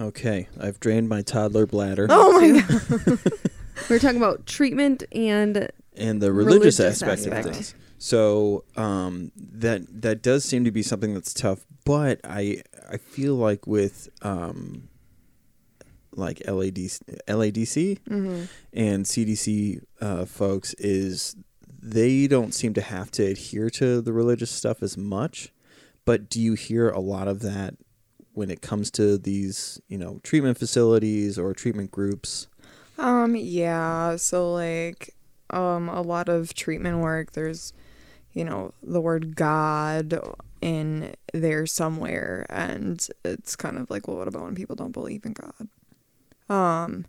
Okay, 0.00 0.48
I've 0.58 0.80
drained 0.80 1.08
my 1.08 1.20
toddler 1.22 1.66
bladder 1.66 2.06
Oh 2.08 2.40
my 2.40 2.60
god. 2.60 3.18
We 3.88 3.96
are 3.96 3.98
talking 3.98 4.18
about 4.18 4.46
treatment 4.46 5.04
and 5.12 5.70
and 5.96 6.22
the 6.22 6.32
religious, 6.32 6.78
religious 6.78 7.02
aspect, 7.02 7.22
aspect. 7.22 7.46
of 7.46 7.52
things. 7.54 7.74
So 7.98 8.64
um, 8.76 9.32
that 9.36 9.82
that 10.02 10.22
does 10.22 10.44
seem 10.44 10.64
to 10.64 10.70
be 10.70 10.82
something 10.82 11.14
that's 11.14 11.34
tough, 11.34 11.64
but 11.84 12.20
I 12.24 12.62
I 12.90 12.98
feel 12.98 13.34
like 13.34 13.66
with 13.66 14.08
um, 14.22 14.88
like 16.12 16.38
LADC, 16.40 17.00
LADC 17.26 17.98
hmm 18.06 18.44
and 18.72 19.04
CDC 19.04 19.82
uh, 20.00 20.24
folks 20.24 20.74
is 20.74 21.36
they 21.82 22.26
don't 22.26 22.54
seem 22.54 22.74
to 22.74 22.82
have 22.82 23.10
to 23.12 23.24
adhere 23.24 23.70
to 23.70 24.00
the 24.00 24.12
religious 24.12 24.50
stuff 24.50 24.82
as 24.82 24.96
much. 24.96 25.52
But 26.04 26.28
do 26.28 26.40
you 26.40 26.54
hear 26.54 26.90
a 26.90 27.00
lot 27.00 27.28
of 27.28 27.40
that 27.40 27.74
when 28.32 28.50
it 28.50 28.62
comes 28.62 28.90
to 28.92 29.18
these, 29.18 29.80
you 29.88 29.98
know, 29.98 30.20
treatment 30.22 30.58
facilities 30.58 31.38
or 31.38 31.52
treatment 31.52 31.90
groups? 31.90 32.46
Um, 32.98 33.34
yeah. 33.36 34.16
So 34.16 34.52
like, 34.52 35.14
um, 35.50 35.88
a 35.88 36.02
lot 36.02 36.28
of 36.28 36.54
treatment 36.54 36.98
work. 36.98 37.32
There's, 37.32 37.72
you 38.32 38.44
know, 38.44 38.72
the 38.82 39.00
word 39.00 39.34
God 39.36 40.18
in 40.60 41.14
there 41.32 41.66
somewhere, 41.66 42.46
and 42.50 43.04
it's 43.24 43.56
kind 43.56 43.78
of 43.78 43.90
like, 43.90 44.06
well, 44.06 44.18
what 44.18 44.28
about 44.28 44.42
when 44.42 44.54
people 44.54 44.76
don't 44.76 44.92
believe 44.92 45.24
in 45.24 45.32
God? 45.32 45.68
Um, 46.48 47.06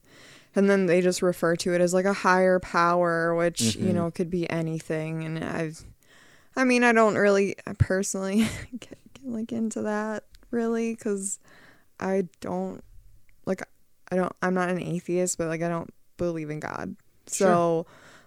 and 0.55 0.70
then 0.70 0.85
they 0.85 1.02
just 1.02 1.22
refer 1.22 1.55
to 1.58 1.74
it 1.74 1.82
as 1.82 1.94
like 1.94 2.05
a 2.05 2.13
higher 2.13 2.60
power, 2.60 3.35
which 3.35 3.76
you 3.76 3.91
Mhm. 3.91 3.96
know 3.96 4.12
could 4.12 4.30
be 4.30 4.49
anything. 4.49 5.24
And 5.24 5.44
I've, 5.44 5.84
I 6.55 6.63
mean, 6.63 6.84
I 6.84 6.94
don't 6.94 7.16
really 7.16 7.55
I 7.68 7.74
personally 7.74 8.48
get, 8.80 8.98
get 9.13 9.26
like 9.26 9.52
into 9.52 9.82
that 9.84 10.24
really 10.52 10.94
because 10.94 11.40
I 12.00 12.28
don't 12.40 12.84
like 13.46 13.62
I 14.12 14.16
don't 14.16 14.34
I'm 14.41 14.54
not 14.54 14.70
an 14.70 14.82
atheist, 14.82 15.38
but 15.38 15.48
like 15.48 15.62
I 15.62 15.70
don't 15.70 15.94
believe 16.18 16.49
in 16.49 16.60
God. 16.60 16.96
So 17.27 17.85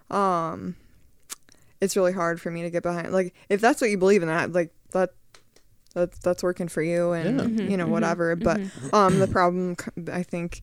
um 0.09 0.75
it's 1.81 1.95
really 1.95 2.13
hard 2.13 2.39
for 2.41 2.49
me 2.51 2.61
to 2.63 2.69
get 2.69 2.83
behind 2.83 3.11
like 3.11 3.33
if 3.49 3.61
that's 3.61 3.81
what 3.81 3.89
you 3.89 3.97
believe 3.97 4.21
in 4.21 4.27
that 4.27 4.51
like 4.53 4.71
that 4.91 5.11
that's 5.93 6.17
that's 6.19 6.43
working 6.43 6.67
for 6.67 6.81
you 6.81 7.11
and 7.11 7.39
Yeah. 7.39 7.45
Mhm, 7.63 7.71
you 7.71 7.77
know 7.77 7.87
mhm, 7.87 7.91
whatever 7.91 8.35
but 8.35 8.59
mhm. 8.59 8.93
um 8.93 9.19
the 9.19 9.27
problem 9.27 9.75
I 10.11 10.23
think 10.23 10.61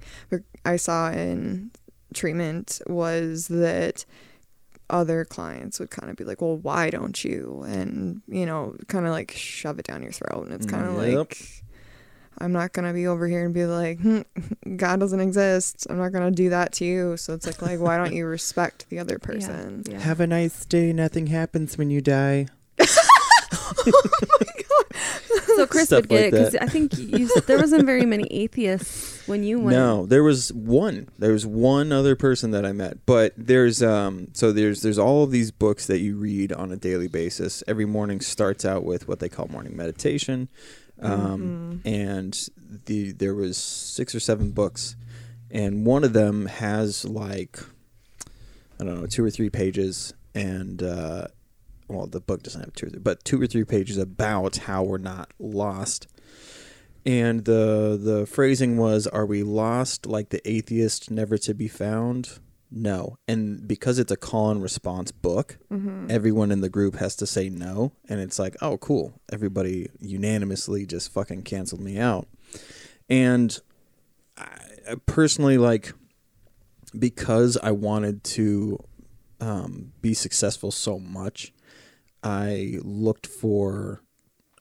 I 0.64 0.76
saw 0.76 1.10
in 1.10 1.70
treatment 2.14 2.80
was 2.86 3.48
that 3.48 4.04
other 4.92 5.24
clients 5.24 5.80
would 5.80 5.90
kind 5.90 6.08
of 6.10 6.16
be 6.16 6.22
like 6.24 6.40
well 6.40 6.56
why 6.58 6.90
don't 6.90 7.24
you 7.24 7.64
and 7.66 8.22
you 8.28 8.46
know 8.46 8.76
kind 8.88 9.06
of 9.06 9.12
like 9.12 9.32
shove 9.32 9.78
it 9.78 9.86
down 9.86 10.02
your 10.02 10.12
throat 10.12 10.44
and 10.44 10.52
it's 10.52 10.66
kind 10.66 10.84
of 10.86 10.94
Yep. 11.04 11.16
like 11.16 11.38
I'm 12.38 12.52
not 12.52 12.72
gonna 12.72 12.94
be 12.94 13.06
over 13.06 13.28
here 13.28 13.44
and 13.44 13.52
be 13.52 13.66
like, 13.66 14.00
hmm, 14.00 14.22
God 14.76 15.00
doesn't 15.00 15.20
exist. 15.20 15.86
I'm 15.90 15.98
not 15.98 16.12
gonna 16.12 16.30
do 16.30 16.48
that 16.48 16.72
to 16.74 16.84
you. 16.84 17.16
So 17.18 17.34
it's 17.34 17.44
like, 17.46 17.60
like, 17.60 17.78
why 17.78 17.98
don't 17.98 18.14
you 18.14 18.24
respect 18.38 18.86
the 18.88 18.98
other 19.00 19.18
person? 19.18 19.84
Yeah. 19.88 20.00
Have 20.00 20.18
a 20.18 20.26
nice 20.26 20.64
day. 20.64 20.94
Nothing 20.94 21.26
happens 21.26 21.76
when 21.76 21.90
you 21.90 22.00
die. 22.00 22.46
So 25.56 25.66
Chris 25.66 25.84
Stuff 25.86 26.02
would 26.02 26.08
get 26.08 26.32
like 26.32 26.42
it 26.42 26.52
because. 26.52 26.54
I 26.56 26.66
think 26.66 26.98
you 26.98 27.26
said 27.28 27.46
there 27.46 27.58
wasn't 27.58 27.84
very 27.84 28.06
many 28.06 28.24
atheists 28.30 29.26
when 29.26 29.42
you 29.42 29.60
went. 29.60 29.76
No, 29.76 30.06
there 30.06 30.22
was 30.22 30.52
one. 30.52 31.08
There 31.18 31.32
was 31.32 31.46
one 31.46 31.92
other 31.92 32.16
person 32.16 32.50
that 32.52 32.64
I 32.64 32.72
met, 32.72 33.04
but 33.06 33.32
there's 33.36 33.82
um. 33.82 34.28
So 34.32 34.52
there's 34.52 34.82
there's 34.82 34.98
all 34.98 35.24
of 35.24 35.30
these 35.30 35.50
books 35.50 35.86
that 35.86 36.00
you 36.00 36.16
read 36.16 36.52
on 36.52 36.72
a 36.72 36.76
daily 36.76 37.08
basis. 37.08 37.62
Every 37.66 37.86
morning 37.86 38.20
starts 38.20 38.64
out 38.64 38.84
with 38.84 39.08
what 39.08 39.20
they 39.20 39.28
call 39.28 39.48
morning 39.48 39.76
meditation, 39.76 40.48
um, 41.00 41.80
and 41.84 42.38
the 42.86 43.12
there 43.12 43.34
was 43.34 43.56
six 43.56 44.14
or 44.14 44.20
seven 44.20 44.50
books, 44.50 44.96
and 45.50 45.84
one 45.86 46.04
of 46.04 46.12
them 46.12 46.46
has 46.46 47.04
like 47.04 47.58
I 48.80 48.84
don't 48.84 49.00
know 49.00 49.06
two 49.06 49.24
or 49.24 49.30
three 49.30 49.50
pages, 49.50 50.14
and 50.34 50.82
uh, 50.82 51.26
well 51.94 52.06
the 52.06 52.20
book 52.20 52.42
doesn't 52.42 52.60
have 52.60 52.72
two 52.74 52.86
or 52.86 52.90
three, 52.90 52.98
but 53.00 53.24
two 53.24 53.40
or 53.40 53.46
three 53.46 53.64
pages 53.64 53.96
about 53.98 54.56
how 54.56 54.82
we're 54.82 54.98
not 54.98 55.30
lost. 55.38 56.06
And 57.04 57.44
the 57.44 57.98
the 58.00 58.26
phrasing 58.26 58.76
was 58.76 59.06
are 59.08 59.26
we 59.26 59.42
lost 59.42 60.06
like 60.06 60.28
the 60.30 60.46
atheist 60.48 61.10
never 61.10 61.36
to 61.38 61.54
be 61.54 61.68
found? 61.68 62.38
No. 62.70 63.18
And 63.28 63.68
because 63.68 63.98
it's 63.98 64.12
a 64.12 64.16
call 64.16 64.50
and 64.50 64.62
response 64.62 65.12
book 65.12 65.58
Mm-hmm. 65.70 66.06
everyone 66.10 66.50
in 66.50 66.60
the 66.62 66.68
group 66.70 66.96
has 66.96 67.16
to 67.16 67.26
say 67.26 67.48
no. 67.48 67.92
And 68.08 68.20
it's 68.20 68.38
like 68.38 68.56
oh 68.62 68.78
cool. 68.78 69.20
Everybody 69.32 69.90
unanimously 70.00 70.86
just 70.86 71.12
fucking 71.12 71.42
canceled 71.42 71.80
me 71.82 71.98
out. 71.98 72.28
And 73.10 73.58
I, 74.38 74.58
I 74.90 74.94
personally 75.06 75.58
like 75.58 75.92
because 76.98 77.56
i 77.62 77.70
wanted 77.70 78.22
to 78.22 78.78
um, 79.40 79.92
be 80.02 80.14
successful 80.14 80.70
so 80.70 80.98
much 80.98 81.52
i 82.22 82.78
looked 82.82 83.26
for 83.26 84.02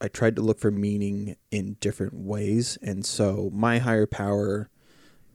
I 0.02 0.08
tried 0.08 0.36
to 0.38 0.42
look 0.42 0.60
for 0.60 0.72
meaning 0.72 1.36
in 1.52 1.78
different 1.80 2.16
ways, 2.16 2.78
and 2.82 3.06
so 3.06 3.52
my 3.54 3.78
higher 3.78 4.08
power, 4.08 4.72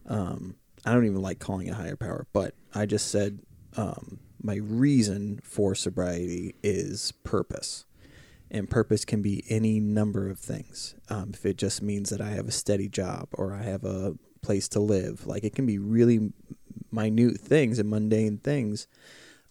um, 0.07 0.57
I 0.85 0.93
don't 0.93 1.07
even 1.07 1.23
like 1.23 1.39
calling 1.39 1.69
it 1.69 1.75
higher 1.75 1.95
power, 1.95 2.27
but 2.33 2.55
I 2.75 2.85
just 2.85 3.09
said 3.09 3.39
um, 3.77 4.19
my 4.43 4.57
reason 4.57 5.39
for 5.45 5.77
sobriety 5.77 6.57
is 6.65 7.13
purpose, 7.23 7.85
and 8.51 8.69
purpose 8.69 9.05
can 9.05 9.23
be 9.23 9.45
any 9.49 9.79
number 9.79 10.29
of 10.29 10.41
things. 10.41 10.97
Um, 11.09 11.31
if 11.33 11.47
it 11.47 11.59
just 11.59 11.81
means 11.81 12.11
that 12.11 12.21
I 12.21 12.31
have 12.31 12.49
a 12.49 12.53
steady 12.53 12.89
job 12.89 13.29
or 13.33 13.55
I 13.55 13.63
have 13.63 13.85
a 13.85 14.15
place 14.43 14.67
to 14.71 14.81
live, 14.81 15.29
like 15.29 15.45
it 15.45 15.55
can 15.55 15.67
be 15.67 15.79
really 15.79 16.33
minute 16.91 17.41
things 17.41 17.79
and 17.79 17.89
mundane 17.89 18.39
things, 18.39 18.89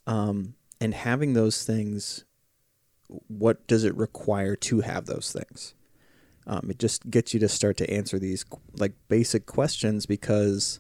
um, 0.07 0.55
and 0.81 0.93
having 0.93 1.33
those 1.33 1.63
things 1.63 2.25
what 3.27 3.65
does 3.67 3.83
it 3.83 3.95
require 3.95 4.55
to 4.55 4.81
have 4.81 5.05
those 5.05 5.31
things? 5.31 5.73
Um, 6.47 6.67
it 6.69 6.79
just 6.79 7.09
gets 7.09 7.33
you 7.33 7.39
to 7.39 7.49
start 7.49 7.77
to 7.77 7.89
answer 7.89 8.19
these 8.19 8.45
like 8.77 8.93
basic 9.07 9.45
questions 9.45 10.05
because 10.05 10.79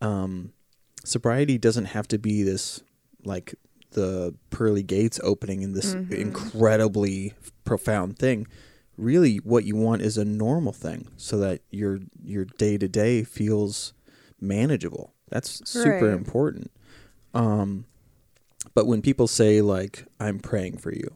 um, 0.00 0.52
sobriety 1.04 1.56
doesn't 1.58 1.86
have 1.86 2.06
to 2.08 2.18
be 2.18 2.42
this 2.42 2.82
like 3.24 3.54
the 3.92 4.34
pearly 4.50 4.82
gates 4.82 5.20
opening 5.22 5.62
in 5.62 5.72
this 5.72 5.94
Mhm. 5.94 6.10
incredibly 6.18 7.34
profound 7.64 8.18
thing. 8.18 8.46
Really, 8.96 9.36
what 9.38 9.64
you 9.64 9.76
want 9.76 10.02
is 10.02 10.18
a 10.18 10.24
normal 10.24 10.72
thing 10.72 11.08
so 11.16 11.38
that 11.38 11.62
your 11.70 12.00
your 12.22 12.44
day 12.44 12.76
to 12.78 12.88
day 12.88 13.24
feels 13.24 13.92
manageable. 14.40 15.14
That's 15.30 15.68
super 15.68 16.06
Right. 16.08 16.14
important. 16.14 16.70
Um, 17.32 17.86
but 18.74 18.86
when 18.86 19.00
people 19.02 19.26
say 19.26 19.60
like 19.62 20.04
I'm 20.20 20.38
praying 20.38 20.78
for 20.78 20.92
you, 20.92 21.14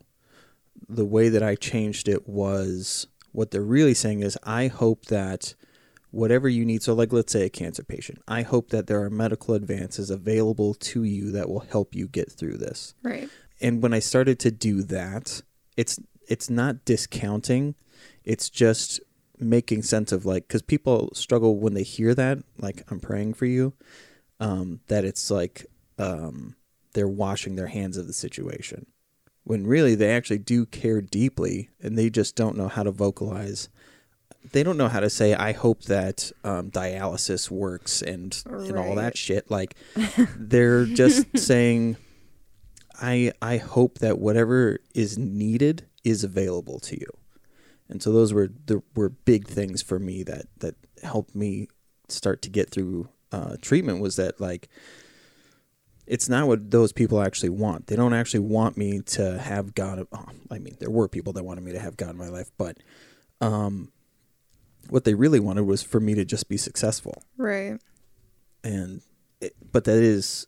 the 0.89 1.05
way 1.05 1.29
that 1.29 1.43
I 1.43 1.55
changed 1.55 2.09
it 2.09 2.29
was 2.29 3.07
what 3.33 3.51
they're 3.51 3.63
really 3.63 3.95
saying 3.95 4.23
is 4.23 4.39
I 4.43 4.69
hope 4.69 5.07
that 5.07 5.55
whatever 6.11 6.49
you 6.49 6.65
need 6.65 6.83
so 6.83 6.95
like 6.95 7.13
let's 7.13 7.33
say 7.33 7.45
a 7.45 7.51
cancer 7.51 7.85
patient 7.85 8.23
I 8.27 8.43
hope 8.43 8.71
that 8.71 8.87
there 8.87 9.03
are 9.03 9.11
medical 9.11 9.55
advances 9.55 10.11
available 10.11 10.73
to 10.75 11.05
you 11.05 11.31
that 11.33 11.49
will 11.51 11.61
help 11.61 11.95
you 11.95 12.09
get 12.09 12.33
through 12.33 12.57
this 12.57 12.95
Right. 13.03 13.29
and 13.61 13.83
when 13.83 13.93
I 13.93 13.99
started 13.99 14.39
to 14.41 14.51
do 14.51 14.83
that, 14.85 15.43
it's 15.77 15.99
it's 16.27 16.51
not 16.51 16.85
discounting, 16.85 17.75
it's 18.25 18.51
just 18.51 19.01
making 19.39 19.83
sense 19.83 20.13
of 20.13 20.27
like 20.27 20.47
because 20.49 20.63
people 20.63 21.11
struggle 21.15 21.59
when 21.59 21.75
they 21.75 21.83
hear 21.83 22.15
that 22.15 22.39
like 22.59 22.83
I'm 22.91 23.01
praying 23.01 23.35
for 23.35 23.47
you, 23.47 23.73
um, 24.41 24.81
that 24.89 25.05
it's 25.05 25.31
like 25.31 25.67
um, 25.99 26.57
they're 26.95 27.09
washing 27.09 27.57
their 27.57 27.69
hands 27.69 27.97
of 27.97 28.07
the 28.07 28.13
situation, 28.13 28.87
when 29.49 29.67
really 29.67 29.95
they 29.95 30.11
actually 30.13 30.39
do 30.39 30.67
care 30.67 31.01
deeply 31.01 31.71
and 31.83 31.97
they 31.97 32.11
just 32.11 32.37
don't 32.37 32.55
know 32.57 32.69
how 32.69 32.83
to 32.83 32.91
vocalize. 32.91 33.71
They 34.53 34.63
don't 34.63 34.77
know 34.77 34.89
how 34.89 35.01
to 35.01 35.09
say 35.11 35.33
I 35.35 35.53
hope 35.53 35.85
that 35.85 36.31
um, 36.45 36.71
dialysis 36.71 37.51
works 37.51 38.03
and 38.03 38.41
and 38.47 38.77
all 38.79 38.95
Right. 38.95 38.97
that 38.97 39.17
shit. 39.17 39.51
Like 39.51 39.75
they're 40.37 40.85
just 40.85 41.37
saying 41.39 41.97
I 43.01 43.33
I 43.41 43.57
hope 43.57 43.99
that 43.99 44.19
whatever 44.19 44.79
is 44.95 45.17
needed 45.19 45.87
is 46.05 46.25
available 46.25 46.79
to 46.81 46.99
you. 47.01 47.11
And 47.89 48.03
so 48.03 48.13
those 48.13 48.35
were 48.35 48.51
the 48.67 48.83
were 48.95 49.09
big 49.09 49.47
things 49.47 49.81
for 49.83 49.99
me 49.99 50.23
that 50.25 50.47
that 50.59 50.75
helped 51.03 51.35
me 51.35 51.69
start 52.09 52.43
to 52.43 52.51
get 52.51 52.71
through 52.71 53.09
uh, 53.33 53.57
treatment 53.63 54.01
was 54.01 54.17
that 54.17 54.41
like 54.41 54.69
it's 56.09 56.29
not 56.29 56.47
what 56.49 56.71
those 56.71 56.93
people 56.93 57.21
actually 57.21 57.51
want. 57.51 57.87
They 57.87 57.97
don't 57.97 58.15
actually 58.15 58.41
want 58.41 58.77
me 58.77 59.01
to 59.01 59.39
have 59.39 59.75
God. 59.75 60.07
Oh, 60.13 60.25
I 60.51 60.59
mean, 60.59 60.77
there 60.81 60.91
were 60.91 61.07
people 61.09 61.33
that 61.35 61.45
wanted 61.45 61.63
me 61.65 61.73
to 61.73 61.79
have 61.79 61.97
God 61.97 62.11
in 62.11 62.17
my 62.17 62.29
life, 62.29 62.51
but 62.57 62.79
um, 63.41 63.93
what 64.89 65.05
they 65.05 65.15
really 65.15 65.39
wanted 65.41 65.65
was 65.65 65.83
for 65.83 66.01
me 66.01 66.15
to 66.15 66.25
just 66.25 66.49
be 66.49 66.57
successful 66.57 67.23
Right. 67.37 67.79
and 68.65 69.03
it, 69.41 69.55
but 69.71 69.85
that 69.85 69.99
is 69.99 70.47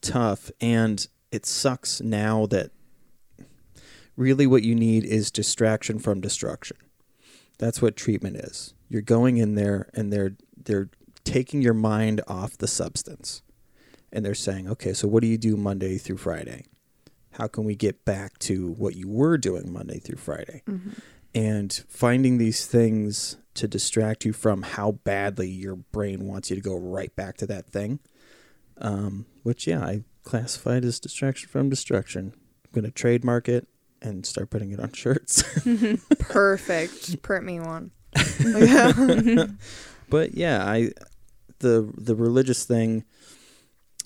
tough 0.00 0.50
and 0.60 1.06
it 1.32 1.44
sucks 1.44 2.00
now 2.00 2.46
that 2.46 2.70
really 4.16 4.46
what 4.46 4.62
you 4.62 4.74
need 4.74 5.04
is 5.04 5.30
distraction 5.30 5.98
from 5.98 6.20
destruction 6.20 6.76
That's 7.58 7.82
what 7.82 7.96
treatment 7.96 8.36
is. 8.36 8.72
You're 8.88 9.02
going 9.02 9.36
in 9.36 9.54
there 9.56 9.90
and 9.94 10.12
they're 10.12 10.36
they're 10.56 10.88
taking 11.24 11.60
your 11.60 11.74
mind 11.74 12.20
off 12.26 12.56
the 12.56 12.66
substance. 12.66 13.42
And 14.12 14.24
they're 14.24 14.34
saying, 14.34 14.68
"Okay, 14.68 14.92
so 14.92 15.06
what 15.08 15.22
do 15.22 15.28
you 15.28 15.38
do 15.38 15.56
Monday 15.56 15.98
through 15.98 16.18
Friday? 16.18 16.64
How 17.32 17.46
can 17.46 17.64
we 17.64 17.76
get 17.76 18.04
back 18.04 18.38
to 18.40 18.72
what 18.72 18.96
you 18.96 19.08
were 19.08 19.38
doing 19.38 19.72
Monday 19.72 19.98
through 19.98 20.18
Friday?" 20.18 20.62
Mm-hmm. 20.68 20.90
And 21.32 21.84
finding 21.88 22.38
these 22.38 22.66
things 22.66 23.36
to 23.54 23.68
distract 23.68 24.24
you 24.24 24.32
from 24.32 24.62
how 24.62 24.92
badly 24.92 25.48
your 25.48 25.76
brain 25.76 26.26
wants 26.26 26.50
you 26.50 26.56
to 26.56 26.62
go 26.62 26.76
right 26.76 27.14
back 27.14 27.36
to 27.38 27.46
that 27.46 27.66
thing. 27.66 28.00
Um, 28.78 29.26
which 29.42 29.66
yeah, 29.66 29.84
I 29.84 30.04
classified 30.24 30.84
as 30.84 30.98
distraction 30.98 31.48
from 31.48 31.68
destruction. 31.68 32.32
I'm 32.64 32.70
gonna 32.72 32.90
trademark 32.90 33.48
it 33.48 33.68
and 34.02 34.24
start 34.24 34.50
putting 34.50 34.72
it 34.72 34.80
on 34.80 34.92
shirts. 34.92 35.42
Perfect. 36.18 37.20
Print 37.22 37.44
me 37.44 37.60
one. 37.60 37.90
but 40.08 40.34
yeah, 40.34 40.64
I 40.64 40.90
the 41.60 41.92
the 41.96 42.14
religious 42.14 42.64
thing. 42.64 43.04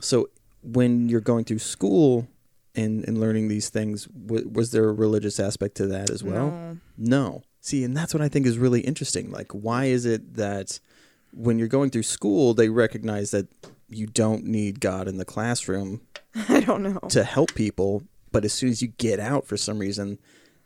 So 0.04 0.28
when 0.62 1.08
you're 1.08 1.20
going 1.20 1.44
through 1.44 1.58
school 1.60 2.26
and 2.74 3.04
and 3.08 3.18
learning 3.20 3.48
these 3.48 3.68
things, 3.70 4.04
w- 4.06 4.48
was 4.48 4.70
there 4.72 4.88
a 4.88 4.92
religious 4.92 5.38
aspect 5.40 5.76
to 5.76 5.86
that 5.88 6.10
as 6.10 6.22
well? 6.22 6.50
No. 6.50 6.78
No. 6.96 7.42
See, 7.60 7.82
and 7.84 7.96
that's 7.96 8.12
what 8.12 8.22
I 8.22 8.28
think 8.28 8.46
is 8.46 8.58
really 8.58 8.80
interesting. 8.80 9.30
Like, 9.30 9.50
why 9.52 9.86
is 9.86 10.04
it 10.04 10.34
that 10.36 10.78
when 11.32 11.58
you're 11.58 11.68
going 11.68 11.90
through 11.90 12.02
school, 12.02 12.52
they 12.54 12.68
recognize 12.68 13.30
that 13.30 13.48
you 13.88 14.06
don't 14.06 14.44
need 14.44 14.80
God 14.80 15.08
in 15.08 15.16
the 15.16 15.24
classroom 15.24 16.00
I 16.48 16.60
don't 16.60 16.82
know. 16.82 16.98
to 17.08 17.24
help 17.24 17.54
people, 17.54 18.02
but 18.32 18.44
as 18.44 18.52
soon 18.52 18.68
as 18.70 18.82
you 18.82 18.88
get 18.88 19.18
out, 19.20 19.46
for 19.46 19.56
some 19.56 19.78
reason, 19.78 20.18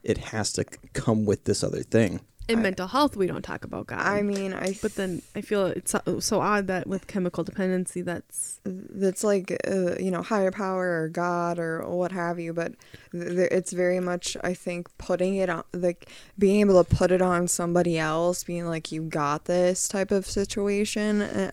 it 0.03 0.19
has 0.19 0.53
to 0.55 0.63
c- 0.65 0.89
come 0.93 1.25
with 1.25 1.45
this 1.45 1.63
other 1.63 1.83
thing. 1.83 2.21
In 2.49 2.61
I- 2.61 2.63
mental 2.63 2.87
health, 2.89 3.17
we 3.17 3.27
don't 3.27 3.43
talk 3.43 3.65
about 3.65 3.87
God. 3.89 4.01
I 4.01 4.23
mean, 4.23 4.55
I 4.55 4.75
but 4.81 4.95
then 4.95 5.23
I 5.37 5.43
feel 5.43 5.67
it's 5.67 5.93
so, 5.93 6.19
so 6.21 6.41
odd 6.41 6.67
that 6.69 6.87
with 6.87 7.07
chemical 7.07 7.45
dependency, 7.45 8.01
that's 8.01 8.61
that's 8.65 9.23
like 9.23 9.53
uh, 9.67 9.97
you 9.99 10.11
know 10.11 10.23
higher 10.23 10.51
power 10.51 11.03
or 11.03 11.09
god 11.09 11.59
or 11.59 11.87
what 11.89 12.13
have 12.13 12.39
you 12.39 12.53
but 12.53 12.73
th- 13.13 13.29
th- 13.29 13.49
it's 13.51 13.73
very 13.73 14.01
much 14.01 14.37
i 14.43 14.53
think 14.53 14.89
putting 14.99 15.37
it 15.37 15.49
on 15.49 15.63
like 15.73 16.09
being 16.39 16.61
able 16.61 16.83
to 16.83 16.97
put 16.97 17.11
it 17.11 17.23
on 17.23 17.49
somebody 17.49 17.99
else 17.99 18.45
being 18.45 18.67
like 18.67 18.91
you 18.93 19.03
got 19.03 19.45
this 19.47 19.89
type 19.89 20.11
of 20.11 20.27
situation 20.27 21.23
uh, 21.23 21.53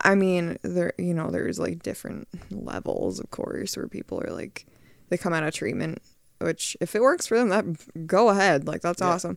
i 0.00 0.14
mean 0.14 0.58
there 0.62 0.92
you 0.98 1.14
know 1.14 1.30
there's 1.30 1.58
like 1.58 1.82
different 1.82 2.28
levels 2.50 3.18
of 3.18 3.30
course 3.30 3.76
where 3.76 3.88
people 3.88 4.20
are 4.22 4.32
like 4.32 4.66
they 5.08 5.16
come 5.16 5.32
out 5.32 5.42
of 5.44 5.52
treatment 5.54 6.00
which 6.42 6.76
if 6.80 6.94
it 6.94 7.02
works 7.02 7.26
for 7.26 7.36
them 7.38 7.48
that 7.50 8.06
go 8.06 8.28
ahead 8.28 8.66
like 8.66 8.80
that's 8.82 9.00
Yeah. 9.00 9.08
awesome 9.08 9.36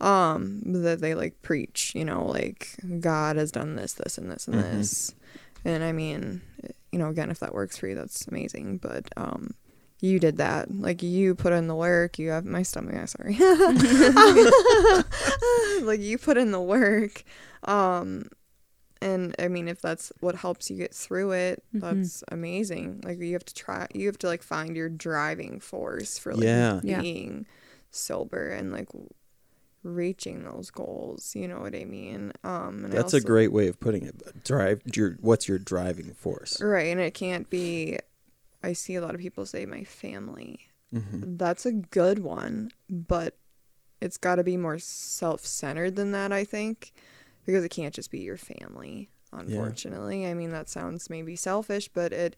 um 0.00 0.60
that 0.82 1.00
they 1.00 1.14
like 1.14 1.40
preach 1.42 1.92
you 1.94 2.04
know 2.04 2.24
like 2.26 2.76
god 3.00 3.36
has 3.36 3.52
done 3.52 3.76
this 3.76 3.92
this 3.94 4.18
and 4.18 4.30
this 4.30 4.46
and 4.48 4.56
Mhm. 4.56 4.72
this 4.78 5.14
and 5.66 5.82
I 5.82 5.92
mean, 5.92 6.42
you 6.92 6.98
know, 6.98 7.08
again, 7.08 7.30
if 7.30 7.38
that 7.38 7.54
works 7.54 7.78
for 7.78 7.88
you, 7.88 7.94
that's 7.94 8.26
amazing. 8.28 8.76
But 8.76 9.08
um, 9.16 9.54
you 10.00 10.20
did 10.20 10.36
that. 10.36 10.70
Like 10.70 11.02
you 11.02 11.34
put 11.34 11.54
in 11.54 11.68
the 11.68 11.74
work. 11.74 12.18
You 12.18 12.28
have 12.32 12.44
my 12.44 12.62
stomach. 12.62 12.94
I'm 12.94 13.06
sorry. 13.06 13.38
like 15.82 16.00
you 16.00 16.18
put 16.18 16.36
in 16.36 16.52
the 16.52 16.60
work. 16.60 17.24
Um, 17.64 18.28
and 19.04 19.34
I 19.38 19.48
mean, 19.48 19.68
if 19.68 19.80
that's 19.82 20.10
what 20.20 20.34
helps 20.36 20.70
you 20.70 20.76
get 20.78 20.94
through 20.94 21.32
it, 21.32 21.62
Mhm. 21.74 21.80
that's 21.80 22.24
amazing. 22.28 23.02
Like 23.04 23.18
you 23.20 23.32
have 23.34 23.44
to 23.44 23.54
try. 23.54 23.86
You 23.94 24.06
have 24.06 24.18
to 24.18 24.26
like 24.26 24.42
find 24.42 24.74
your 24.76 24.88
driving 24.88 25.60
force 25.60 26.18
for 26.18 26.32
like 26.32 26.44
Yeah. 26.44 26.80
Yeah. 26.82 27.00
being 27.02 27.46
sober 27.90 28.48
and 28.48 28.72
like 28.72 28.88
reaching 29.82 30.44
those 30.44 30.70
goals. 30.70 31.34
You 31.36 31.48
know 31.48 31.60
what 31.60 31.74
I 31.74 31.84
mean? 31.84 32.32
Um, 32.42 32.84
and 32.84 32.94
I 32.94 32.96
That's 32.96 33.14
a 33.14 33.20
great 33.20 33.52
way 33.52 33.68
of 33.68 33.78
putting 33.78 34.04
it. 34.04 34.42
Drive 34.44 34.80
your 34.94 35.18
what's 35.20 35.46
your 35.48 35.58
driving 35.58 36.14
force? 36.14 36.60
Right, 36.60 36.86
and 36.88 37.00
it 37.00 37.12
can't 37.14 37.48
be. 37.50 37.98
I 38.62 38.72
see 38.72 38.94
a 38.94 39.02
lot 39.02 39.14
of 39.14 39.20
people 39.20 39.44
say 39.44 39.66
my 39.66 39.84
family. 39.84 40.58
hmm 40.90 41.36
That's 41.36 41.66
a 41.66 41.72
good 41.72 42.20
one, 42.20 42.70
but 42.88 43.36
it's 44.00 44.16
got 44.16 44.36
to 44.36 44.44
be 44.44 44.56
more 44.56 44.78
self-centered 44.78 45.96
than 45.96 46.12
that. 46.12 46.32
I 46.32 46.44
think 46.44 46.92
because 47.46 47.64
it 47.64 47.68
can't 47.70 47.94
just 47.94 48.10
be 48.10 48.20
your 48.20 48.36
family. 48.36 49.08
Unfortunately, 49.32 50.26
I 50.26 50.34
mean 50.34 50.50
that 50.50 50.68
sounds 50.68 51.10
maybe 51.10 51.34
selfish, 51.36 51.88
but 51.88 52.12
it 52.12 52.36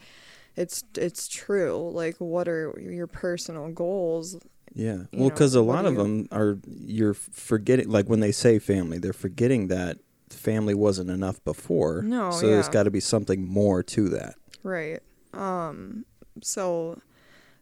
it's 0.57 0.83
it's 0.97 1.29
true. 1.29 1.91
Like, 1.93 2.17
what 2.19 2.49
are 2.49 2.79
your 2.81 3.07
personal 3.07 3.69
goals? 3.69 4.37
Yeah. 4.75 5.05
Well, 5.13 5.29
because 5.31 5.55
a 5.55 5.61
lot 5.63 5.85
of 5.87 5.93
you- 5.95 6.03
them 6.03 6.29
are 6.33 6.59
you're 6.85 7.15
forgetting. 7.15 7.89
Like 7.91 8.09
when 8.09 8.21
they 8.21 8.33
say 8.33 8.59
family, 8.59 8.99
they're 8.99 9.13
forgetting 9.13 9.69
that 9.69 9.99
family 10.31 10.75
wasn't 10.75 11.11
enough 11.11 11.43
before. 11.45 12.03
No, 12.03 12.31
So 12.31 12.47
there's 12.49 12.69
got 12.69 12.83
to 12.85 12.91
be 12.91 13.01
something 13.01 13.47
more 13.47 13.83
to 13.83 14.09
that. 14.11 14.35
Right. 14.63 15.01
Um 15.35 16.05
so 16.43 17.01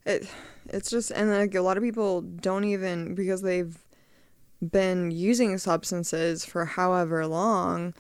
it 0.06 0.28
it's 0.68 0.90
just 0.90 1.10
and 1.10 1.30
like 1.30 1.54
a 1.54 1.60
lot 1.60 1.76
of 1.76 1.82
people 1.82 2.20
don't 2.22 2.64
even 2.64 3.14
because 3.14 3.42
they've 3.42 3.76
been 4.70 5.10
using 5.10 5.58
substances 5.58 6.44
for 6.44 6.64
however 6.64 7.26
long 7.26 7.94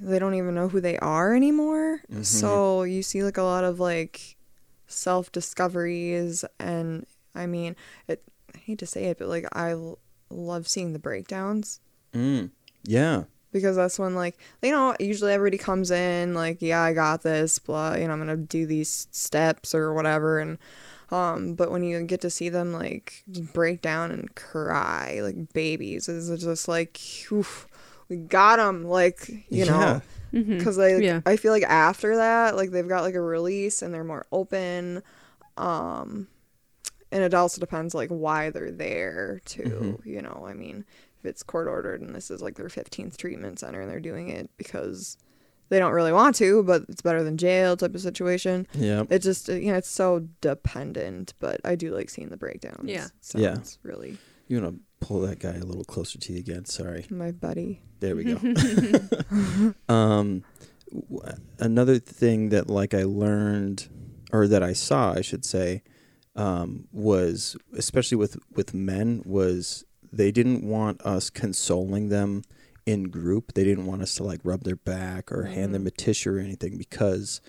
they 0.00 0.18
don't 0.18 0.34
even 0.34 0.54
know 0.54 0.68
who 0.68 0.80
they 0.80 0.96
are 0.98 1.34
anymore. 1.34 2.00
Mhm. 2.10 2.24
So 2.24 2.82
you 2.82 3.02
see 3.02 3.22
like 3.22 3.36
a 3.36 3.42
lot 3.42 3.62
of 3.64 3.78
like 3.78 4.36
self 4.86 5.30
discoveries 5.32 6.44
and 6.58 7.06
I 7.34 7.46
mean 7.46 7.76
it 8.08 8.22
I 8.54 8.58
hate 8.58 8.78
to 8.80 8.86
say 8.86 9.04
it 9.06 9.18
but 9.18 9.28
like 9.28 9.46
I 9.52 9.70
l- 9.72 9.98
love 10.30 10.66
seeing 10.68 10.92
the 10.92 10.98
breakdowns 10.98 11.80
Mm. 12.14 12.50
Yeah. 12.84 13.24
because 13.52 13.76
that's 13.76 13.98
when 13.98 14.14
like 14.14 14.38
you 14.62 14.70
know 14.70 14.94
usually 14.98 15.32
everybody 15.32 15.58
comes 15.58 15.90
in 15.90 16.32
like 16.34 16.60
yeah 16.60 16.80
i 16.82 16.92
got 16.94 17.22
this 17.22 17.58
blah 17.58 17.94
you 17.94 18.06
know 18.06 18.12
i'm 18.14 18.18
gonna 18.18 18.36
do 18.36 18.64
these 18.66 19.08
steps 19.10 19.74
or 19.74 19.92
whatever 19.94 20.38
and 20.38 20.56
um 21.12 21.54
but 21.54 21.70
when 21.70 21.84
you 21.84 22.02
get 22.04 22.20
to 22.22 22.30
see 22.30 22.48
them 22.48 22.72
like 22.72 23.22
break 23.52 23.80
down 23.82 24.10
and 24.10 24.34
cry 24.34 25.20
like 25.22 25.52
babies 25.52 26.08
it's 26.08 26.28
just 26.42 26.66
like 26.66 26.98
oof, 27.30 27.68
we 28.08 28.16
got 28.16 28.56
them 28.56 28.84
like 28.84 29.28
you 29.50 29.64
know 29.66 30.00
Mhm. 30.32 30.58
because 30.58 30.78
like 30.78 31.02
Yeah. 31.02 31.20
i 31.26 31.36
feel 31.36 31.52
like 31.52 31.62
after 31.64 32.16
that 32.16 32.56
like 32.56 32.70
they've 32.70 32.88
got 32.88 33.02
like 33.02 33.14
a 33.14 33.20
release 33.20 33.82
and 33.82 33.92
they're 33.92 34.02
more 34.02 34.26
open 34.32 35.02
um 35.58 36.26
and 37.10 37.22
it 37.22 37.34
also 37.34 37.60
depends 37.60 37.94
like 37.94 38.08
why 38.08 38.48
they're 38.48 38.70
there 38.72 39.40
too 39.44 39.98
Mhm. 40.02 40.06
you 40.06 40.22
know 40.22 40.46
i 40.48 40.54
mean 40.54 40.86
if 41.18 41.26
it's 41.26 41.42
court 41.42 41.68
ordered 41.68 42.00
and 42.00 42.14
this 42.14 42.30
is 42.30 42.40
like 42.40 42.56
their 42.56 42.68
15th 42.70 43.16
treatment 43.18 43.58
center 43.60 43.82
and 43.82 43.90
they're 43.90 44.00
doing 44.00 44.30
it 44.30 44.48
because 44.56 45.18
they 45.72 45.78
don't 45.78 45.92
really 45.94 46.12
want 46.12 46.36
to 46.36 46.62
but 46.62 46.82
it's 46.90 47.00
better 47.00 47.22
than 47.24 47.36
jail 47.38 47.76
type 47.78 47.94
of 47.94 48.00
situation 48.02 48.66
Yeah. 48.74 49.04
it 49.08 49.20
just 49.20 49.48
you 49.48 49.72
know 49.72 49.78
it's 49.78 49.88
so 49.88 50.28
dependent 50.42 51.32
but 51.40 51.60
i 51.64 51.74
do 51.74 51.94
like 51.94 52.10
seeing 52.10 52.28
the 52.28 52.36
breakdowns 52.36 52.84
Yeah. 52.84 53.06
so 53.20 53.38
Yeah. 53.38 53.54
it's 53.54 53.78
really 53.82 54.18
You 54.48 54.60
want 54.60 54.74
to 54.76 54.80
pull 55.06 55.20
that 55.22 55.38
guy 55.40 55.54
a 55.54 55.64
little 55.64 55.84
closer 55.84 56.18
to 56.18 56.32
you 56.32 56.38
again? 56.38 56.64
Sorry. 56.66 57.06
my 57.10 57.30
buddy 57.32 57.80
There 58.00 58.14
we 58.14 58.24
go. 58.24 58.36
um, 59.88 60.44
w- 60.92 61.22
another 61.58 61.98
thing 61.98 62.50
that 62.50 62.68
like 62.68 62.94
I 62.94 63.04
learned, 63.04 63.88
or 64.32 64.46
that 64.48 64.62
I 64.62 64.72
saw, 64.74 65.12
I 65.12 65.20
should 65.22 65.44
say, 65.44 65.82
um, 66.36 66.86
was 66.92 67.56
especially 67.76 68.16
with 68.16 68.36
with 68.54 68.74
men 68.74 69.22
was 69.24 69.84
they 70.12 70.30
didn't 70.30 70.62
want 70.68 71.00
us 71.02 71.30
consoling 71.30 72.08
them 72.08 72.42
in 72.86 73.04
group. 73.04 73.54
They 73.54 73.64
didn't 73.64 73.86
want 73.86 74.02
us 74.02 74.14
to 74.16 74.24
like 74.24 74.40
rub 74.44 74.64
their 74.64 74.76
back 74.76 75.30
or 75.30 75.44
hand 75.44 75.74
them 75.74 75.86
a 75.86 75.90
tissue 75.90 76.34
or 76.34 76.38
anything 76.38 76.76
because 76.78 77.40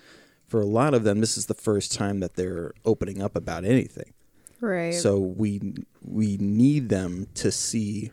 for 0.46 0.60
a 0.60 0.66
lot 0.66 0.94
of 0.94 1.04
them 1.04 1.20
this 1.20 1.36
is 1.36 1.46
the 1.46 1.54
first 1.54 1.92
time 1.92 2.20
that 2.20 2.34
they're 2.34 2.72
opening 2.84 3.20
up 3.22 3.34
about 3.36 3.64
anything. 3.64 4.12
right 4.60 4.94
So 4.94 5.18
we 5.18 5.74
we 6.02 6.36
need 6.38 6.88
them 6.88 7.26
to 7.34 7.50
see 7.50 8.10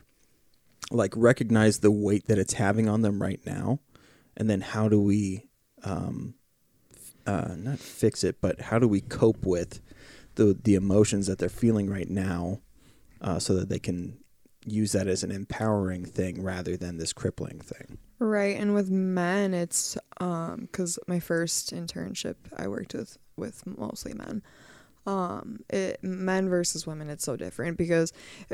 like 0.92 1.13
recognize 1.16 1.80
the 1.80 1.92
weight 1.92 2.28
that 2.28 2.38
it's 2.40 2.54
having 2.54 2.90
on 2.90 3.01
them 3.01 3.22
right 3.22 3.40
now 3.46 3.80
and 4.36 4.50
then 4.50 4.62
how 4.62 4.90
do 4.90 5.00
we 5.01 5.46
um 5.84 6.34
uh 7.25 7.54
not 7.58 7.80
fix 7.80 8.24
it 8.24 8.38
but 8.42 8.60
how 8.62 8.78
do 8.80 8.88
we 8.88 9.00
cope 9.00 9.46
with 9.46 9.80
the 10.36 10.58
the 10.63 10.75
emotions 10.75 11.28
that 11.28 11.38
they're 11.38 11.50
feeling 11.50 11.90
right 11.90 12.10
now 12.10 12.60
uh 13.22 13.40
so 13.40 13.54
that 13.54 13.70
they 13.70 13.80
can 13.80 14.18
use 14.65 14.91
that 14.91 15.08
as 15.08 15.24
an 15.24 15.32
empowering 15.32 16.06
thing 16.06 16.44
rather 16.44 16.77
than 16.77 16.98
this 16.98 17.13
crippling 17.13 17.60
thing. 17.60 17.98
Right, 18.20 18.60
and 18.60 18.74
with 18.75 18.89
men, 18.91 19.53
it's 19.53 19.98
um 20.20 20.62
because 20.72 21.00
my 21.08 21.20
first 21.20 21.74
internship, 21.74 22.36
I 22.56 22.68
worked 22.68 22.94
with 22.94 23.18
with 23.38 23.65
mostly 23.65 24.13
men. 24.13 24.44
Um, 25.08 25.62
it 25.72 25.98
men 26.03 26.48
versus 26.48 26.86
women, 26.86 27.10
it's 27.10 27.24
so 27.24 27.36
different 27.36 27.75
because 27.75 28.13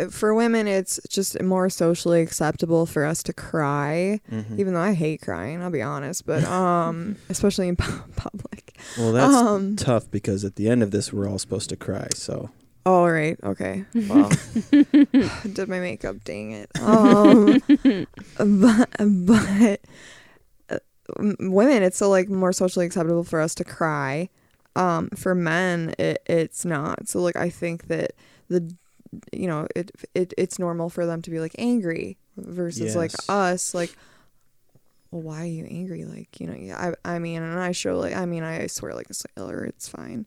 for 0.09 0.33
women, 0.33 0.65
it's 0.65 0.97
just 1.09 1.41
more 1.43 1.69
socially 1.69 2.21
acceptable 2.21 2.85
for 2.85 3.03
us 3.03 3.21
to 3.23 3.33
cry, 3.33 4.21
Mhm. 4.31 4.57
even 4.57 4.73
though 4.73 4.79
I 4.79 4.93
hate 4.93 5.21
crying. 5.21 5.61
I'll 5.61 5.69
be 5.69 5.81
honest, 5.81 6.25
but 6.25 6.43
um, 6.61 7.17
especially 7.27 7.67
in 7.67 7.75
pu- 7.83 8.09
public. 8.15 8.77
Well, 8.97 9.11
that's 9.11 9.35
um, 9.35 9.75
tough 9.75 10.09
because 10.09 10.45
at 10.45 10.55
the 10.55 10.69
end 10.69 10.83
of 10.83 10.91
this 10.91 11.11
we're 11.11 11.27
all 11.27 11.37
supposed 11.39 11.67
to 11.71 11.75
cry. 11.75 12.07
So 12.15 12.49
Oh 12.89 13.05
right, 13.05 13.37
okay. 13.43 13.83
Well, 14.07 14.31
did 14.71 15.67
my 15.67 15.81
makeup? 15.81 16.23
Dang 16.23 16.51
it. 16.53 16.71
Um, 16.79 17.61
but 18.37 18.89
but 18.97 19.81
uh, 20.69 20.77
women, 21.19 21.83
it's 21.83 21.97
so 21.97 22.09
like 22.09 22.29
more 22.29 22.53
socially 22.53 22.85
acceptable 22.85 23.25
for 23.25 23.41
us 23.41 23.53
to 23.55 23.65
cry. 23.65 24.29
Um, 24.77 25.09
for 25.17 25.35
men, 25.35 25.95
it, 25.99 26.23
it's 26.27 26.63
not. 26.63 27.09
So 27.09 27.19
like, 27.19 27.35
I 27.35 27.49
think 27.49 27.87
that 27.87 28.13
the, 28.47 28.73
you 29.33 29.47
know, 29.47 29.67
it, 29.75 29.91
it 30.15 30.33
it's 30.37 30.57
normal 30.57 30.89
for 30.89 31.05
them 31.05 31.21
to 31.23 31.29
be 31.29 31.41
like 31.41 31.55
angry 31.57 32.17
versus 32.37 32.95
like 32.95 33.11
us, 33.27 33.73
like. 33.73 33.93
Well, 35.11 35.21
why 35.21 35.41
are 35.41 35.45
you 35.45 35.65
angry? 35.65 36.03
Like, 36.05 36.39
you 36.39 36.47
know, 36.47 36.55
yeah, 36.55 36.93
I, 37.05 37.15
I 37.15 37.19
mean, 37.19 37.41
and 37.41 37.59
I 37.59 37.71
show 37.71 37.97
like, 37.97 38.13
I 38.13 38.25
mean, 38.25 38.43
I 38.43 38.67
swear 38.67 38.93
like 38.93 39.09
a 39.09 39.13
sailor, 39.13 39.63
it's 39.63 39.87
fine 39.89 40.25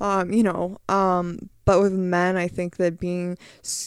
um 0.00 0.32
you 0.32 0.42
know 0.42 0.76
um 0.88 1.50
but 1.64 1.80
with 1.80 1.92
men 1.92 2.36
i 2.36 2.48
think 2.48 2.76
that 2.76 2.98
being 2.98 3.36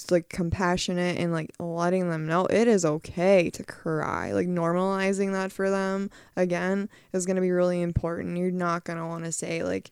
like 0.10 0.30
compassionate 0.30 1.18
and 1.18 1.34
like 1.34 1.52
letting 1.60 2.10
them 2.10 2.26
know 2.26 2.46
it 2.46 2.68
is 2.68 2.86
okay 2.86 3.50
to 3.50 3.64
cry 3.64 4.32
like 4.32 4.48
normalizing 4.48 5.32
that 5.34 5.52
for 5.52 5.70
them 5.70 6.10
again 6.36 6.90
is 7.14 7.26
going 7.26 7.36
to 7.36 7.42
be 7.42 7.52
really 7.52 7.82
important. 7.82 8.38
You're 8.38 8.52
not 8.52 8.84
going 8.84 9.00
to 9.00 9.06
want 9.06 9.26
to 9.26 9.32
say 9.32 9.64
like 9.64 9.92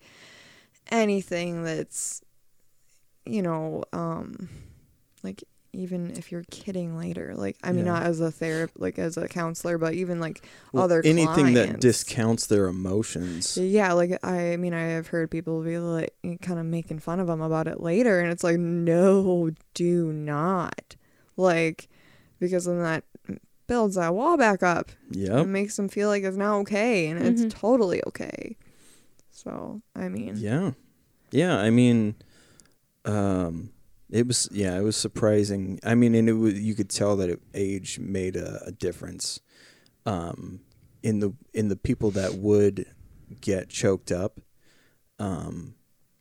anything 0.91 1.63
that's 1.63 2.21
you 3.25 3.41
know 3.41 3.83
um 3.93 4.49
like 5.23 5.43
even 5.73 6.11
if 6.11 6.31
you're 6.31 6.43
kidding 6.51 6.95
later 6.97 7.33
like 7.35 7.57
i 7.63 7.71
mean 7.71 7.85
Yeah. 7.85 7.93
not 7.93 8.03
as 8.03 8.19
a 8.19 8.31
therapist 8.31 8.79
like 8.79 8.99
as 8.99 9.17
a 9.17 9.27
counselor 9.27 9.77
but 9.79 9.93
even 9.95 10.19
like 10.19 10.45
Well, 10.71 10.83
other 10.83 11.01
anything 11.03 11.53
that 11.55 11.79
discounts 11.79 12.45
their 12.47 12.67
emotions. 12.67 13.57
Yeah, 13.57 13.93
like 13.93 14.23
I 14.23 14.55
mean, 14.57 14.73
I 14.73 14.83
have 14.97 15.07
heard 15.07 15.29
people 15.31 15.61
be 15.63 15.77
like 15.79 16.13
kind 16.41 16.59
of 16.59 16.65
making 16.65 16.99
fun 16.99 17.19
of 17.19 17.27
them 17.27 17.41
about 17.41 17.67
it 17.67 17.79
later, 17.81 18.19
and 18.19 18.31
it's 18.31 18.43
like, 18.43 18.57
no, 18.59 19.51
do 19.73 20.11
not, 20.13 20.95
like, 21.37 21.89
because 22.39 22.65
then 22.65 22.81
that 22.81 23.03
builds 23.67 23.95
that 23.95 24.13
wall 24.13 24.37
back 24.37 24.61
up. 24.63 24.89
Yeah, 25.09 25.41
It 25.41 25.47
makes 25.47 25.75
them 25.75 25.89
feel 25.89 26.09
like 26.09 26.23
it's 26.23 26.37
not 26.37 26.55
okay, 26.61 27.07
and 27.07 27.19
Mhm. 27.19 27.45
it's 27.45 27.53
totally 27.53 28.01
okay. 28.07 28.57
So 29.31 29.81
I 29.95 30.09
mean, 30.09 30.37
Yeah. 30.37 30.71
Yeah, 31.31 31.57
I 31.57 31.69
mean 31.71 32.15
um 33.05 33.71
it 34.13 34.27
was 34.27 34.47
yeah, 34.51 34.77
it 34.77 34.83
was 34.83 34.95
surprising. 34.95 35.79
I 35.83 35.95
mean, 35.95 36.13
and 36.13 36.29
it 36.29 36.33
was, 36.33 36.59
you 36.59 36.75
could 36.75 36.89
tell 36.89 37.15
that 37.17 37.29
it, 37.29 37.41
age 37.53 37.99
made 37.99 38.35
a, 38.35 38.63
a 38.67 38.71
difference 38.71 39.41
um 40.05 40.59
in 41.01 41.19
the 41.19 41.33
in 41.53 41.67
the 41.69 41.75
people 41.75 42.11
that 42.11 42.35
would 42.35 42.85
get 43.41 43.69
choked 43.69 44.11
up. 44.11 44.39
Um 45.17 45.75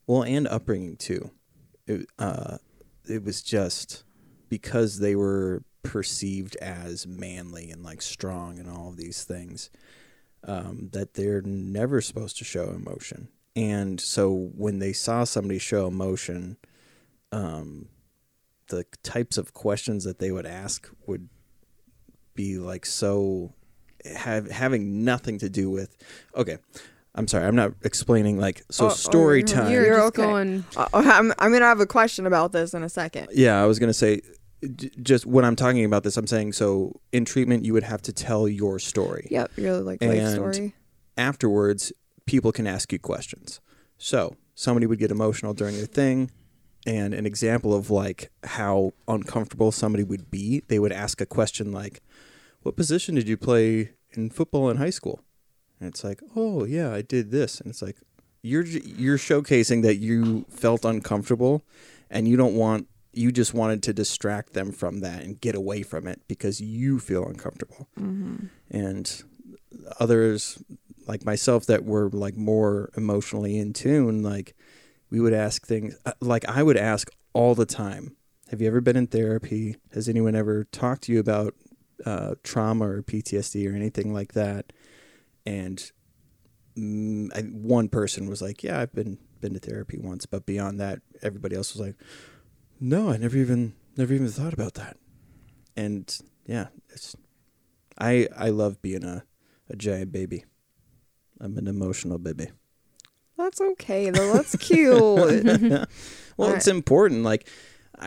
well, 0.07 0.25
and 0.25 0.49
upbringing 0.49 0.97
too. 0.97 1.31
It 1.87 2.07
uh 2.19 2.57
it 3.09 3.25
was 3.25 3.43
just 3.43 4.05
because 4.49 4.99
they 4.99 5.15
were 5.15 5.63
perceived 5.83 6.57
as 6.57 7.07
manly 7.07 7.71
and 7.71 7.83
like 7.83 8.01
strong 8.01 8.59
and 8.59 8.71
all 8.71 8.89
of 8.89 8.97
these 8.97 9.25
things 9.25 9.69
um, 10.47 10.89
that 10.93 11.15
they're 11.15 11.43
never 11.43 12.01
supposed 12.01 12.39
to 12.39 12.45
show 12.45 12.71
emotion. 12.71 13.29
And 13.55 14.01
so 14.01 14.51
when 14.57 14.79
they 14.79 14.93
saw 14.93 15.25
somebody 15.25 15.59
show 15.59 15.87
emotion, 15.87 16.57
um, 17.33 17.89
the 18.69 18.85
types 19.03 19.37
of 19.39 19.53
questions 19.53 20.05
that 20.05 20.19
they 20.19 20.31
would 20.31 20.47
ask 20.47 20.89
would 21.07 21.29
be 22.35 22.59
like 22.59 22.87
so 22.87 23.53
have 24.17 24.51
having 24.51 25.05
nothing 25.05 25.39
to 25.39 25.49
do 25.51 25.71
with 25.71 25.97
okay 26.35 26.57
i'm 27.15 27.29
sorry 27.29 27.45
i'm 27.47 27.55
not 27.55 27.73
explaining 27.85 28.39
like 28.39 28.63
so 28.71 28.87
Oh, 28.87 28.89
oh, 28.89 28.93
story 28.95 29.39
you're- 29.41 29.49
time 29.53 29.71
You're, 29.73 29.85
You're 29.87 30.01
okay. 30.05 30.23
going. 30.23 30.65
Uh, 30.77 30.87
I'm 30.95 31.33
I'm 31.39 31.53
gonna 31.53 31.67
have 31.67 31.81
a 31.81 31.87
question 31.87 32.27
about 32.27 32.53
this 32.53 32.73
in 32.75 32.83
a 32.83 32.89
second. 32.89 33.29
yeah 33.33 33.63
i 33.63 33.67
was 33.67 33.79
gonna 33.79 33.93
say 33.93 34.23
d- 34.75 34.91
just 35.03 35.27
when 35.27 35.45
i'm 35.45 35.55
talking 35.57 35.85
about 35.85 36.03
this 36.05 36.17
i'm 36.17 36.27
saying 36.27 36.53
so 36.55 36.99
in 37.13 37.25
treatment 37.27 37.65
you 37.65 37.75
would 37.75 37.83
have 37.85 38.01
to 38.03 38.13
tell 38.13 38.49
your 38.49 38.79
story 38.79 39.29
Yep, 39.31 39.51
your 39.57 39.81
like 39.81 40.03
life 40.03 40.19
And- 40.19 40.35
story. 40.35 40.75
afterwards, 41.19 41.93
people 42.27 42.51
can 42.53 42.67
ask 42.67 42.93
you 42.93 42.99
questions. 42.99 43.61
So 43.99 44.37
somebody 44.55 44.87
would 44.87 44.99
get 44.99 45.11
emotional 45.11 45.53
during 45.55 45.77
their 45.77 45.87
thing, 45.87 46.31
and 46.87 47.15
an 47.15 47.27
example 47.27 47.75
of 47.75 47.91
like 47.91 48.31
how 48.45 48.93
uncomfortable 49.07 49.73
somebody 49.73 50.05
would 50.05 50.31
be, 50.31 50.63
they 50.69 50.79
would 50.79 50.93
ask 50.93 51.21
a 51.21 51.27
question 51.27 51.73
like, 51.73 52.01
"What 52.63 52.77
position 52.77 53.15
did 53.15 53.29
you 53.29 53.37
play 53.37 53.93
in 54.13 54.31
football 54.31 54.71
in 54.71 54.77
high 54.79 54.91
school?" 54.91 55.21
And 55.81 55.89
it's 55.89 56.03
like, 56.05 56.21
"Oh 56.37 56.65
yeah, 56.65 56.93
I 56.93 57.03
did 57.03 57.31
this," 57.31 57.61
and 57.61 57.71
it's 57.71 57.83
like, 57.83 57.99
you're 58.43 58.65
you're 58.65 59.19
showcasing 59.19 59.83
that 59.83 59.97
you 59.97 60.45
felt 60.49 60.85
uncomfortable, 60.85 61.63
and 62.11 62.27
you 62.29 62.37
don't 62.37 62.55
want 62.55 62.89
you 63.13 63.31
just 63.31 63.53
wanted 63.55 63.83
to 63.83 63.93
distract 63.93 64.55
them 64.55 64.73
from 64.73 65.01
that 65.01 65.23
and 65.23 65.41
get 65.41 65.55
away 65.55 65.83
from 65.83 66.07
it 66.09 66.23
because 66.29 66.61
you 66.63 66.99
feel 66.99 67.27
uncomfortable 67.27 67.89
Mm-hmm. 68.01 68.47
and 68.71 69.23
others 70.01 70.63
like 71.07 71.25
myself 71.25 71.67
that 71.67 71.85
were 71.85 72.09
like 72.11 72.37
more 72.37 72.91
emotionally 72.97 73.59
in 73.59 73.73
tune 73.73 74.23
like 74.23 74.55
we 75.13 75.21
would 75.21 75.33
ask 75.33 75.67
things 75.67 75.97
uh, 76.07 76.13
like 76.21 76.45
i 76.49 76.63
would 76.63 76.77
ask 76.77 77.11
all 77.33 77.55
the 77.55 77.67
time 77.67 78.17
have 78.51 78.61
you 78.61 78.67
ever 78.67 78.81
been 78.81 78.97
in 78.97 79.07
therapy 79.07 79.77
has 79.93 80.09
anyone 80.09 80.35
ever 80.35 80.65
talked 80.65 81.03
to 81.03 81.13
you 81.13 81.21
about 81.21 81.55
uh, 82.05 82.35
trauma 82.43 82.89
or 82.89 83.03
ptsd 83.03 83.71
or 83.71 83.77
anything 83.77 84.13
like 84.13 84.33
that 84.33 84.73
and 85.47 85.93
mm, 86.77 87.29
I, 87.37 87.43
one 87.43 87.89
person 87.89 88.29
was 88.29 88.43
like 88.43 88.65
yeah 88.65 88.81
i've 88.81 88.93
been 88.93 89.19
been 89.41 89.55
to 89.55 89.61
therapy 89.61 89.99
once 89.99 90.27
but 90.27 90.47
beyond 90.47 90.81
that 90.81 91.01
everybody 91.21 91.55
else 91.55 91.75
was 91.75 91.81
like 91.81 91.97
no 92.81 93.11
i 93.11 93.17
never 93.17 93.37
even 93.37 93.75
never 93.97 94.15
even 94.15 94.29
thought 94.29 94.53
about 94.53 94.75
that 94.75 94.97
and 95.77 96.19
yeah 96.47 96.69
it's 96.91 97.15
i 97.99 98.27
i 98.37 98.49
love 98.49 98.83
being 98.83 99.05
a 99.05 99.25
a 99.73 99.77
giant 99.77 100.13
baby. 100.13 100.45
I'm 101.41 101.57
an 101.59 101.67
emotional 101.67 102.19
baby. 102.19 102.49
That's 103.43 103.61
okay 103.61 104.11
though. 104.11 104.33
That's 104.33 104.57
cute. 104.57 104.89
well, 104.99 105.87
Alright. 106.39 106.57
it's 106.57 106.67
important, 106.69 107.23
like, 107.25 107.49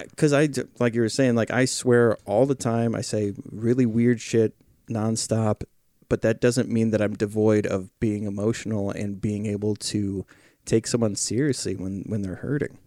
because 0.09 0.33
I, 0.33 0.49
like 0.79 0.93
you 0.95 1.01
were 1.01 1.09
saying, 1.09 1.35
like 1.35 1.51
I 1.51 1.65
swear 1.65 2.17
all 2.25 2.45
the 2.45 2.55
time. 2.55 2.95
I 2.95 3.01
say 3.01 3.33
really 3.51 3.85
weird 3.85 4.19
shit 4.21 4.53
nonstop, 4.89 5.63
but 6.09 6.21
that 6.21 6.41
doesn't 6.41 6.69
mean 6.69 6.91
that 6.91 7.01
I'm 7.01 7.13
devoid 7.15 7.65
of 7.65 7.97
being 7.99 8.23
emotional 8.23 8.91
and 8.91 9.19
being 9.21 9.45
able 9.45 9.75
to 9.77 10.25
take 10.65 10.87
someone 10.87 11.15
seriously 11.15 11.75
when 11.75 12.03
when 12.07 12.21
they're 12.21 12.35
hurting. 12.35 12.77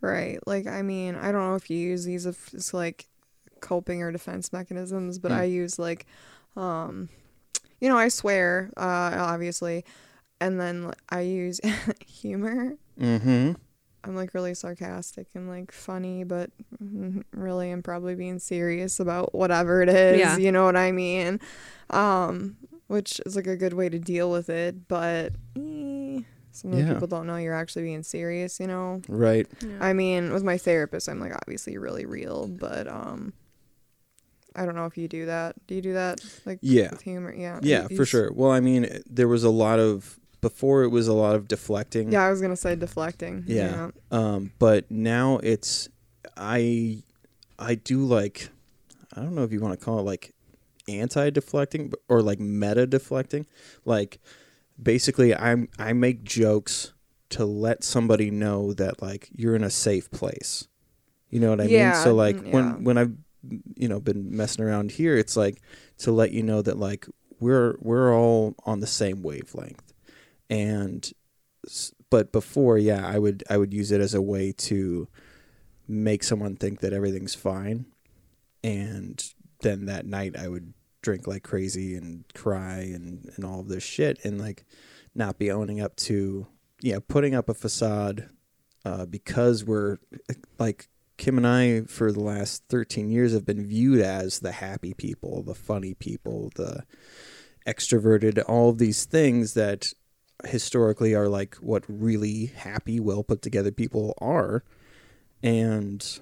Right. 0.00 0.38
Like, 0.46 0.66
I 0.66 0.82
mean, 0.82 1.14
I 1.14 1.30
don't 1.32 1.48
know 1.48 1.54
if 1.54 1.70
you 1.70 1.78
use 1.78 2.04
these 2.04 2.26
as 2.26 2.74
like 2.74 3.06
coping 3.60 4.02
or 4.02 4.10
defense 4.10 4.52
mechanisms, 4.52 5.18
but 5.18 5.30
Hmm. 5.30 5.38
I 5.38 5.44
use 5.44 5.78
like, 5.78 6.06
um, 6.56 7.08
you 7.80 7.88
know, 7.88 7.96
I 7.96 8.08
swear, 8.08 8.70
uh, 8.76 9.14
obviously, 9.16 9.84
and 10.42 10.60
then 10.60 10.92
I 11.08 11.20
use 11.20 11.60
humor. 12.06 12.74
Mm-hmm. 13.00 13.52
I'm 14.04 14.16
like 14.16 14.34
really 14.34 14.54
sarcastic 14.54 15.28
and 15.34 15.48
like 15.48 15.70
funny, 15.70 16.24
but 16.24 16.50
mm, 16.82 17.22
really 17.32 17.70
I'm 17.70 17.82
probably 17.82 18.14
being 18.16 18.38
serious 18.40 18.98
about 18.98 19.32
whatever 19.34 19.80
it 19.82 19.88
is. 19.88 20.18
Yeah. 20.18 20.36
You 20.38 20.50
know 20.50 20.64
what 20.64 20.76
I 20.76 20.90
mean? 20.90 21.38
Um, 21.90 22.56
which 22.88 23.20
is 23.24 23.36
like 23.36 23.46
a 23.46 23.56
good 23.56 23.74
way 23.74 23.88
to 23.88 23.98
deal 24.00 24.30
with 24.30 24.50
it, 24.50 24.88
but 24.88 25.34
eh, 25.56 26.20
sometimes 26.50 26.84
Yeah. 26.86 26.92
people 26.94 27.06
don't 27.06 27.28
know 27.28 27.36
you're 27.36 27.54
actually 27.54 27.82
being 27.84 28.02
serious. 28.02 28.58
You 28.58 28.66
know? 28.66 29.02
Right. 29.08 29.46
I 29.80 29.92
mean, 29.92 30.32
with 30.32 30.42
my 30.42 30.58
therapist, 30.58 31.08
I'm 31.08 31.20
like 31.20 31.32
obviously 31.34 31.78
really 31.78 32.04
real, 32.04 32.48
but 32.48 32.88
um, 32.88 33.32
I 34.56 34.66
don't 34.66 34.74
know 34.74 34.86
if 34.86 34.98
you 34.98 35.06
do 35.06 35.26
that. 35.26 35.54
Do 35.68 35.76
you 35.76 35.80
do 35.80 35.92
that? 35.94 36.20
Like 36.44 36.58
Yeah. 36.60 36.90
with 36.90 37.02
humor? 37.02 37.32
Yeah. 37.32 37.60
Yeah, 37.62 37.86
You- 37.88 37.96
for 37.96 38.04
sure. 38.04 38.32
Well, 38.32 38.50
I 38.50 38.58
mean, 38.60 39.00
there 39.08 39.28
was 39.28 39.44
a 39.44 39.50
lot 39.50 39.78
of 39.78 40.18
before. 40.42 40.82
It 40.82 40.88
was 40.88 41.08
a 41.08 41.14
lot 41.14 41.34
of 41.34 41.48
deflecting. 41.48 42.12
Yeah, 42.12 42.26
I 42.26 42.30
was 42.30 42.42
gonna 42.42 42.56
say 42.56 42.76
deflecting. 42.76 43.44
Yeah. 43.46 43.92
Um, 44.10 44.52
but 44.58 44.90
now 44.90 45.38
it's 45.42 45.88
I 46.36 47.02
I 47.58 47.76
do 47.76 48.04
like 48.04 48.50
I 49.16 49.20
don't 49.22 49.34
know 49.34 49.44
if 49.44 49.52
you 49.52 49.60
want 49.60 49.78
to 49.78 49.82
call 49.82 49.98
it 50.00 50.02
like 50.02 50.34
anti 50.88 51.30
deflecting 51.30 51.92
or 52.08 52.20
like 52.20 52.40
meta 52.40 52.86
deflecting. 52.86 53.46
Like 53.86 54.20
basically 54.82 55.34
I'm 55.34 55.68
I 55.78 55.94
make 55.94 56.24
jokes 56.24 56.92
to 57.30 57.46
let 57.46 57.82
somebody 57.82 58.30
know 58.30 58.74
that 58.74 59.00
like 59.00 59.30
you're 59.34 59.56
in 59.56 59.64
a 59.64 59.70
safe 59.70 60.10
place. 60.10 60.68
You 61.30 61.40
know 61.40 61.48
what 61.48 61.60
I 61.62 61.64
mean? 61.64 61.72
Yeah, 61.72 62.04
So 62.04 62.14
like 62.14 62.36
mm, 62.36 62.46
yeah. 62.46 62.52
when 62.52 62.84
when 62.84 62.98
I've 62.98 63.12
you 63.76 63.88
know 63.88 64.00
been 64.00 64.36
messing 64.36 64.64
around 64.64 64.92
here 64.92 65.16
it's 65.16 65.36
like 65.36 65.60
to 65.98 66.12
let 66.12 66.30
you 66.30 66.44
know 66.44 66.62
that 66.62 66.78
like 66.78 67.08
we're 67.40 67.74
we're 67.80 68.14
all 68.14 68.54
on 68.64 68.80
the 68.80 68.86
same 68.86 69.22
wavelength. 69.22 69.91
And 70.50 71.10
but 72.10 72.30
before 72.30 72.76
yeah 72.76 73.06
i 73.06 73.18
would 73.18 73.42
i 73.48 73.56
would 73.56 73.72
use 73.72 73.90
it 73.90 74.00
as 74.00 74.12
a 74.12 74.20
way 74.20 74.52
to 74.52 75.08
make 75.88 76.22
someone 76.22 76.56
think 76.56 76.80
that 76.80 76.92
everything's 76.92 77.34
fine. 77.34 77.86
And 78.64 79.22
then 79.60 79.86
that 79.86 80.06
night 80.06 80.36
i 80.36 80.48
would 80.48 80.72
drink 81.02 81.26
like 81.26 81.42
crazy 81.42 81.96
and 81.96 82.24
cry 82.34 82.78
and 82.78 83.30
and 83.36 83.44
all 83.44 83.60
of 83.60 83.68
this 83.68 83.82
shit 83.82 84.24
and 84.24 84.40
like 84.40 84.64
not 85.14 85.38
be 85.38 85.50
owning 85.50 85.80
up 85.80 85.96
to 85.96 86.46
yeah 86.80 86.98
putting 87.06 87.34
up 87.34 87.48
a 87.48 87.54
facade 87.54 88.28
uh, 88.84 89.06
because 89.06 89.64
we're 89.64 89.98
like 90.58 90.88
Kim 91.16 91.36
and 91.36 91.46
I 91.46 91.82
for 91.82 92.10
the 92.10 92.20
last 92.20 92.64
13 92.68 93.10
years 93.10 93.32
have 93.32 93.44
been 93.44 93.64
viewed 93.64 94.00
as 94.00 94.40
the 94.40 94.52
happy 94.52 94.92
people, 94.94 95.42
the 95.42 95.54
funny 95.54 95.94
people, 95.94 96.50
the 96.56 96.84
extroverted, 97.66 98.42
all 98.48 98.70
of 98.70 98.78
these 98.78 99.04
things 99.04 99.54
that 99.54 99.92
historically 100.46 101.14
are 101.14 101.28
like 101.28 101.54
what 101.56 101.84
really 101.88 102.46
happy, 102.46 102.98
well 103.00 103.22
put 103.22 103.42
together 103.42 103.70
people 103.72 104.14
are. 104.18 104.62
And 105.42 106.20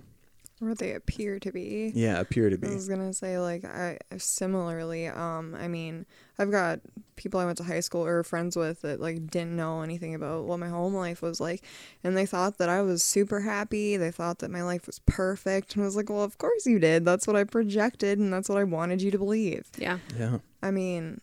Or 0.63 0.75
they 0.75 0.93
appear 0.95 1.39
to 1.41 1.53
be. 1.53 1.93
yeah, 1.95 2.19
appear 2.21 2.49
to 2.51 2.57
be. 2.59 2.69
I 2.69 2.75
was 2.75 2.89
gonna 2.89 3.13
say 3.13 3.39
like 3.39 3.65
I 3.65 3.99
similarly. 4.17 5.07
Um, 5.09 5.55
I 5.55 5.69
mean, 5.69 6.07
I've 6.39 6.51
got 6.51 6.81
people 7.17 7.39
I 7.39 7.45
went 7.45 7.59
to 7.59 7.65
high 7.65 7.81
school 7.81 8.05
or 8.07 8.23
friends 8.25 8.57
with 8.57 8.81
that 8.83 8.99
like 9.01 9.27
didn't 9.31 9.57
know 9.57 9.83
anything 9.83 10.15
about 10.15 10.45
what 10.45 10.59
my 10.59 10.69
home 10.69 10.95
life 10.95 11.21
was 11.21 11.39
like, 11.41 11.63
and 12.03 12.17
they 12.17 12.25
thought 12.27 12.57
that 12.59 12.69
I 12.71 12.81
was 12.83 13.03
super 13.05 13.41
happy. 13.41 13.97
They 13.99 14.11
thought 14.11 14.39
that 14.39 14.51
my 14.51 14.63
life 14.63 14.87
was 14.87 15.01
perfect, 15.01 15.75
and 15.75 15.83
I 15.83 15.87
was 15.87 15.97
like, 15.97 16.09
well, 16.09 16.23
of 16.23 16.39
course 16.39 16.65
you 16.67 16.79
did. 16.79 17.05
That's 17.05 17.27
what 17.27 17.37
I 17.37 17.45
projected, 17.45 18.19
and 18.19 18.33
that's 18.33 18.49
what 18.49 18.57
I 18.59 18.65
wanted 18.65 19.03
you 19.03 19.11
to 19.11 19.19
believe. 19.19 19.67
Yeah. 19.77 19.99
Yeah. 20.19 20.39
I 20.63 20.71
mean, 20.71 21.21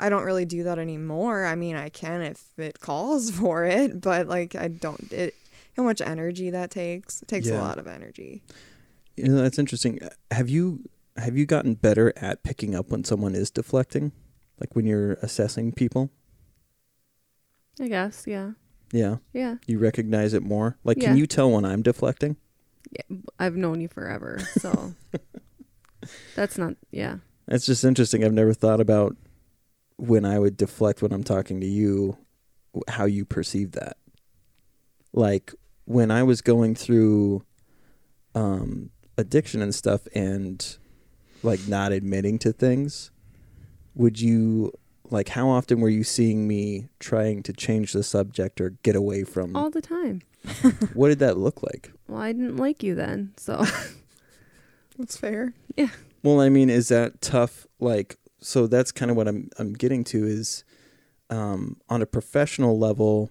I 0.00 0.08
don't 0.08 0.24
really 0.24 0.44
do 0.44 0.62
that 0.64 0.78
anymore. 0.78 1.44
I 1.44 1.54
mean, 1.54 1.76
I 1.76 1.88
can 1.88 2.22
if 2.22 2.42
it 2.58 2.80
calls 2.80 3.30
for 3.38 3.64
it, 3.64 4.00
but 4.00 4.26
like 4.26 4.54
I 4.54 4.68
don't. 4.68 5.12
It 5.12 5.34
how 5.76 5.82
much 5.84 6.00
energy 6.00 6.50
that 6.50 6.70
takes? 6.70 7.22
It 7.22 7.28
takes 7.28 7.48
a 7.48 7.54
lot 7.56 7.78
of 7.78 7.86
energy. 7.86 8.42
You 9.16 9.28
know, 9.28 9.36
that's 9.42 9.58
interesting. 9.58 10.00
Have 10.30 10.48
you 10.48 10.88
have 11.16 11.36
you 11.36 11.46
gotten 11.46 11.74
better 11.74 12.12
at 12.16 12.42
picking 12.42 12.74
up 12.74 12.90
when 12.90 13.04
someone 13.04 13.34
is 13.34 13.50
deflecting? 13.50 14.12
Like 14.58 14.74
when 14.76 14.86
you're 14.86 15.14
assessing 15.22 15.72
people? 15.72 16.10
I 17.80 17.88
guess. 17.88 18.24
Yeah. 18.26 18.52
Yeah. 18.92 19.16
Yeah. 19.32 19.56
You 19.66 19.78
recognize 19.78 20.34
it 20.34 20.42
more? 20.42 20.76
Like 20.84 20.98
Yeah. 21.00 21.08
can 21.10 21.16
you 21.16 21.26
tell 21.26 21.50
when 21.50 21.64
I'm 21.64 21.82
deflecting? 21.82 22.36
yeah. 22.90 23.16
I've 23.38 23.56
known 23.56 23.80
you 23.80 23.88
forever, 23.88 24.38
so 24.58 24.94
that's 26.34 26.58
not. 26.58 26.74
Yeah. 26.90 27.16
It's 27.48 27.66
just 27.66 27.84
interesting. 27.84 28.24
I've 28.24 28.32
never 28.32 28.52
thought 28.54 28.80
about 28.80 29.16
when 30.00 30.24
I 30.24 30.38
would 30.38 30.56
deflect 30.56 31.02
when 31.02 31.12
I'm 31.12 31.24
talking 31.24 31.60
to 31.60 31.66
you, 31.66 32.16
how 32.88 33.04
you 33.04 33.24
perceive 33.24 33.72
that. 33.72 33.96
Like 35.12 35.54
when 35.84 36.10
I 36.10 36.22
was 36.22 36.40
going 36.40 36.74
through 36.74 37.44
um, 38.34 38.90
addiction 39.18 39.60
and 39.60 39.74
stuff 39.74 40.06
and 40.14 40.76
like 41.42 41.66
not 41.68 41.92
admitting 41.92 42.38
to 42.40 42.52
things, 42.52 43.10
would 43.94 44.20
you 44.20 44.72
like 45.10 45.28
how 45.30 45.48
often 45.48 45.80
were 45.80 45.88
you 45.88 46.04
seeing 46.04 46.46
me 46.46 46.88
trying 47.00 47.42
to 47.42 47.52
change 47.52 47.92
the 47.92 48.02
subject 48.02 48.60
or 48.60 48.70
get 48.82 48.94
away 48.94 49.24
from 49.24 49.56
All 49.56 49.70
the 49.70 49.82
time. 49.82 50.22
what 50.94 51.08
did 51.08 51.18
that 51.18 51.36
look 51.36 51.62
like? 51.62 51.92
Well, 52.08 52.22
I 52.22 52.32
didn't 52.32 52.56
like 52.56 52.82
you 52.82 52.94
then, 52.94 53.34
so 53.36 53.64
That's 54.98 55.16
fair. 55.16 55.52
Yeah 55.76 55.90
well, 56.22 56.40
I 56.40 56.48
mean, 56.48 56.70
is 56.70 56.88
that 56.88 57.20
tough? 57.20 57.66
Like, 57.78 58.16
so 58.40 58.66
that's 58.66 58.92
kind 58.92 59.10
of 59.10 59.16
what 59.16 59.28
I'm 59.28 59.50
I'm 59.58 59.72
getting 59.74 60.04
to 60.04 60.24
is, 60.26 60.64
um, 61.30 61.76
on 61.88 62.02
a 62.02 62.06
professional 62.06 62.78
level, 62.78 63.30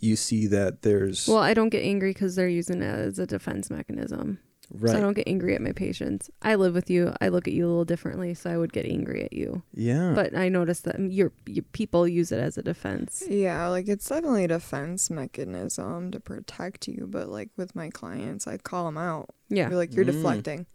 you 0.00 0.16
see 0.16 0.46
that 0.48 0.82
there's 0.82 1.26
well, 1.28 1.38
I 1.38 1.54
don't 1.54 1.68
get 1.70 1.82
angry 1.84 2.10
because 2.10 2.34
they're 2.36 2.48
using 2.48 2.82
it 2.82 2.86
as 2.86 3.18
a 3.18 3.26
defense 3.26 3.70
mechanism. 3.70 4.38
right, 4.70 4.90
So 4.92 4.98
I 4.98 5.00
don't 5.00 5.14
get 5.14 5.26
angry 5.28 5.54
at 5.54 5.60
my 5.62 5.72
patients. 5.72 6.30
I 6.42 6.54
live 6.56 6.74
with 6.74 6.90
you. 6.90 7.14
I 7.20 7.28
look 7.28 7.46
at 7.48 7.54
you 7.54 7.66
a 7.66 7.68
little 7.68 7.84
differently, 7.84 8.34
so 8.34 8.50
I 8.50 8.56
would 8.58 8.72
get 8.72 8.84
angry 8.86 9.22
at 9.24 9.32
you. 9.32 9.62
yeah, 9.74 10.12
But 10.14 10.36
I 10.36 10.48
noticed 10.48 10.84
that 10.84 10.98
your, 11.00 11.32
your 11.46 11.64
people 11.72 12.06
use 12.08 12.32
it 12.32 12.40
as 12.40 12.58
a 12.58 12.62
defense. 12.62 13.22
Yeah, 13.28 13.68
like 13.68 13.88
it's 13.88 14.08
definitely 14.08 14.44
a 14.44 14.48
defense 14.48 15.08
mechanism 15.10 16.10
to 16.10 16.20
protect 16.20 16.88
you, 16.88 17.06
but 17.08 17.28
like 17.28 17.50
with 17.56 17.74
my 17.76 17.90
clients, 17.90 18.46
I 18.46 18.58
call 18.58 18.86
them 18.86 18.98
out. 18.98 19.30
Yeah. 19.48 19.68
You're 19.68 19.78
like, 19.78 19.94
you're 19.94 20.04
Mm. 20.04 20.12
deflecting. 20.12 20.66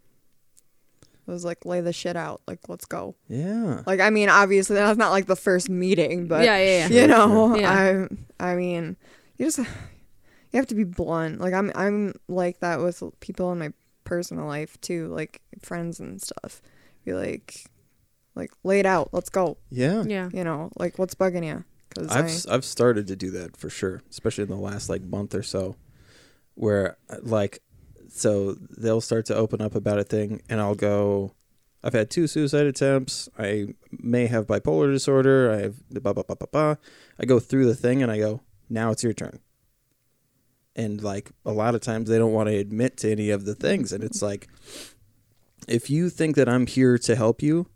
I 1.26 1.30
was 1.30 1.44
like, 1.44 1.64
lay 1.64 1.80
the 1.80 1.92
shit 1.92 2.16
out. 2.16 2.42
Like, 2.48 2.68
let's 2.68 2.84
go. 2.84 3.14
yeah, 3.28 3.82
Like, 3.86 4.00
I 4.00 4.10
mean, 4.10 4.28
obviously 4.28 4.74
that's 4.76 4.98
not 4.98 5.10
like 5.10 5.26
the 5.26 5.36
first 5.36 5.68
meeting, 5.70 6.26
but 6.26 6.44
yeah, 6.44 6.58
yeah, 6.58 6.88
yeah. 6.88 7.00
you 7.02 7.06
know, 7.06 7.54
Yeah. 7.56 8.06
I, 8.40 8.52
I 8.52 8.54
mean, 8.56 8.96
you 9.38 9.46
just, 9.46 9.58
you 9.58 9.64
have 10.54 10.66
to 10.66 10.74
be 10.74 10.84
blunt. 10.84 11.40
Like, 11.40 11.54
I'm, 11.54 11.70
I'm 11.74 12.14
like 12.28 12.58
that 12.60 12.80
with 12.80 13.02
people 13.20 13.52
in 13.52 13.58
my 13.58 13.72
personal 14.04 14.46
life 14.46 14.80
too, 14.80 15.08
like 15.08 15.40
friends 15.60 16.00
and 16.00 16.20
stuff. 16.20 16.60
Be 17.04 17.14
like, 17.14 17.64
like, 18.34 18.50
lay 18.64 18.80
it 18.80 18.86
out. 18.86 19.10
Let's 19.12 19.28
go. 19.30 19.58
yeah. 19.70 20.02
Yeah. 20.04 20.28
You 20.32 20.42
know, 20.44 20.70
like, 20.76 20.98
what's 20.98 21.14
bugging 21.14 21.44
you? 21.46 21.64
Because 21.88 22.10
I've 22.10 22.52
I've 22.54 22.64
started 22.64 23.06
to 23.08 23.16
do 23.16 23.30
that 23.32 23.56
for 23.56 23.68
sure, 23.68 24.02
especially 24.10 24.42
in 24.44 24.48
the 24.50 24.56
last 24.56 24.88
like 24.88 25.02
month 25.02 25.34
or 25.34 25.42
so, 25.42 25.76
where 26.54 26.96
uh, 27.10 27.16
like, 27.22 27.60
so 28.12 28.56
they'll 28.76 29.00
start 29.00 29.26
to 29.26 29.34
open 29.34 29.60
up 29.60 29.74
about 29.74 29.98
a 29.98 30.04
thing, 30.04 30.42
and 30.48 30.60
I'll 30.60 30.74
go. 30.74 31.34
I've 31.84 31.94
had 31.94 32.10
two 32.10 32.28
suicide 32.28 32.66
attempts. 32.66 33.28
I 33.36 33.74
may 33.90 34.26
have 34.28 34.46
bipolar 34.46 34.92
disorder. 34.92 35.50
I 35.50 35.62
have 35.62 35.74
the 35.90 36.00
blah 36.00 36.12
blah 36.12 36.22
blah 36.22 36.36
blah 36.36 36.46
blah. 36.50 36.74
I 37.18 37.26
go 37.26 37.40
through 37.40 37.66
the 37.66 37.74
thing 37.74 38.02
and 38.02 38.12
I 38.12 38.18
go, 38.18 38.40
now 38.68 38.90
it's 38.90 39.02
your 39.02 39.12
turn. 39.12 39.40
And 40.76 41.02
like 41.02 41.32
a 41.44 41.52
lot 41.52 41.74
of 41.74 41.80
times 41.80 42.08
they 42.08 42.18
don't 42.18 42.32
want 42.32 42.48
to 42.48 42.56
admit 42.56 42.96
to 42.98 43.10
any 43.10 43.30
of 43.30 43.44
the 43.44 43.54
things, 43.54 43.92
and 43.92 44.04
it's 44.04 44.22
like, 44.22 44.48
if 45.66 45.90
you 45.90 46.08
think 46.08 46.36
that 46.36 46.48
I'm 46.48 46.66
here 46.66 46.98
to 46.98 47.16
help 47.16 47.42
you, 47.42 47.66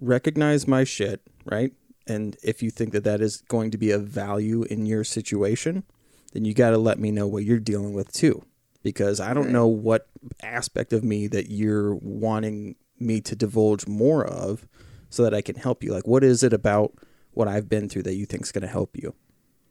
recognize 0.00 0.68
my 0.68 0.84
shit, 0.84 1.20
right? 1.44 1.72
And 2.06 2.36
if 2.42 2.62
you 2.62 2.70
think 2.70 2.92
that 2.92 3.04
that 3.04 3.20
is 3.20 3.38
going 3.48 3.70
to 3.72 3.78
be 3.78 3.90
of 3.90 4.06
value 4.06 4.62
in 4.62 4.86
your 4.86 5.02
situation, 5.02 5.84
then 6.32 6.44
you 6.44 6.54
got 6.54 6.70
to 6.70 6.78
let 6.78 6.98
me 6.98 7.10
know 7.10 7.26
what 7.26 7.44
you're 7.44 7.58
dealing 7.58 7.92
with 7.92 8.12
too. 8.12 8.44
Because 8.86 9.18
I 9.18 9.34
don't 9.34 9.46
Right. 9.46 9.52
know 9.52 9.66
what 9.66 10.06
aspect 10.44 10.92
of 10.92 11.02
me 11.02 11.26
that 11.26 11.50
you're 11.50 11.92
wanting 11.96 12.76
me 13.00 13.20
to 13.20 13.34
divulge 13.34 13.84
more 13.88 14.24
of 14.24 14.68
so 15.10 15.24
that 15.24 15.34
I 15.34 15.42
can 15.42 15.56
help 15.56 15.82
you. 15.82 15.92
Like, 15.92 16.06
what 16.06 16.22
is 16.22 16.44
it 16.44 16.52
about 16.52 16.94
what 17.32 17.48
I've 17.48 17.68
been 17.68 17.88
through 17.88 18.04
that 18.04 18.14
you 18.14 18.26
think 18.26 18.44
is 18.44 18.52
going 18.52 18.62
to 18.62 18.68
help 18.68 18.96
you? 18.96 19.14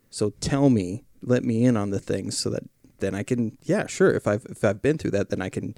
So 0.10 0.32
tell 0.42 0.70
me, 0.70 1.06
let 1.22 1.46
me 1.46 1.64
in 1.64 1.78
on 1.78 1.92
the 1.92 2.00
things 2.02 2.38
so 2.38 2.50
that 2.50 2.64
then 3.00 3.16
I 3.16 3.24
can, 3.24 3.58
yeah, 3.64 3.88
sure. 3.88 4.12
If 4.12 4.28
I've 4.28 4.46
if 4.50 4.66
I've 4.66 4.82
been 4.82 4.98
through 4.98 5.12
that, 5.12 5.30
then 5.30 5.42
I 5.42 5.48
can 5.48 5.76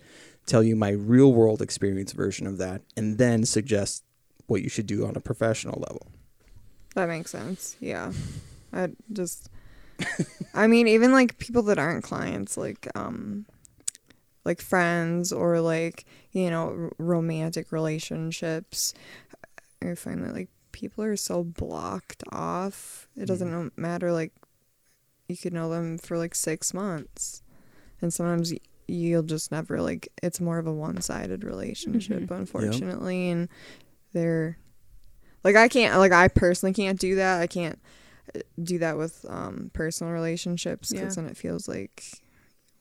tell 0.48 0.64
you 0.64 0.76
my 0.76 0.90
real 0.90 1.32
world 1.32 1.62
experience 1.62 2.14
version 2.14 2.48
of 2.48 2.58
that, 2.58 2.82
and 2.96 3.20
then 3.20 3.46
suggest 3.46 4.04
what 4.48 4.64
you 4.64 4.70
should 4.70 4.88
do 4.88 5.06
on 5.06 5.16
a 5.16 5.20
professional 5.20 5.80
level. 5.88 6.08
That 6.96 7.08
makes 7.08 7.30
sense. 7.30 7.76
Yeah. 7.80 8.14
I 8.74 8.90
just 9.14 9.50
I 10.54 10.68
mean 10.68 10.88
even 10.88 11.12
like 11.12 11.38
people 11.38 11.64
that 11.64 11.80
aren't 11.80 12.04
clients 12.04 12.58
like 12.58 12.88
um 12.96 13.46
like 14.48 14.62
friends 14.62 15.34
or 15.34 15.60
like, 15.60 16.06
you 16.32 16.50
know, 16.50 16.70
r- 16.70 16.92
romantic 16.98 17.72
relationships. 17.72 18.94
I 19.84 19.94
find 19.94 20.24
that 20.24 20.34
like 20.34 20.48
people 20.72 21.04
are 21.04 21.18
so 21.18 21.44
blocked 21.44 22.24
off. 22.32 23.10
It 23.16 23.24
mm. 23.24 23.26
doesn't 23.26 23.52
no- 23.52 23.72
matter 23.76 24.12
like 24.12 24.32
you 25.28 25.36
could 25.36 25.54
know 25.54 25.70
them 25.70 25.98
for 25.98 26.18
like 26.18 26.34
6 26.34 26.74
months. 26.74 27.44
And 28.02 28.14
sometimes 28.14 28.54
y- 28.54 28.60
you'll 28.88 29.24
just 29.24 29.52
never 29.52 29.82
like 29.82 30.08
it's 30.24 30.40
more 30.40 30.58
of 30.58 30.66
a 30.66 30.74
one-sided 30.74 31.44
relationship 31.44 32.22
mm-hmm. 32.22 32.34
unfortunately 32.34 33.30
and 33.30 33.50
they're 34.14 34.58
like 35.44 35.58
I 35.58 35.68
can't 35.68 35.98
like 35.98 36.14
I 36.14 36.30
personally 36.30 36.74
can't 36.74 37.00
do 37.00 37.16
that. 37.16 37.42
I 37.42 37.48
can't 37.48 37.80
do 38.62 38.78
that 38.80 38.98
with 38.98 39.26
um 39.30 39.72
personal 39.74 40.12
relationships 40.14 40.92
Yeah. 40.92 41.02
because 41.02 41.16
then 41.16 41.26
it 41.28 41.38
feels 41.38 41.68
like 41.68 42.04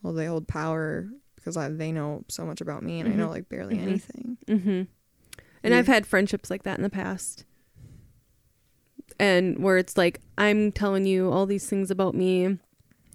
well 0.02 0.12
they 0.12 0.26
hold 0.26 0.46
power 0.48 1.08
because 1.36 1.56
I, 1.56 1.68
they 1.68 1.92
know 1.92 2.24
so 2.28 2.44
much 2.44 2.60
about 2.60 2.82
me 2.82 2.98
and 3.00 3.08
I 3.08 3.14
know 3.14 3.28
Mhm. 3.28 3.30
like 3.30 3.48
barely 3.48 3.76
Mhm. 3.76 3.82
anything. 3.82 4.38
Mm-hmm. 4.46 4.68
And 5.62 5.72
Yeah. 5.72 5.78
I've 5.78 5.86
had 5.86 6.06
friendships 6.06 6.50
like 6.50 6.64
that 6.64 6.76
in 6.78 6.82
the 6.82 6.90
past. 6.90 7.44
And 9.18 9.58
where 9.62 9.78
it's 9.78 9.96
like, 9.96 10.20
I'm 10.36 10.72
telling 10.72 11.06
you 11.06 11.30
all 11.30 11.46
these 11.46 11.68
things 11.68 11.90
about 11.90 12.14
me. 12.14 12.58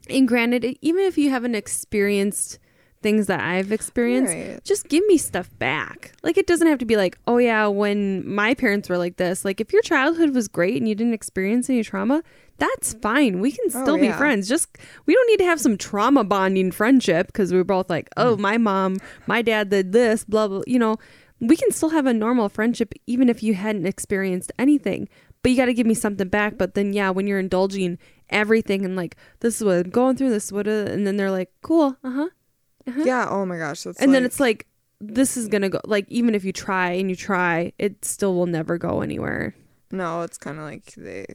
And 0.10 0.28
granted, 0.28 0.66
even 0.82 1.04
if 1.04 1.18
you 1.18 1.30
haven't 1.30 1.56
experienced 1.56 2.58
things 3.02 3.28
that 3.28 3.40
I've 3.40 3.72
experienced, 3.72 4.34
Right. 4.34 4.64
just 4.64 4.88
give 4.90 5.04
me 5.08 5.18
stuff 5.18 5.50
back. 5.60 6.14
Like, 6.24 6.38
it 6.38 6.46
doesn't 6.48 6.68
have 6.68 6.80
to 6.80 6.86
be 6.86 6.96
like, 6.98 7.18
oh, 7.28 7.38
yeah, 7.38 7.68
when 7.68 8.28
my 8.28 8.54
parents 8.54 8.90
were 8.90 8.98
like 8.98 9.18
this. 9.18 9.44
Like, 9.44 9.60
if 9.60 9.74
your 9.74 9.82
childhood 9.82 10.36
was 10.36 10.48
great 10.48 10.78
and 10.78 10.88
you 10.88 10.96
didn't 10.96 11.14
experience 11.14 11.70
any 11.70 11.84
trauma, 11.84 12.22
that's 12.58 12.94
fine. 12.94 13.40
We 13.42 13.52
can 13.52 13.66
Oh, 13.74 13.82
still 13.84 13.98
be 13.98 14.12
friends. 14.12 14.48
Just, 14.48 14.70
we 15.08 15.16
don't 15.16 15.28
need 15.28 15.38
to 15.40 15.46
have 15.46 15.60
some 15.60 15.78
trauma 15.78 16.24
bonding 16.24 16.72
friendship 16.72 17.28
because 17.28 17.52
we're 17.52 17.64
both 17.64 17.90
like, 17.90 18.08
oh, 18.18 18.38
my 18.38 18.58
mom, 18.58 18.98
my 19.26 19.42
dad 19.42 19.70
did 19.70 19.92
this, 19.94 20.24
blah, 20.26 20.48
blah. 20.48 20.62
You 20.68 20.78
know, 20.78 20.98
we 21.40 21.56
can 21.56 21.72
still 21.72 21.90
have 21.90 22.06
a 22.06 22.14
normal 22.14 22.50
friendship 22.50 22.94
even 23.08 23.30
if 23.30 23.42
you 23.42 23.56
hadn't 23.56 23.88
experienced 23.88 24.52
anything. 24.60 25.10
But 25.42 25.50
you 25.50 25.58
got 25.58 25.66
to 25.66 25.74
give 25.74 25.88
me 25.88 25.96
something 25.96 26.28
back. 26.28 26.60
But 26.60 26.76
then, 26.76 26.94
yeah, 26.94 27.10
when 27.10 27.26
you're 27.26 27.40
indulging 27.40 27.98
everything 28.30 28.86
and 28.86 28.96
like, 28.96 29.16
this 29.40 29.60
is 29.60 29.64
what 29.66 29.78
I'm 29.86 29.90
going 29.90 30.16
through, 30.16 30.30
this 30.30 30.46
is 30.46 30.52
what, 30.54 30.68
uh, 30.68 30.86
and 30.88 31.08
then 31.08 31.18
they're 31.18 31.32
like, 31.32 31.50
cool, 31.64 31.98
uh 32.04 32.12
huh. 32.12 32.30
Uh-huh. 32.88 33.04
Yeah, 33.06 33.28
oh 33.30 33.46
my 33.46 33.58
gosh, 33.58 33.84
that's 33.84 34.00
and 34.02 34.14
then 34.14 34.26
it's 34.26 34.40
like, 34.40 34.68
this 35.00 35.38
is 35.38 35.48
going 35.48 35.62
to 35.64 35.70
go, 35.70 35.80
like, 35.86 36.06
even 36.10 36.36
if 36.36 36.44
you 36.44 36.52
try 36.54 36.92
and 36.92 37.10
you 37.10 37.16
try, 37.16 37.74
it 37.80 38.04
still 38.06 38.34
will 38.36 38.46
never 38.48 38.78
go 38.78 39.02
anywhere. 39.02 39.54
no, 39.92 40.22
it's 40.22 40.38
kind 40.38 40.58
of 40.58 40.64
like 40.64 40.94
they 40.96 41.26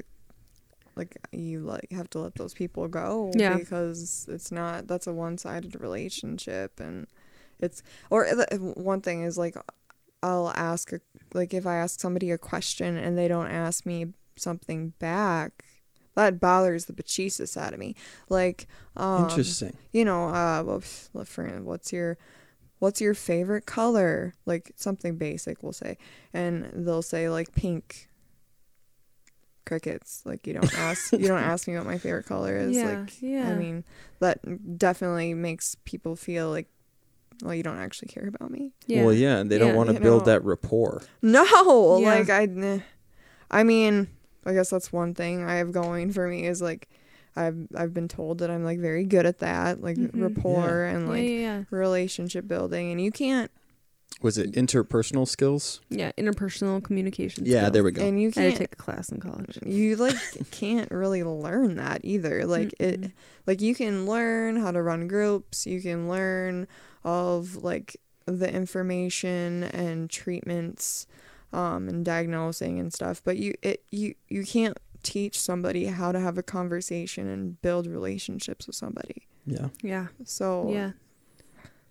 like 0.96 1.14
you 1.30 1.60
like 1.60 1.86
have 1.92 2.08
to 2.08 2.18
let 2.18 2.34
those 2.36 2.54
people 2.54 2.88
go 2.88 3.30
Yeah. 3.34 3.58
because 3.58 4.26
it's 4.30 4.50
not 4.50 4.86
that's 4.86 5.06
a 5.06 5.12
one-sided 5.12 5.78
relationship 5.78 6.80
and 6.80 7.06
it's 7.60 7.82
or 8.08 8.24
one 8.74 9.02
thing 9.02 9.22
is 9.22 9.36
like 9.36 9.56
I'll 10.22 10.54
ask 10.56 10.94
a, 10.94 11.00
like 11.34 11.52
if 11.52 11.66
I 11.66 11.76
ask 11.76 12.00
somebody 12.00 12.30
a 12.30 12.38
question 12.38 12.96
and 12.96 13.18
they 13.18 13.28
don't 13.28 13.48
ask 13.50 13.84
me 13.84 14.06
something 14.36 14.94
back 14.98 15.65
that 16.16 16.40
bothers 16.40 16.86
the 16.86 16.92
bejesus 16.92 17.56
out 17.56 17.72
of 17.72 17.78
me 17.78 17.94
like 18.28 18.66
um 18.96 19.28
Interesting. 19.28 19.76
you 19.92 20.04
know 20.04 20.24
uh 20.28 20.62
well, 20.66 20.78
f- 20.78 21.08
for 21.24 21.46
what's 21.62 21.92
your 21.92 22.18
what's 22.80 23.00
your 23.00 23.14
favorite 23.14 23.64
color 23.66 24.34
like 24.44 24.72
something 24.76 25.16
basic 25.16 25.62
we'll 25.62 25.72
say 25.72 25.96
and 26.34 26.68
they'll 26.74 27.00
say 27.02 27.28
like 27.30 27.52
pink 27.54 28.08
crickets 29.64 30.22
like 30.24 30.46
you 30.46 30.52
don't 30.52 30.74
ask 30.78 31.12
you 31.18 31.26
don't 31.26 31.42
ask 31.42 31.66
me 31.66 31.74
what 31.76 31.84
my 31.86 31.98
favorite 31.98 32.26
color 32.26 32.56
is 32.56 32.76
Yeah, 32.76 33.00
like 33.00 33.20
yeah. 33.20 33.48
i 33.50 33.54
mean 33.54 33.84
that 34.20 34.38
definitely 34.78 35.34
makes 35.34 35.76
people 35.84 36.14
feel 36.14 36.50
like 36.50 36.68
well 37.42 37.54
you 37.54 37.62
don't 37.64 37.78
actually 37.78 38.08
care 38.08 38.28
about 38.28 38.50
me 38.50 38.72
Yeah. 38.86 39.04
Well, 39.04 39.12
yeah, 39.12 39.38
and 39.38 39.50
they 39.50 39.58
don't 39.58 39.74
want 39.74 39.90
to 39.90 40.00
build 40.00 40.22
know. 40.26 40.32
that 40.32 40.44
rapport. 40.44 41.02
no 41.20 41.98
Yeah. 42.00 42.14
like 42.14 42.30
i 42.30 42.82
i 43.50 43.62
mean 43.64 44.08
i 44.46 44.52
guess 44.54 44.70
that's 44.70 44.92
one 44.92 45.12
thing 45.14 45.44
i 45.44 45.56
have 45.56 45.72
going 45.72 46.10
for 46.12 46.26
me 46.28 46.46
is 46.46 46.62
like 46.62 46.88
i've 47.36 47.66
i've 47.76 47.92
been 47.92 48.08
told 48.08 48.38
that 48.38 48.50
i'm 48.50 48.64
like 48.64 48.78
very 48.78 49.04
good 49.04 49.26
at 49.26 49.38
that 49.40 49.82
like 49.82 49.96
Mhm. 49.98 50.10
rapport 50.22 50.84
and 50.84 51.08
like 51.08 51.22
yeah, 51.24 51.28
yeah. 51.28 51.62
relationship 51.70 52.48
building 52.48 52.90
and 52.92 53.00
you 53.00 53.10
can't 53.12 53.50
Was 54.22 54.38
it 54.38 54.52
interpersonal 54.52 55.26
skills? 55.28 55.80
Yeah, 55.90 56.10
interpersonal 56.16 56.82
communication. 56.82 57.44
Yeah, 57.44 57.58
skills. 57.58 57.72
there 57.72 57.84
we 57.84 57.92
go. 57.92 58.02
and 58.06 58.18
you 58.22 58.28
I 58.28 58.30
had 58.30 58.34
to 58.34 58.40
can't 58.40 58.58
take 58.58 58.72
a 58.72 58.76
class 58.76 59.10
in 59.10 59.20
college. 59.20 59.58
you 59.66 59.96
like 59.96 60.16
can't 60.52 60.90
really 60.90 61.22
learn 61.24 61.76
that 61.76 62.00
either 62.04 62.46
like 62.46 62.72
it 62.80 63.00
Mm-mm. 63.00 63.12
like 63.46 63.60
you 63.60 63.74
can 63.74 64.06
learn 64.06 64.56
how 64.56 64.70
to 64.70 64.80
run 64.80 65.06
groups 65.08 65.66
you 65.66 65.82
can 65.82 66.08
learn 66.08 66.66
all 67.04 67.38
of 67.38 67.56
like 67.62 67.96
the 68.24 68.48
information 68.50 69.64
and 69.64 70.08
treatments 70.08 71.06
um 71.52 71.88
and 71.88 72.04
diagnosing 72.04 72.78
and 72.80 72.92
stuff 72.92 73.22
but 73.24 73.36
you 73.36 73.54
it 73.62 73.84
you 73.90 74.14
you 74.28 74.44
can't 74.44 74.78
teach 75.02 75.38
somebody 75.38 75.86
how 75.86 76.10
to 76.10 76.18
have 76.18 76.36
a 76.36 76.42
conversation 76.42 77.28
and 77.28 77.60
build 77.62 77.86
relationships 77.86 78.66
with 78.66 78.74
somebody 78.76 79.26
Yeah. 79.46 79.68
Yeah, 79.82 80.06
so 80.24 80.68
yeah. 80.72 80.90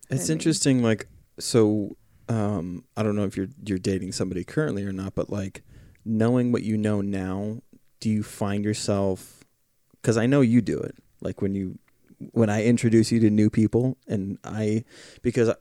It's 0.10 0.26
I 0.26 0.28
mean- 0.28 0.32
interesting, 0.34 0.84
like 0.84 1.08
so. 1.40 1.96
Um, 2.28 2.84
I 2.98 3.04
don't 3.04 3.16
know 3.16 3.24
if 3.24 3.38
you're 3.38 3.48
you're 3.66 3.78
dating 3.78 4.12
somebody 4.12 4.44
currently 4.44 4.84
or 4.84 4.92
not, 4.92 5.16
but 5.16 5.30
like 5.30 5.64
knowing 6.04 6.52
what 6.52 6.64
you 6.64 6.76
know 6.78 7.00
now, 7.02 7.62
do 8.00 8.10
you 8.10 8.24
find 8.24 8.64
yourself? 8.66 9.44
Because 10.02 10.18
I 10.18 10.26
know 10.26 10.42
you 10.42 10.62
do 10.62 10.78
it. 10.80 10.96
Like 11.22 11.42
when 11.42 11.56
you 11.56 11.78
when 12.32 12.50
I 12.50 12.64
introduce 12.66 13.12
you 13.12 13.20
to 13.22 13.30
new 13.30 13.50
people, 13.50 13.98
and 14.08 14.38
I 14.44 14.84
because 15.22 15.50
I, 15.50 15.56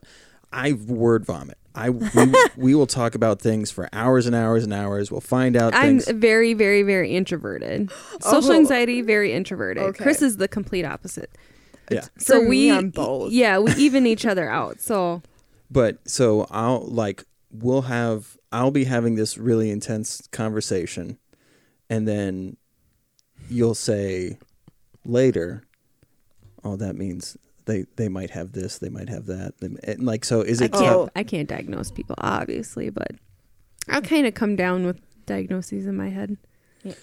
I 0.51 0.73
word 0.73 1.25
vomit. 1.25 1.57
I 1.75 1.89
we, 1.89 2.33
we 2.55 2.75
will 2.75 2.87
talk 2.87 3.15
about 3.15 3.39
things 3.41 3.69
for 3.69 3.89
hours 3.93 4.25
and 4.25 4.35
hours 4.35 4.63
and 4.63 4.73
hours. 4.73 5.11
We'll 5.11 5.21
find 5.21 5.55
out 5.57 5.73
I'm 5.75 5.99
things. 5.99 6.07
very, 6.09 6.53
very, 6.53 6.83
very 6.83 7.13
introverted. 7.15 7.91
Social 8.21 8.53
Oh. 8.53 8.55
anxiety, 8.55 9.01
very 9.01 9.33
introverted. 9.33 9.83
Okay. 9.83 10.03
Chris 10.03 10.21
is 10.21 10.37
the 10.37 10.47
complete 10.47 10.85
opposite. 10.85 11.29
Yeah. 11.91 12.05
So 12.17 12.39
For 12.41 12.47
we, 12.49 12.71
me, 12.71 12.77
I'm 12.77 12.89
both. 12.89 13.31
yeah, 13.31 13.59
we 13.59 13.71
even 13.73 14.07
each 14.07 14.25
other 14.25 14.49
out. 14.49 14.79
So 14.81 15.21
But 15.69 15.97
so 16.09 16.47
I'll 16.49 16.81
like 16.87 17.25
we'll 17.51 17.83
have 17.83 18.37
I'll 18.51 18.71
be 18.71 18.85
having 18.85 19.15
this 19.15 19.37
really 19.37 19.69
intense 19.69 20.27
conversation 20.31 21.17
and 21.89 22.07
then 22.07 22.57
you'll 23.49 23.75
say 23.75 24.37
later 25.05 25.63
oh 26.63 26.75
that 26.77 26.95
means 26.95 27.37
they 27.65 27.85
they 27.95 28.07
might 28.09 28.31
have 28.31 28.51
this 28.53 28.77
they 28.77 28.89
might 28.89 29.09
have 29.09 29.25
that 29.25 29.53
and 29.61 30.03
like 30.05 30.23
so 30.25 30.41
is 30.41 30.61
I 30.61 30.65
it 30.65 30.71
can't, 30.73 30.85
Oh. 30.95 31.09
I 31.15 31.23
can't 31.23 31.47
diagnose 31.49 31.91
people, 31.91 32.15
obviously, 32.19 32.89
but 32.89 33.11
I'll 33.89 34.01
kind 34.01 34.25
of 34.27 34.33
come 34.33 34.55
down 34.55 34.85
with 34.85 34.99
diagnoses 35.25 35.85
in 35.87 35.95
my 35.97 36.09
head. 36.09 36.37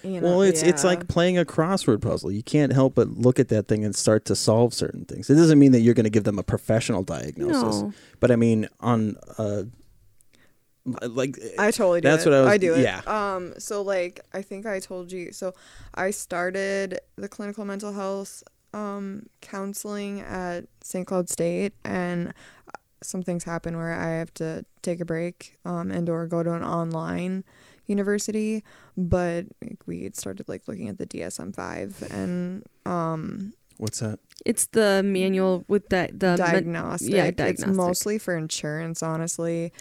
you 0.01 0.21
know, 0.21 0.21
well 0.21 0.41
it's 0.41 0.63
it's 0.63 0.83
like 0.85 1.09
playing 1.09 1.37
a 1.37 1.43
crossword 1.43 2.01
puzzle 2.01 2.31
you 2.31 2.41
can't 2.41 2.71
help 2.71 2.95
but 2.95 3.09
look 3.09 3.37
at 3.37 3.49
that 3.49 3.67
thing 3.67 3.83
and 3.83 3.93
start 3.93 4.23
to 4.23 4.33
solve 4.33 4.73
certain 4.73 5.03
things 5.03 5.29
it 5.29 5.35
doesn't 5.35 5.59
mean 5.59 5.73
that 5.73 5.81
you're 5.81 5.93
going 5.93 6.05
to 6.05 6.09
give 6.09 6.23
them 6.23 6.39
a 6.39 6.43
professional 6.43 7.03
diagnosis 7.03 7.81
No, 7.81 7.93
but 8.21 8.31
i 8.31 8.37
mean 8.37 8.69
on 8.79 9.17
uh 9.37 9.63
like 10.85 11.37
I 11.57 11.71
totally 11.71 12.01
do 12.01 12.07
That's 12.09 12.25
it. 12.25 12.29
what 12.29 12.37
I 12.37 12.41
was- 12.41 12.49
I 12.51 12.57
do 12.57 12.73
it. 12.73 12.81
yeah. 12.81 13.01
Um. 13.05 13.53
So 13.57 13.81
like, 13.81 14.19
I 14.33 14.41
think 14.41 14.65
I 14.65 14.79
told 14.81 15.13
you. 15.13 15.31
So 15.31 15.53
I 15.95 16.11
started 16.11 16.99
the 17.15 17.29
clinical 17.29 17.63
mental 17.63 17.93
health 17.93 18.43
um 18.73 19.27
counseling 19.41 20.21
at 20.21 20.65
St. 20.81 21.05
Cloud 21.07 21.29
State, 21.29 21.73
and 21.83 22.33
some 23.01 23.21
things 23.21 23.43
happen 23.43 23.75
where 23.77 23.93
I 23.93 24.11
have 24.11 24.33
to 24.35 24.65
take 24.81 24.99
a 25.01 25.05
break 25.05 25.57
um 25.65 25.91
and 25.91 26.09
or 26.09 26.25
go 26.27 26.41
to 26.43 26.53
an 26.53 26.63
online 26.63 27.43
university. 27.85 28.63
But 28.97 29.45
like, 29.61 29.79
we 29.85 30.09
started 30.13 30.47
like 30.47 30.67
looking 30.67 30.87
at 30.89 30.97
the 30.97 31.05
DSM 31.05 31.53
five 31.55 32.01
and 32.11 32.63
um 32.85 33.53
what's 33.77 33.99
that 33.99 34.19
it's 34.45 34.67
the 34.67 35.01
manual 35.03 35.65
with 35.67 35.89
that 35.89 36.19
the 36.19 36.37
men- 36.37 36.37
diagnostic. 36.37 37.09
yeah, 37.11 37.25
It's 37.25 37.61
mostly 37.77 38.17
for 38.17 38.35
insurance, 38.37 39.01
honestly. 39.03 39.71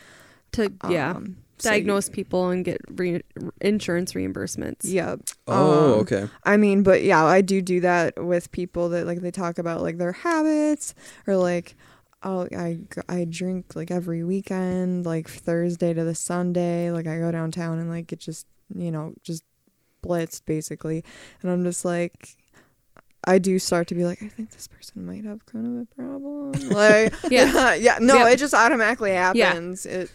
to 0.53 0.73
yeah 0.89 1.11
Um, 1.13 1.37
so 1.63 1.71
you- 1.71 1.75
diagnose 1.77 2.09
people 2.09 2.49
and 2.51 2.65
get 2.65 2.81
re- 2.91 3.23
insurance 3.61 4.13
reimbursements. 4.13 4.81
Yeah. 4.85 5.17
oh 5.47 5.95
Um, 5.95 6.01
okay 6.01 6.29
I 6.45 6.57
mean, 6.57 6.83
but 6.83 7.03
yeah, 7.03 7.25
I 7.25 7.41
do 7.41 7.61
do 7.63 7.81
that 7.81 8.23
with 8.23 8.51
people 8.53 8.89
that 8.91 9.07
like 9.07 9.21
they 9.21 9.31
talk 9.31 9.59
about 9.59 9.83
like 9.83 9.99
their 9.99 10.13
habits 10.13 10.95
or 11.27 11.37
like 11.37 11.77
oh 12.23 12.47
I 12.57 12.75
g- 12.95 13.01
I 13.09 13.25
drink 13.25 13.75
like 13.75 13.91
every 13.91 14.23
weekend 14.25 15.05
like 15.07 15.29
Thursday 15.29 15.93
to 15.95 16.05
the 16.05 16.15
Sunday 16.15 16.91
like 16.91 17.07
I 17.07 17.19
go 17.19 17.33
downtown 17.33 17.79
and 17.79 17.89
like 17.91 18.13
it 18.13 18.21
just 18.21 18.47
you 18.75 18.91
know 18.91 19.13
just 19.23 19.43
blitzed 20.05 20.43
basically 20.47 21.05
and 21.43 21.51
I'm 21.51 21.65
just 21.65 21.85
like 21.85 22.37
I 23.25 23.39
do 23.39 23.59
start 23.59 23.87
to 23.89 23.95
be 23.95 24.05
like 24.05 24.23
I 24.23 24.29
think 24.29 24.51
this 24.51 24.67
person 24.69 25.07
might 25.07 25.25
have 25.25 25.45
kind 25.47 25.67
of 25.67 25.83
a 25.83 25.95
problem 25.95 26.69
like 26.71 27.13
Yeah. 27.31 27.75
yeah 27.87 27.99
no 28.01 28.17
Yeah. 28.19 28.31
it 28.31 28.37
just 28.39 28.55
automatically 28.55 29.13
happens 29.13 29.87
it 29.87 30.11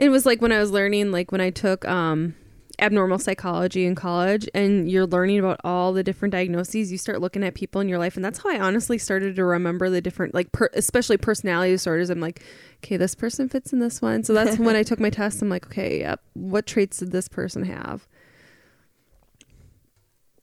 It 0.00 0.08
was 0.08 0.24
like 0.24 0.40
when 0.40 0.50
I 0.50 0.58
was 0.58 0.70
learning, 0.70 1.12
like 1.12 1.30
when 1.30 1.42
I 1.42 1.50
took 1.50 1.86
um, 1.86 2.34
abnormal 2.78 3.18
psychology 3.18 3.84
in 3.84 3.94
college, 3.94 4.48
and 4.54 4.90
you're 4.90 5.06
learning 5.06 5.40
about 5.40 5.60
all 5.62 5.92
the 5.92 6.02
different 6.02 6.32
diagnoses. 6.32 6.90
You 6.90 6.96
start 6.96 7.20
looking 7.20 7.44
at 7.44 7.54
people 7.54 7.82
in 7.82 7.88
your 7.88 7.98
life, 7.98 8.16
and 8.16 8.24
that's 8.24 8.38
how 8.38 8.48
I 8.48 8.58
honestly 8.58 8.96
started 8.96 9.36
to 9.36 9.44
remember 9.44 9.90
the 9.90 10.00
different, 10.00 10.32
like, 10.32 10.52
per- 10.52 10.70
especially 10.72 11.18
personality 11.18 11.72
disorders. 11.72 12.08
I'm 12.08 12.18
like, 12.18 12.42
okay, 12.82 12.96
this 12.96 13.14
person 13.14 13.50
fits 13.50 13.74
in 13.74 13.78
this 13.78 14.00
one. 14.00 14.24
So 14.24 14.32
that's 14.32 14.58
when 14.58 14.74
I 14.74 14.82
took 14.82 15.00
my 15.00 15.10
test. 15.10 15.42
I'm 15.42 15.50
like, 15.50 15.66
okay, 15.66 16.00
yep. 16.00 16.22
What 16.32 16.66
traits 16.66 16.96
did 16.96 17.12
this 17.12 17.28
person 17.28 17.64
have? 17.64 18.08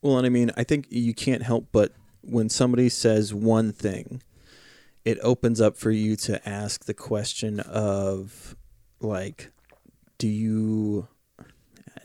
Well, 0.04 0.20
and 0.20 0.28
I 0.28 0.30
mean, 0.30 0.52
I 0.56 0.64
think 0.64 0.86
you 0.92 1.16
can't 1.16 1.42
help 1.42 1.70
but 1.72 1.94
when 2.22 2.50
somebody 2.50 2.90
says 2.90 3.34
one 3.34 3.72
thing, 3.72 4.22
it 5.04 5.18
opens 5.24 5.60
up 5.60 5.78
for 5.78 5.90
you 5.90 6.16
to 6.18 6.48
ask 6.48 6.86
the 6.86 6.94
question 6.94 7.60
of, 7.62 8.56
like, 9.00 9.52
do 10.18 10.28
you. 10.28 11.08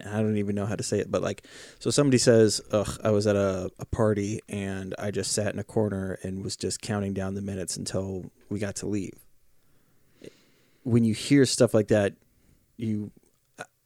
I 0.05 0.21
don't 0.21 0.37
even 0.37 0.57
know 0.57 0.67
how 0.67 0.75
to 0.75 0.83
say 0.83 0.99
it, 0.99 1.13
but 1.13 1.23
like, 1.23 1.47
so 1.79 1.91
somebody 1.91 2.19
says, 2.19 2.61
Ugh, 2.73 2.99
I 3.05 3.11
was 3.11 3.29
at 3.29 3.37
a, 3.37 3.71
a 3.79 3.85
party 3.85 4.41
and 4.49 4.97
I 4.99 5.13
just 5.13 5.31
sat 5.31 5.53
in 5.53 5.61
a 5.61 5.65
corner 5.65 6.19
and 6.25 6.43
was 6.43 6.57
just 6.57 6.83
counting 6.83 7.15
down 7.15 7.35
the 7.35 7.41
minutes 7.41 7.77
until 7.77 8.25
we 8.49 8.59
got 8.59 8.75
to 8.77 8.87
leave. 8.87 9.15
When 10.83 11.05
you 11.05 11.15
hear 11.15 11.47
stuff 11.47 11.73
like 11.73 11.87
that, 11.89 12.15
you 12.77 13.13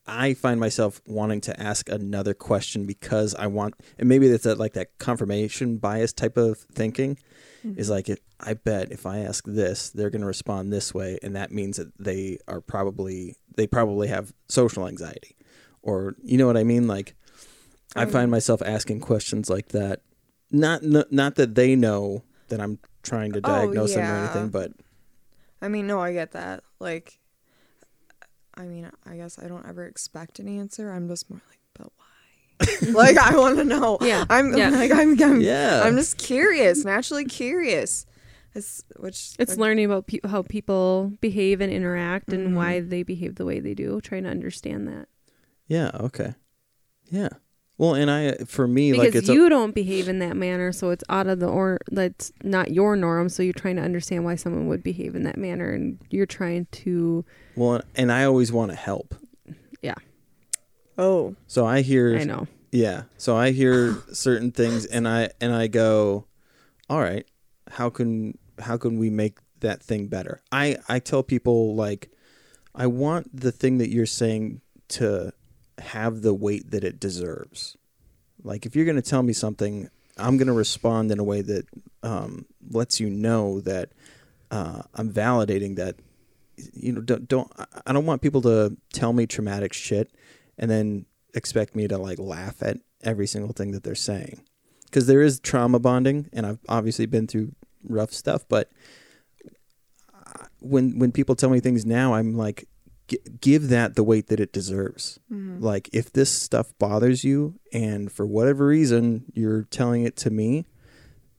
I 0.07 0.33
find 0.35 0.59
myself 0.59 1.01
wanting 1.05 1.41
to 1.41 1.61
ask 1.61 1.89
another 1.89 2.33
question 2.33 2.85
because 2.85 3.35
I 3.35 3.47
want, 3.47 3.75
and 3.99 4.07
maybe 4.07 4.27
it's 4.27 4.45
that 4.45 4.57
like 4.57 4.73
that 4.73 4.97
confirmation 4.99 5.77
bias 5.77 6.13
type 6.13 6.37
of 6.37 6.57
thinking. 6.57 7.17
Mm-hmm. 7.65 7.79
Is 7.79 7.89
like, 7.89 8.07
it, 8.07 8.21
I 8.39 8.53
bet 8.53 8.91
if 8.91 9.05
I 9.05 9.19
ask 9.19 9.43
this, 9.47 9.89
they're 9.89 10.09
going 10.09 10.21
to 10.21 10.27
respond 10.27 10.71
this 10.71 10.93
way, 10.93 11.17
and 11.23 11.35
that 11.35 11.51
means 11.51 11.77
that 11.77 11.91
they 11.97 12.37
are 12.47 12.61
probably 12.61 13.35
they 13.55 13.65
probably 13.67 14.07
have 14.07 14.33
social 14.47 14.87
anxiety, 14.87 15.35
or 15.81 16.15
you 16.23 16.37
know 16.37 16.45
what 16.45 16.57
I 16.57 16.63
mean. 16.63 16.87
Like, 16.87 17.15
I 17.95 18.05
find 18.05 18.29
myself 18.29 18.61
asking 18.61 18.99
questions 18.99 19.49
like 19.49 19.69
that. 19.69 20.01
Not 20.51 20.83
n- 20.83 21.05
not 21.09 21.35
that 21.35 21.55
they 21.55 21.75
know 21.75 22.23
that 22.49 22.61
I'm 22.61 22.79
trying 23.01 23.31
to 23.33 23.39
Oh, 23.39 23.41
diagnose 23.41 23.95
them 23.95 24.09
or 24.09 24.15
anything, 24.15 24.49
but 24.49 24.71
I 25.61 25.67
mean, 25.67 25.87
no, 25.87 25.99
I 25.99 26.13
get 26.13 26.31
that. 26.31 26.63
Like, 26.79 27.19
I 28.53 28.63
mean, 28.63 28.89
I 29.05 29.15
guess 29.17 29.39
I 29.39 29.47
don't 29.47 29.65
ever 29.67 29.85
expect 29.85 30.39
an 30.39 30.47
answer. 30.47 30.91
I'm 30.91 31.07
just 31.07 31.29
more 31.29 31.41
like, 31.49 31.59
but 31.73 31.91
why? 31.97 32.91
like, 32.93 33.17
I 33.17 33.35
want 33.37 33.57
to 33.57 33.63
know. 33.63 33.97
Yeah, 34.01 34.25
I'm 34.29 34.55
yeah. 34.55 34.69
like, 34.69 34.91
I'm, 34.91 35.21
I'm, 35.21 35.41
yeah, 35.41 35.81
I'm 35.83 35.95
just 35.95 36.17
curious, 36.17 36.85
naturally 36.85 37.25
curious. 37.25 38.05
It's 38.55 38.83
which 38.97 39.33
It's 39.39 39.57
learning 39.57 39.85
about 39.85 40.07
pe- 40.07 40.19
how 40.27 40.41
people 40.41 41.13
behave 41.21 41.61
and 41.61 41.71
interact 41.71 42.33
and 42.33 42.49
Mhm. 42.49 42.53
why 42.55 42.79
they 42.79 43.03
behave 43.03 43.35
the 43.35 43.45
way 43.45 43.59
they 43.59 43.73
do, 43.73 44.01
trying 44.01 44.23
to 44.23 44.29
understand 44.29 44.87
that. 44.87 45.07
Yeah. 45.67 45.91
Okay. 45.93 46.33
Yeah. 47.09 47.29
Well, 47.77 47.93
and 47.93 48.09
I 48.09 48.33
for 48.45 48.67
me 48.67 48.91
because 48.91 49.05
like 49.05 49.15
it's 49.15 49.27
you 49.29 49.45
a, 49.45 49.49
don't 49.49 49.75
behave 49.75 50.07
in 50.07 50.17
that 50.19 50.35
manner, 50.35 50.71
so 50.71 50.89
it's 50.89 51.03
out 51.09 51.27
of 51.27 51.39
the 51.39 51.47
or 51.47 51.77
that's 51.91 52.31
not 52.43 52.71
your 52.71 52.95
norm. 52.95 53.29
So 53.29 53.43
you're 53.43 53.53
trying 53.53 53.75
to 53.75 53.83
understand 53.83 54.25
why 54.25 54.33
someone 54.35 54.67
would 54.67 54.81
behave 54.81 55.15
in 55.15 55.21
that 55.25 55.37
manner, 55.37 55.69
and 55.71 55.99
you're 56.09 56.25
trying 56.25 56.65
to. 56.71 57.23
well, 57.55 57.81
and 57.95 58.11
I 58.11 58.23
always 58.23 58.51
want 58.51 58.71
to 58.71 58.75
help. 58.77 59.13
Yeah. 59.83 59.93
Oh, 60.97 61.35
So 61.45 61.67
I 61.67 61.81
hear 61.81 62.17
I 62.17 62.23
know. 62.23 62.47
Yeah. 62.71 63.03
So 63.17 63.35
I 63.35 63.51
hear 63.51 63.95
certain 64.11 64.51
things 64.51 64.85
and 64.87 65.07
I 65.07 65.29
and 65.39 65.53
I 65.53 65.67
go, 65.67 66.25
"All 66.89 66.99
right, 66.99 67.27
how 67.71 67.89
can 67.89 68.37
how 68.59 68.77
can 68.77 68.97
we 68.97 69.09
make 69.09 69.39
that 69.59 69.81
thing 69.81 70.07
better?" 70.07 70.41
I 70.51 70.77
I 70.87 70.99
tell 70.99 71.23
people 71.23 71.75
like 71.75 72.11
I 72.75 72.87
want 72.87 73.39
the 73.39 73.51
thing 73.51 73.77
that 73.79 73.89
you're 73.89 74.05
saying 74.05 74.61
to 74.89 75.33
have 75.79 76.21
the 76.21 76.33
weight 76.33 76.71
that 76.71 76.83
it 76.83 76.99
deserves. 76.99 77.77
Like 78.43 78.65
if 78.65 78.75
you're 78.75 78.85
going 78.85 78.95
to 78.95 79.01
tell 79.01 79.23
me 79.23 79.33
something, 79.33 79.89
I'm 80.17 80.37
going 80.37 80.47
to 80.47 80.53
respond 80.53 81.11
in 81.11 81.19
a 81.19 81.23
way 81.23 81.41
that 81.41 81.65
um, 82.03 82.45
lets 82.69 82.99
you 82.99 83.09
know 83.09 83.59
that 83.61 83.89
uh, 84.51 84.83
I'm 84.93 85.11
validating 85.11 85.75
that 85.77 85.95
you 86.73 86.91
know 86.91 87.01
don't 87.01 87.27
don't 87.27 87.51
I- 87.85 87.93
don't 87.93 88.05
want 88.05 88.21
people 88.21 88.41
to 88.43 88.77
tell 88.93 89.13
me 89.13 89.27
traumatic 89.27 89.73
shit 89.73 90.11
and 90.57 90.71
then 90.71 91.05
expect 91.33 91.75
me 91.75 91.87
to 91.87 91.97
like 91.97 92.19
laugh 92.19 92.63
at 92.63 92.77
every 93.03 93.27
single 93.27 93.53
thing 93.53 93.71
that 93.71 93.83
they're 93.83 93.93
saying 93.95 94.41
because 94.87 95.05
there 95.07 95.21
is 95.21 95.39
trauma 95.39 95.79
bonding 95.79 96.29
and 96.33 96.45
I've 96.45 96.59
obviously 96.67 97.05
been 97.05 97.27
through 97.27 97.53
rough 97.83 98.11
stuff 98.11 98.43
but 98.49 98.71
when 100.59 100.97
when 100.99 101.11
people 101.11 101.35
tell 101.35 101.49
me 101.49 101.59
things 101.59 101.85
now 101.85 102.13
I'm 102.15 102.35
like 102.35 102.67
gi- 103.07 103.19
give 103.39 103.69
that 103.69 103.95
the 103.95 104.03
weight 104.03 104.27
that 104.27 104.39
it 104.39 104.51
deserves 104.51 105.19
Mm-hmm. 105.31 105.63
like 105.63 105.89
if 105.93 106.11
this 106.11 106.31
stuff 106.31 106.73
bothers 106.79 107.23
you 107.23 107.59
and 107.71 108.11
for 108.11 108.25
whatever 108.25 108.65
reason 108.67 109.25
you're 109.33 109.63
telling 109.63 110.03
it 110.03 110.15
to 110.17 110.29
me 110.29 110.65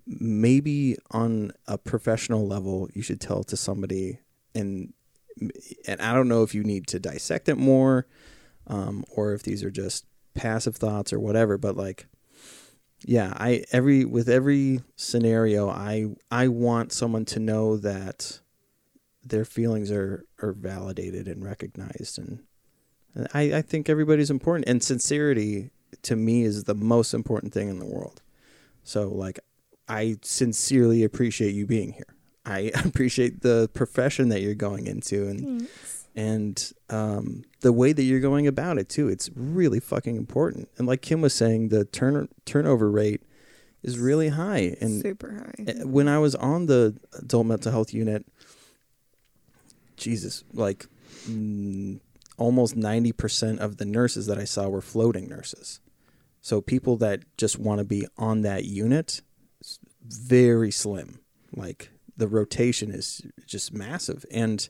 maybe 0.06 0.96
on 1.10 1.52
a 1.66 1.76
professional 1.78 2.46
level 2.46 2.88
you 2.94 3.02
should 3.02 3.20
tell 3.20 3.40
it 3.40 3.48
to 3.48 3.56
somebody 3.56 4.20
and 4.54 4.92
and 5.86 6.00
I 6.00 6.14
don't 6.14 6.28
know 6.28 6.42
if 6.42 6.54
you 6.54 6.64
need 6.64 6.86
to 6.88 6.98
dissect 6.98 7.48
it 7.48 7.56
more 7.56 8.06
um, 8.66 9.04
or 9.14 9.34
if 9.34 9.42
these 9.42 9.62
are 9.62 9.70
just 9.70 10.04
passive 10.34 10.76
thoughts 10.76 11.12
or 11.12 11.20
whatever 11.20 11.58
but 11.58 11.76
like 11.76 12.06
yeah 13.04 13.32
I 13.36 13.64
every 13.72 14.04
with 14.04 14.28
every 14.28 14.80
scenario 14.96 15.68
I 15.68 16.14
I 16.30 16.48
want 16.48 16.92
someone 16.92 17.24
to 17.26 17.38
know 17.38 17.76
that 17.76 18.40
their 19.24 19.44
feelings 19.44 19.90
are 19.90 20.24
are 20.42 20.52
validated 20.52 21.28
and 21.28 21.44
recognized 21.44 22.18
and 22.18 22.40
I, 23.34 23.54
I 23.54 23.62
think 23.62 23.88
everybody's 23.88 24.30
important 24.30 24.68
and 24.68 24.82
sincerity 24.82 25.70
to 26.02 26.14
me 26.14 26.42
is 26.42 26.64
the 26.64 26.74
most 26.74 27.14
important 27.14 27.52
thing 27.52 27.68
in 27.68 27.78
the 27.78 27.86
world 27.86 28.22
so 28.84 29.08
like 29.08 29.40
I 29.88 30.18
sincerely 30.22 31.02
appreciate 31.02 31.54
you 31.54 31.66
being 31.66 31.92
here. 31.92 32.14
I 32.44 32.70
appreciate 32.84 33.40
the 33.40 33.70
profession 33.72 34.28
that 34.28 34.42
you're 34.42 34.54
going 34.54 34.86
into 34.86 35.28
and 35.28 35.68
and 36.18 36.72
um, 36.90 37.44
the 37.60 37.72
way 37.72 37.92
that 37.92 38.02
you're 38.02 38.18
going 38.18 38.48
about 38.48 38.76
it 38.76 38.88
too. 38.88 39.08
It's 39.08 39.30
really 39.36 39.78
fucking 39.78 40.16
important. 40.16 40.68
And 40.76 40.88
like 40.88 41.00
Kim 41.00 41.20
was 41.20 41.32
saying, 41.32 41.68
the 41.68 41.84
turn 41.84 42.28
turnover 42.44 42.90
rate 42.90 43.22
is 43.84 44.00
really 44.00 44.30
high. 44.30 44.76
And 44.80 45.00
super 45.00 45.32
high. 45.32 45.64
uh, 45.70 45.86
when 45.86 46.08
I 46.08 46.18
was 46.18 46.34
on 46.34 46.66
the 46.66 46.96
adult 47.16 47.46
mental 47.46 47.70
health 47.70 47.94
unit, 47.94 48.26
Jesus, 49.96 50.42
like 50.52 50.86
mm, 51.28 52.00
almost 52.36 52.74
ninety 52.74 53.12
percent 53.12 53.60
of 53.60 53.76
the 53.76 53.86
nurses 53.86 54.26
that 54.26 54.38
I 54.38 54.44
saw 54.44 54.68
were 54.68 54.80
floating 54.80 55.28
nurses. 55.28 55.78
So 56.40 56.60
people 56.60 56.96
that 56.96 57.20
just 57.36 57.60
want 57.60 57.78
to 57.78 57.84
be 57.84 58.08
on 58.16 58.42
that 58.42 58.64
unit, 58.64 59.22
very 60.04 60.72
slim. 60.72 61.20
Like 61.54 61.90
the 62.16 62.26
rotation 62.26 62.90
is 62.90 63.22
just 63.46 63.72
massive, 63.72 64.24
and 64.32 64.68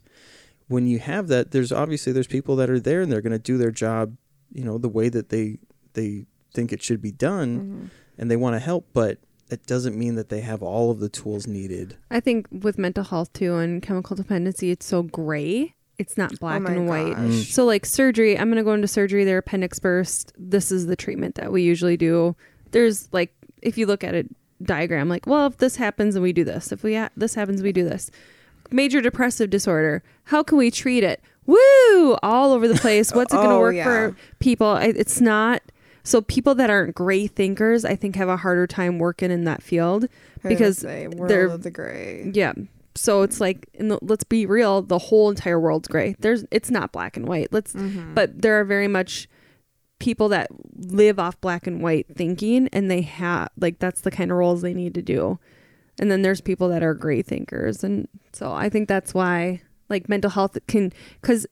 when 0.68 0.86
you 0.86 0.98
have 0.98 1.28
that, 1.28 1.50
there's 1.50 1.72
obviously 1.72 2.12
there's 2.12 2.26
people 2.26 2.56
that 2.56 2.70
are 2.70 2.80
there 2.80 3.00
and 3.02 3.10
they're 3.10 3.20
going 3.22 3.32
to 3.32 3.38
do 3.38 3.58
their 3.58 3.70
job, 3.70 4.16
you 4.52 4.64
know, 4.64 4.78
the 4.78 4.88
way 4.88 5.08
that 5.08 5.28
they 5.30 5.58
they 5.94 6.26
think 6.54 6.72
it 6.72 6.82
should 6.82 7.02
be 7.02 7.10
done, 7.12 7.58
Mm-hmm. 7.58 7.84
and 8.18 8.30
they 8.30 8.36
want 8.36 8.54
to 8.54 8.60
help, 8.60 8.86
but 8.92 9.18
it 9.50 9.66
doesn't 9.66 9.96
mean 9.98 10.14
that 10.16 10.28
they 10.28 10.40
have 10.42 10.62
all 10.62 10.90
of 10.90 11.00
the 11.00 11.08
tools 11.08 11.46
needed. 11.46 11.96
I 12.10 12.20
think 12.20 12.46
with 12.50 12.76
mental 12.78 13.04
health 13.04 13.32
too 13.32 13.56
and 13.56 13.82
chemical 13.82 14.14
dependency, 14.16 14.70
it's 14.70 14.86
so 14.86 15.02
gray. 15.02 15.74
It's 15.98 16.16
not 16.16 16.38
black 16.38 16.62
oh 16.62 16.66
and 16.66 16.86
white. 16.88 17.16
gosh. 17.16 17.48
So 17.48 17.64
like 17.64 17.84
surgery, 17.86 18.38
I'm 18.38 18.48
gonna 18.50 18.62
go 18.62 18.72
into 18.74 18.86
surgery. 18.88 19.24
Their 19.24 19.38
appendix 19.38 19.78
burst. 19.80 20.32
This 20.38 20.70
is 20.70 20.86
the 20.86 20.94
treatment 20.96 21.34
that 21.36 21.50
we 21.50 21.62
usually 21.62 21.96
do. 21.96 22.36
There's 22.70 23.08
like 23.12 23.32
if 23.62 23.76
you 23.78 23.86
look 23.86 24.04
at 24.04 24.14
a 24.14 24.24
diagram, 24.62 25.08
like 25.08 25.26
well, 25.26 25.46
if 25.46 25.56
this 25.56 25.76
happens, 25.76 26.14
and 26.14 26.22
we 26.22 26.32
do 26.32 26.44
this. 26.44 26.70
If 26.70 26.82
we 26.82 26.94
ha- 26.94 27.10
this 27.16 27.34
happens, 27.34 27.62
we 27.62 27.72
do 27.72 27.88
this. 27.88 28.10
Major 28.70 29.00
depressive 29.00 29.50
disorder. 29.50 30.02
How 30.24 30.42
can 30.42 30.58
we 30.58 30.70
treat 30.70 31.02
it? 31.04 31.20
Woo! 31.46 32.14
All 32.22 32.52
over 32.52 32.68
the 32.68 32.74
place. 32.74 33.12
What's 33.12 33.32
it 33.32 33.36
gonna 33.38 33.56
Oh, 33.56 33.60
work 33.60 33.74
yeah. 33.76 33.84
for 33.84 34.16
people? 34.38 34.76
It's 34.76 35.20
not. 35.20 35.62
So 36.02 36.20
people 36.22 36.54
that 36.56 36.70
aren't 36.70 36.94
gray 36.94 37.26
thinkers, 37.26 37.84
I 37.84 37.94
think, 37.96 38.16
have 38.16 38.28
a 38.28 38.36
harder 38.36 38.66
time 38.66 38.98
working 38.98 39.30
in 39.30 39.44
that 39.44 39.62
field 39.62 40.04
I 40.04 40.06
was 40.06 40.42
gonna 40.42 40.54
because 40.54 40.78
they're- 41.28 41.56
the 41.56 41.70
gray. 41.70 42.30
yeah. 42.34 42.52
So 42.94 43.22
it's 43.22 43.40
like, 43.40 43.68
in 43.74 43.88
the, 43.88 43.98
let's 44.02 44.24
be 44.24 44.44
real, 44.44 44.82
the 44.82 44.98
whole 44.98 45.30
entire 45.30 45.60
world's 45.60 45.86
gray. 45.86 46.16
There's, 46.18 46.44
it's 46.50 46.70
not 46.70 46.90
black 46.92 47.16
and 47.16 47.28
white. 47.28 47.52
Let's, 47.52 47.72
Mm-hmm. 47.72 48.14
but 48.14 48.42
there 48.42 48.58
are 48.58 48.64
very 48.64 48.88
much 48.88 49.28
people 50.00 50.28
that 50.30 50.48
live 50.76 51.18
off 51.18 51.40
black 51.40 51.66
and 51.66 51.80
white 51.82 52.06
thinking, 52.16 52.68
and 52.72 52.90
they 52.90 53.02
have 53.02 53.50
like 53.58 53.78
that's 53.78 54.00
the 54.00 54.10
kind 54.10 54.30
of 54.30 54.36
roles 54.38 54.62
they 54.62 54.74
need 54.74 54.94
to 54.94 55.02
do. 55.02 55.38
And 56.00 56.10
then 56.10 56.22
there's 56.22 56.40
people 56.40 56.68
that 56.68 56.82
are 56.82 56.94
gray 56.94 57.22
thinkers, 57.22 57.82
and 57.82 58.06
so 58.32 58.52
I 58.52 58.68
think 58.68 58.88
that's 58.88 59.12
why 59.14 59.62
like 59.88 60.08
mental 60.08 60.30
health 60.30 60.56
can 60.68 60.92
because 61.20 61.46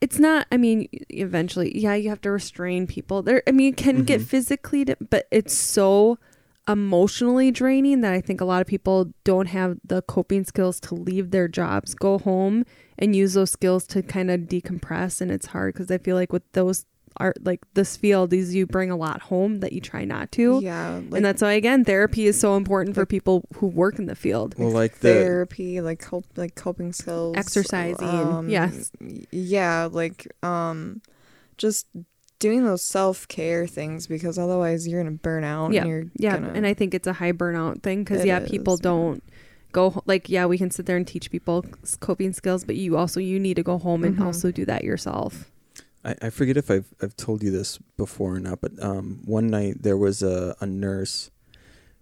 it's 0.00 0.18
not 0.18 0.46
i 0.52 0.56
mean 0.56 0.86
eventually 1.10 1.76
yeah 1.76 1.94
you 1.94 2.08
have 2.08 2.20
to 2.20 2.30
restrain 2.30 2.86
people. 2.86 3.20
There 3.22 3.42
i 3.48 3.52
mean 3.52 3.72
it 3.72 3.76
can 3.76 4.04
get 4.04 4.20
Mhm. 4.20 4.24
physically 4.26 4.84
but 5.10 5.26
it's 5.32 5.54
so 5.54 6.18
emotionally 6.68 7.50
draining 7.50 8.00
that 8.00 8.12
i 8.14 8.20
think 8.20 8.40
a 8.40 8.44
lot 8.44 8.60
of 8.62 8.66
people 8.66 9.12
don't 9.24 9.48
have 9.48 9.76
the 9.84 10.00
coping 10.02 10.44
skills 10.44 10.80
to 10.80 10.94
leave 10.94 11.30
their 11.30 11.46
jobs 11.48 11.94
go 11.94 12.18
home 12.18 12.64
and 12.98 13.14
use 13.14 13.34
those 13.34 13.50
skills 13.50 13.86
to 13.88 14.02
kind 14.02 14.30
of 14.30 14.42
decompress. 14.42 15.20
And 15.20 15.30
it's 15.30 15.46
hard 15.46 15.74
because 15.74 15.90
i 15.90 15.98
feel 15.98 16.16
like 16.16 16.32
with 16.32 16.44
those 16.52 16.86
art 17.18 17.36
like 17.44 17.60
this 17.74 17.96
field 17.96 18.30
these 18.30 18.54
you 18.54 18.66
bring 18.66 18.90
a 18.90 18.96
lot 18.96 19.22
home 19.22 19.60
that 19.60 19.72
you 19.72 19.80
try 19.80 20.04
not 20.04 20.32
to 20.32 20.60
Yeah, 20.62 21.00
like 21.08 21.18
and 21.18 21.24
that's 21.24 21.42
why 21.42 21.52
again 21.52 21.84
therapy 21.84 22.26
is 22.26 22.38
so 22.38 22.56
important 22.56 22.94
for 22.96 23.06
people 23.06 23.44
who 23.54 23.66
work 23.68 23.98
in 23.98 24.06
the 24.06 24.16
field 24.16 24.54
Well, 24.58 24.70
like 24.70 24.98
the 24.98 25.14
therapy, 25.14 25.80
like 25.80 26.00
cop- 26.00 26.24
like 26.36 26.54
coping 26.56 26.92
skills, 26.92 27.36
Exercising, 27.36 28.48
yes. 28.48 28.90
yeah, 29.30 29.88
like 29.90 30.26
um, 30.42 31.02
just 31.56 31.86
doing 32.40 32.64
those 32.64 32.82
self 32.82 33.26
care 33.28 33.66
things 33.66 34.06
because 34.06 34.38
otherwise 34.38 34.86
you're 34.88 35.02
gonna 35.02 35.16
burn 35.16 35.44
out. 35.44 35.72
Yeah, 35.72 35.80
and 35.82 35.88
you're 35.88 36.04
Yeah, 36.16 36.38
gonna, 36.38 36.52
and 36.54 36.66
I 36.66 36.74
think 36.74 36.94
it's 36.94 37.06
a 37.06 37.12
high 37.14 37.32
burnout 37.32 37.82
thing 37.82 38.02
because 38.04 38.22
It 38.24 38.26
yeah, 38.28 38.40
people 38.40 38.76
don't 38.76 39.22
go 39.72 40.02
like 40.06 40.28
yeah, 40.28 40.46
we 40.46 40.58
can 40.58 40.70
sit 40.70 40.86
there 40.86 40.96
and 40.96 41.06
teach 41.06 41.30
people 41.30 41.64
coping 42.00 42.32
skills, 42.32 42.64
but 42.64 42.76
you 42.76 42.96
also 42.96 43.20
you 43.20 43.38
need 43.38 43.54
to 43.54 43.62
go 43.62 43.78
home 43.78 44.04
and 44.04 44.16
Mhm. 44.16 44.26
also 44.26 44.50
do 44.50 44.64
that 44.66 44.84
yourself. 44.84 45.50
I, 46.04 46.14
I 46.22 46.30
forget 46.30 46.56
if 46.56 46.70
I've 46.70 46.92
I've 47.02 47.16
told 47.16 47.42
you 47.42 47.50
this 47.50 47.78
before 47.96 48.36
or 48.36 48.40
not, 48.40 48.60
but 48.60 48.72
um, 48.82 49.22
one 49.24 49.48
night 49.48 49.82
there 49.82 49.96
was 49.96 50.22
a, 50.22 50.54
a 50.60 50.66
nurse 50.66 51.30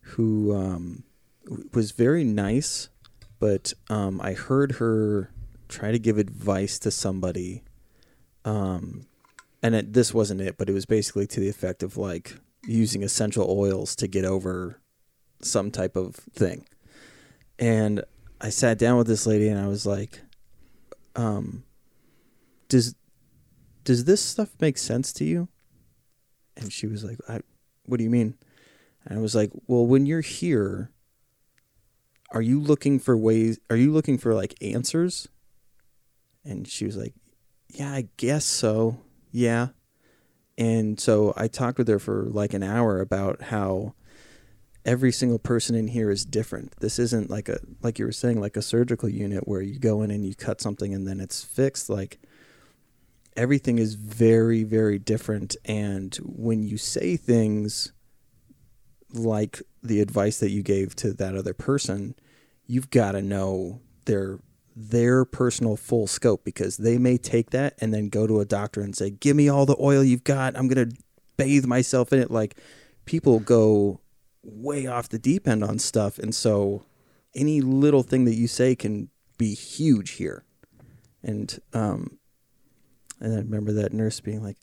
who 0.01 0.55
um, 0.55 1.05
was 1.73 1.93
very 1.93 2.25
nice, 2.25 2.88
but 3.38 3.73
um, 3.88 4.21
I 4.21 4.33
heard 4.33 4.73
her 4.73 5.31
try 5.69 5.93
to 5.93 5.99
give 5.99 6.19
advice 6.19 6.79
to 6.81 6.91
somebody, 6.91 7.62
um, 8.45 9.07
and 9.62 9.75
it, 9.75 9.93
this 9.93 10.12
wasn't 10.12 10.41
it, 10.41 10.59
but 10.59 10.69
it 10.69 10.73
was 10.73 10.87
basically 10.87 11.27
to 11.29 11.41
the 11.41 11.49
effect 11.49 11.83
of 11.83 11.97
like 11.97 12.37
using 12.65 13.03
essential 13.03 13.47
oils 13.49 13.95
to 13.97 14.09
get 14.09 14.25
over 14.25 14.81
some 15.41 15.71
type 15.71 15.97
of 15.97 16.17
thing, 16.17 16.67
and 17.59 18.05
I 18.41 18.51
sat 18.51 18.77
down 18.77 18.99
with 18.99 19.07
this 19.07 19.25
lady 19.25 19.49
and 19.49 19.59
I 19.59 19.69
was 19.69 19.87
like, 19.87 20.21
um, 21.15 21.62
does 22.69 22.97
does 23.85 24.05
this 24.05 24.23
stuff 24.23 24.51
make 24.61 24.79
sense 24.79 25.12
to 25.14 25.25
you? 25.25 25.49
And 26.57 26.73
she 26.73 26.87
was 26.87 27.05
like, 27.05 27.18
what 27.85 27.99
do 27.99 28.05
you 28.05 28.11
mean? 28.11 28.35
And 29.05 29.18
I 29.18 29.23
was 29.23 29.35
like, 29.35 29.51
well, 29.66 29.87
when 29.87 30.07
you're 30.07 30.21
here, 30.21 30.90
are 32.31 32.42
you 32.42 32.61
looking 32.61 32.99
for 32.99 33.16
ways, 33.16 33.59
are 33.68 33.77
you 33.77 33.92
looking 33.92 34.18
for 34.18 34.35
like 34.35 34.55
answers? 34.62 35.29
And 36.45 36.66
she 36.68 36.85
was 36.85 36.97
like, 36.97 37.14
yeah, 37.68 37.92
I 37.92 38.09
guess 38.16 38.45
so. 38.45 39.01
Yeah. 39.31 39.68
And 40.59 41.01
so 41.01 41.33
I 41.37 41.49
talked 41.49 41.79
with 41.79 41.88
her 41.88 41.99
for 41.99 42.25
like 42.25 42.55
an 42.55 42.62
hour 42.62 43.01
about 43.01 43.42
how 43.42 43.95
every 44.85 45.12
single 45.12 45.38
person 45.38 45.75
in 45.75 45.88
here 45.88 46.11
is 46.11 46.25
different. 46.25 46.75
This 46.81 46.99
isn't 46.99 47.31
like 47.31 47.49
a, 47.49 47.59
like 47.83 47.99
you 47.99 48.05
were 48.05 48.12
saying, 48.12 48.40
like 48.40 48.57
a 48.57 48.62
surgical 48.62 49.09
unit 49.09 49.49
where 49.49 49.62
you 49.62 49.79
go 49.79 50.03
in 50.03 50.11
and 50.11 50.27
you 50.27 50.35
cut 50.35 50.61
something 50.61 50.92
and 50.92 51.07
then 51.07 51.21
it's 51.21 51.42
fixed. 51.42 51.88
Like, 51.88 52.18
everything 53.37 53.79
is 53.79 53.95
very 53.95 54.64
very 54.64 54.99
different. 54.99 55.57
And 55.64 56.14
when 56.23 56.62
you 56.62 56.79
say 56.79 57.16
things 57.16 57.92
like 59.12 59.62
the 59.83 60.01
advice 60.01 60.38
that 60.38 60.51
you 60.51 60.62
gave 60.62 60.95
to 60.97 61.12
that 61.12 61.37
other 61.37 61.53
person 61.53 62.14
you've 62.66 62.90
got 62.90 63.12
to 63.12 63.23
know 63.23 63.81
their 64.07 64.38
their 64.75 65.27
personal 65.27 65.77
full 65.77 66.07
scope 66.07 66.45
because 66.45 66.79
they 66.79 66.97
may 66.97 67.18
take 67.18 67.51
that 67.51 67.75
and 67.83 67.92
then 67.92 68.09
go 68.09 68.27
to 68.27 68.40
a 68.40 68.45
doctor 68.47 68.81
and 68.81 68.97
say 68.97 69.11
give 69.11 69.37
me 69.37 69.49
all 69.49 69.66
the 69.66 69.77
oil 69.79 70.03
you've 70.03 70.25
got. 70.25 70.57
I'm 70.57 70.68
going 70.68 70.88
to 70.88 70.97
bathe 71.37 71.66
myself 71.66 72.12
in 72.12 72.21
it. 72.21 72.31
Like 72.31 72.57
people 73.05 73.38
go 73.40 74.01
way 74.42 74.87
off 74.87 75.11
the 75.11 75.18
deep 75.18 75.47
end 75.47 75.62
on 75.62 75.79
stuff. 75.79 76.18
And 76.18 76.35
so 76.35 76.87
any 77.35 77.61
little 77.61 78.03
thing 78.03 78.25
that 78.25 78.35
you 78.35 78.49
say 78.49 78.75
can 78.75 79.11
be 79.37 79.55
huge 79.55 80.12
here. 80.12 80.45
And 81.23 81.61
um 81.75 82.18
and 83.23 83.33
I 83.35 83.39
remember 83.39 83.73
that 83.73 83.93
nurse 83.95 84.21
being 84.21 84.43
like, 84.43 84.59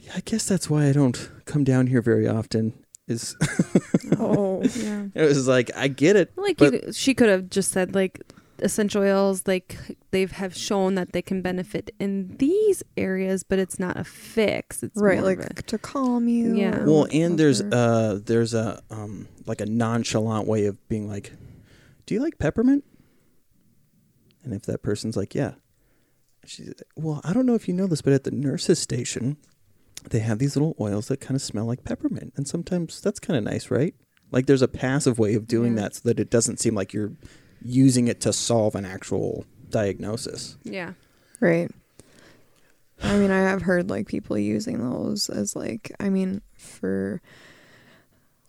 "Yeah, 0.00 0.12
I 0.16 0.20
guess 0.20 0.46
that's 0.46 0.70
why 0.70 0.86
I 0.86 0.92
don't 0.92 1.30
come 1.44 1.64
down 1.64 1.86
here 1.88 2.02
very 2.02 2.28
often." 2.28 2.74
Is 3.08 3.34
Oh, 4.18 4.62
Yeah. 4.76 5.06
it 5.14 5.22
was 5.22 5.48
like 5.48 5.70
I 5.76 5.88
get 5.88 6.14
it, 6.16 6.32
Like 6.36 6.56
but 6.58 6.72
you, 6.72 6.92
she 6.92 7.14
could 7.14 7.28
have 7.28 7.50
just 7.50 7.72
said 7.72 7.94
like 7.94 8.20
essential 8.60 9.02
oils 9.02 9.42
like 9.44 9.76
they 10.12 10.20
have 10.20 10.30
have 10.32 10.56
shown 10.56 10.94
that 10.94 11.12
they 11.12 11.20
can 11.22 11.42
benefit 11.42 11.90
in 11.98 12.36
these 12.36 12.80
areas, 12.96 13.42
but 13.42 13.58
it's 13.58 13.80
not 13.80 13.96
a 13.96 14.04
fix. 14.04 14.84
It's 14.84 14.96
right, 15.00 15.20
like 15.22 15.40
a- 15.58 15.62
to 15.62 15.78
calm 15.78 16.28
you. 16.28 16.54
Yeah. 16.56 16.84
well, 16.84 17.08
and 17.12 17.36
there's 17.38 17.60
whatever. 17.60 17.82
uh 18.14 18.18
there's 18.24 18.54
a 18.54 18.80
um 18.90 19.26
like 19.46 19.60
a 19.60 19.66
nonchalant 19.66 20.46
way 20.46 20.66
of 20.66 20.76
being 20.88 21.08
like, 21.08 21.32
"Do 22.06 22.14
you 22.14 22.20
like 22.22 22.38
peppermint?" 22.38 22.84
And 24.44 24.54
if 24.54 24.62
that 24.62 24.82
person's 24.84 25.16
like, 25.16 25.34
"Yeah," 25.34 25.54
she's 26.46 26.72
well, 26.96 27.20
I 27.24 27.32
don't 27.32 27.46
know 27.46 27.54
if 27.54 27.68
you 27.68 27.74
know 27.74 27.86
this, 27.86 28.02
but 28.02 28.12
at 28.12 28.24
the 28.24 28.30
nurses' 28.30 28.78
station, 28.78 29.36
they 30.10 30.18
have 30.20 30.38
these 30.38 30.56
little 30.56 30.74
oils 30.80 31.08
that 31.08 31.20
kind 31.20 31.36
of 31.36 31.42
smell 31.42 31.64
like 31.66 31.84
peppermint, 31.84 32.32
and 32.36 32.46
sometimes 32.48 33.00
that's 33.00 33.20
kind 33.20 33.36
of 33.36 33.44
nice, 33.44 33.70
right? 33.70 33.94
Like 34.30 34.46
there's 34.46 34.62
a 34.62 34.68
passive 34.68 35.18
way 35.18 35.34
of 35.34 35.46
doing 35.46 35.76
Yeah. 35.76 35.82
that 35.82 35.94
so 35.96 36.00
that 36.08 36.18
it 36.20 36.30
doesn't 36.30 36.58
seem 36.60 36.74
like 36.74 36.92
you're 36.92 37.12
using 37.62 38.08
it 38.08 38.20
to 38.22 38.32
solve 38.32 38.74
an 38.74 38.84
actual 38.84 39.44
diagnosis. 39.70 40.56
yeah. 40.64 40.92
Right. 41.40 41.70
I 43.02 43.18
mean, 43.18 43.30
I 43.32 43.40
have 43.40 43.62
heard 43.62 43.90
like 43.90 44.06
people 44.06 44.38
using 44.38 44.78
those 44.78 45.28
as 45.28 45.56
like, 45.56 45.92
I 45.98 46.08
mean, 46.08 46.40
for 46.56 47.20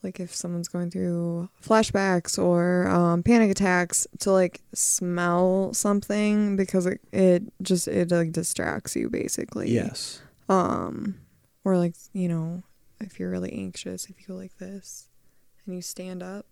like 0.04 0.20
if 0.20 0.36
someone's 0.36 0.68
going 0.68 0.92
through 0.92 1.50
flashbacks 1.66 2.38
or 2.38 2.88
um, 2.88 3.24
panic 3.24 3.50
attacks 3.50 4.06
to 4.20 4.32
like 4.32 4.62
smell 4.74 5.74
something 5.74 6.56
because 6.56 6.86
it, 6.86 7.00
it 7.12 7.44
just 7.62 7.88
it 7.88 8.12
like 8.12 8.32
distracts 8.34 8.96
you 8.96 9.10
basically. 9.10 9.72
Yes. 9.72 10.22
Um, 10.50 11.16
or 11.64 11.78
like 11.78 11.96
you 12.12 12.28
know, 12.28 12.64
if 13.00 13.20
you're 13.20 13.30
really 13.32 13.54
anxious, 13.54 14.06
if 14.10 14.20
you 14.20 14.26
go 14.28 14.36
like 14.36 14.58
this 14.58 15.08
and 15.66 15.74
you 15.76 15.82
stand 15.82 16.22
up, 16.22 16.46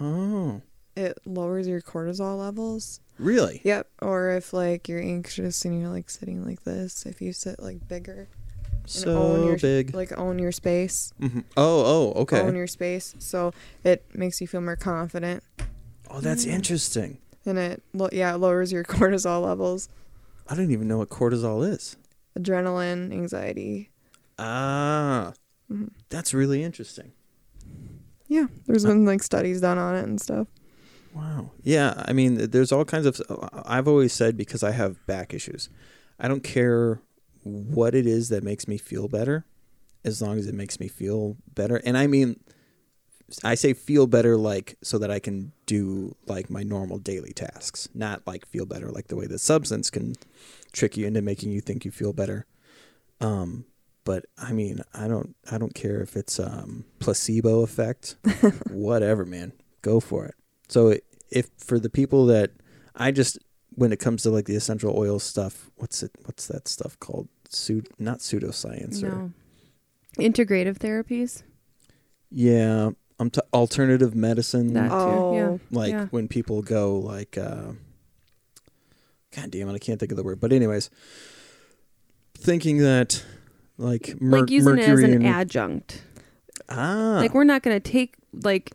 Oh, 0.00 0.62
it 0.96 1.18
lowers 1.24 1.66
your 1.68 1.80
cortisol 1.80 2.38
levels. 2.38 3.00
really? 3.18 3.60
Yep. 3.64 3.88
Or 4.02 4.30
if 4.30 4.52
like 4.52 4.88
you're 4.88 5.00
anxious 5.02 5.64
and 5.64 5.78
you're 5.80 5.90
like 5.90 6.10
sitting 6.10 6.44
like 6.44 6.64
this, 6.64 7.06
if 7.06 7.20
you 7.20 7.32
sit 7.32 7.60
like 7.60 7.86
bigger, 7.88 8.28
So 8.90 9.44
your- 9.46 9.56
big. 9.58 9.94
like 9.94 10.16
own 10.18 10.38
your 10.38 10.52
space, 10.52 11.12
Mhm. 11.20 11.44
Oh, 11.56 12.12
oh, 12.14 12.20
okay. 12.22 12.40
own 12.40 12.54
your 12.56 12.66
space, 12.66 13.14
so 13.18 13.52
it 13.84 14.04
makes 14.14 14.40
you 14.40 14.46
feel 14.46 14.60
more 14.60 14.76
confident, 14.76 15.42
Oh, 16.10 16.20
that's 16.20 16.44
Mm. 16.46 16.52
interesting. 16.52 17.18
and 17.46 17.58
it 17.58 17.82
yeah 18.12 18.34
it 18.34 18.38
lowers 18.38 18.72
your 18.72 18.84
cortisol 18.94 19.44
levels, 19.44 19.88
I 20.48 20.54
didn't 20.54 20.70
even 20.72 20.88
know 20.88 20.98
what 20.98 21.10
cortisol 21.10 21.66
is. 21.66 21.96
adrenaline, 22.38 23.12
anxiety. 23.12 23.90
Ah, 24.38 25.32
Mhm. 25.70 25.90
that's 26.08 26.32
really 26.32 26.62
interesting. 26.62 27.12
Yeah, 28.28 28.46
there's 28.66 28.84
been 28.84 29.04
like 29.04 29.22
studies 29.22 29.60
done 29.60 29.76
on 29.78 29.94
it 29.96 30.04
and 30.04 30.20
stuff. 30.20 30.46
Wow. 31.14 31.50
Yeah, 31.62 32.04
I 32.06 32.12
mean, 32.12 32.50
there's 32.50 32.70
all 32.70 32.84
kinds 32.84 33.06
of. 33.06 33.20
I've 33.64 33.88
always 33.88 34.12
said 34.12 34.36
because 34.36 34.62
I 34.62 34.70
have 34.72 35.04
back 35.06 35.34
issues, 35.34 35.68
I 36.20 36.28
don't 36.28 36.44
care 36.44 37.00
what 37.48 37.94
it 37.94 38.06
is 38.06 38.28
that 38.28 38.42
makes 38.42 38.68
me 38.68 38.78
feel 38.78 39.08
better, 39.08 39.44
as 40.04 40.22
long 40.22 40.38
as 40.38 40.46
it 40.46 40.54
makes 40.54 40.78
me 40.78 40.88
feel 40.88 41.36
better. 41.54 41.76
And 41.84 41.96
I 41.96 42.06
mean, 42.06 42.40
I 43.44 43.54
say 43.54 43.74
feel 43.74 44.06
better 44.06 44.36
like 44.36 44.76
so 44.82 44.98
that 44.98 45.10
I 45.10 45.18
can 45.18 45.52
do 45.66 46.16
like 46.26 46.48
my 46.48 46.62
normal 46.62 46.98
daily 46.98 47.32
tasks, 47.32 47.88
not 47.94 48.26
like 48.26 48.46
feel 48.46 48.64
better 48.64 48.90
like 48.90 49.08
the 49.08 49.16
way 49.16 49.26
the 49.26 49.38
substance 49.38 49.90
can 49.90 50.14
trick 50.72 50.96
you 50.96 51.06
into 51.06 51.20
making 51.20 51.52
you 51.52 51.60
think 51.60 51.84
you 51.84 51.90
feel 51.90 52.12
better. 52.12 52.46
Um, 53.20 53.66
but 54.04 54.24
I 54.38 54.52
mean, 54.52 54.80
I 54.94 55.08
don't, 55.08 55.36
I 55.50 55.58
don't 55.58 55.74
care 55.74 56.00
if 56.00 56.16
it's 56.16 56.40
um 56.40 56.86
placebo 57.00 57.62
effect, 57.62 58.16
whatever, 58.70 59.26
man, 59.26 59.52
go 59.82 60.00
for 60.00 60.24
it. 60.24 60.34
So 60.68 60.94
if 61.30 61.50
for 61.58 61.78
the 61.78 61.90
people 61.90 62.24
that 62.26 62.52
I 62.94 63.10
just 63.10 63.38
when 63.70 63.92
it 63.92 64.00
comes 64.00 64.22
to 64.22 64.30
like 64.30 64.46
the 64.46 64.56
essential 64.56 64.96
oil 64.96 65.18
stuff, 65.18 65.70
what's 65.76 66.02
it? 66.02 66.10
What's 66.24 66.46
that 66.48 66.66
stuff 66.66 66.98
called? 66.98 67.28
Pseudo, 67.48 67.90
not 67.98 68.18
pseudoscience 68.18 69.02
or 69.02 69.30
Integrative 70.18 70.78
therapies. 70.78 71.42
yeah, 72.30 72.90
um, 73.20 73.30
t- 73.30 73.40
alternative 73.52 74.14
medicine. 74.14 74.72
That 74.74 74.88
too. 74.88 74.94
Oh. 74.94 75.34
Yeah. 75.34 75.58
like 75.70 75.90
yeah. 75.92 76.06
when 76.10 76.28
people 76.28 76.62
go 76.62 76.96
like 76.98 77.36
uh 77.38 77.72
god 79.36 79.50
damn 79.50 79.68
it 79.68 79.74
i 79.74 79.78
can't 79.78 80.00
think 80.00 80.10
of 80.10 80.16
the 80.16 80.22
word 80.22 80.40
but 80.40 80.52
anyways 80.54 80.88
thinking 82.36 82.78
that 82.78 83.22
like 83.76 84.18
mer- 84.20 84.40
like 84.40 84.50
using 84.50 84.78
it 84.78 84.88
as 84.88 85.00
an 85.02 85.12
and- 85.12 85.26
adjunct. 85.26 86.02
ah 86.68 87.18
Like 87.20 87.34
we're 87.34 87.44
not 87.44 87.62
going 87.62 87.80
to 87.80 87.90
take 87.92 88.14
like 88.32 88.72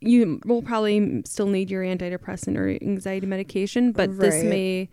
you 0.00 0.40
will 0.44 0.62
probably 0.62 1.22
still 1.24 1.46
need 1.46 1.70
your 1.70 1.82
antidepressant 1.82 2.56
or 2.58 2.68
anxiety 2.84 3.26
medication, 3.26 3.90
but 3.92 4.18
this 4.18 4.42
may 4.44 4.88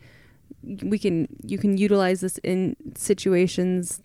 we 0.63 0.99
can 0.99 1.27
you 1.43 1.57
can 1.57 1.77
utilize 1.77 2.21
this 2.21 2.37
in 2.39 2.75
situations 2.95 4.01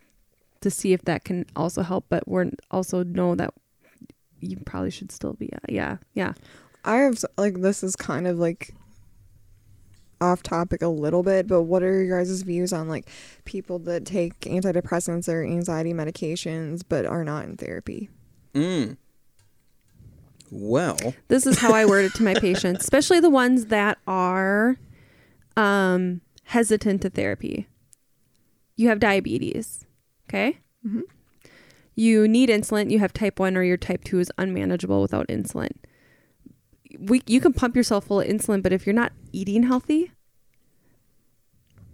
to 0.60 0.70
see 0.70 0.92
if 0.92 1.02
that 1.02 1.24
can 1.24 1.46
also 1.54 1.82
help. 1.82 2.06
But 2.08 2.26
we're 2.26 2.50
also 2.70 3.02
know 3.02 3.34
that 3.34 3.52
you 4.40 4.58
probably 4.64 4.90
should 4.90 5.10
still 5.10 5.32
be 5.32 5.50
uh, 5.52 5.58
yeah 5.68 5.96
yeah 6.14 6.34
I 6.84 6.96
have 6.98 7.24
like 7.36 7.60
this 7.60 7.82
is 7.82 7.96
kind 7.96 8.26
of 8.26 8.38
like 8.38 8.74
off 10.20 10.42
topic 10.42 10.80
a 10.80 10.88
little 10.88 11.22
bit, 11.22 11.46
but 11.46 11.62
what 11.64 11.82
are 11.82 12.02
your 12.02 12.18
guys' 12.18 12.40
views 12.42 12.72
on 12.72 12.88
like 12.88 13.08
people 13.44 13.78
that 13.80 14.06
take 14.06 14.40
antidepressants 14.40 15.28
or 15.28 15.44
anxiety 15.44 15.92
medications 15.92 16.82
but 16.88 17.04
are 17.04 17.24
not 17.24 17.44
in 17.44 17.56
therapy? 17.56 18.08
mm. 18.54 18.96
well 20.50 20.96
this 21.28 21.46
is 21.46 21.58
how 21.58 21.74
I 21.74 21.84
word 21.84 22.06
it 22.06 22.14
to 22.14 22.22
my 22.22 22.34
patients, 22.34 22.82
especially 22.84 23.20
the 23.20 23.30
ones 23.30 23.66
that 23.66 23.98
are 24.06 24.76
um, 25.56 26.20
hesitant 26.46 27.02
to 27.02 27.10
therapy. 27.10 27.68
You 28.76 28.88
have 28.88 29.00
diabetes, 29.00 29.84
okay? 30.28 30.58
Mhm. 30.86 31.02
You 31.94 32.28
need 32.28 32.48
insulin. 32.50 32.90
You 32.90 32.98
have 32.98 33.12
type 33.12 33.38
one, 33.40 33.56
or 33.56 33.62
your 33.62 33.76
type 33.78 34.04
two 34.04 34.18
is 34.20 34.30
unmanageable 34.38 35.00
without 35.00 35.28
insulin. 35.28 35.70
We 36.98 37.22
you 37.26 37.40
can 37.40 37.52
pump 37.52 37.74
yourself 37.76 38.06
full 38.06 38.20
of 38.20 38.26
insulin, 38.28 38.62
but 38.62 38.72
if 38.72 38.86
you're 38.86 38.94
not 38.94 39.12
eating 39.32 39.64
healthy, 39.64 40.12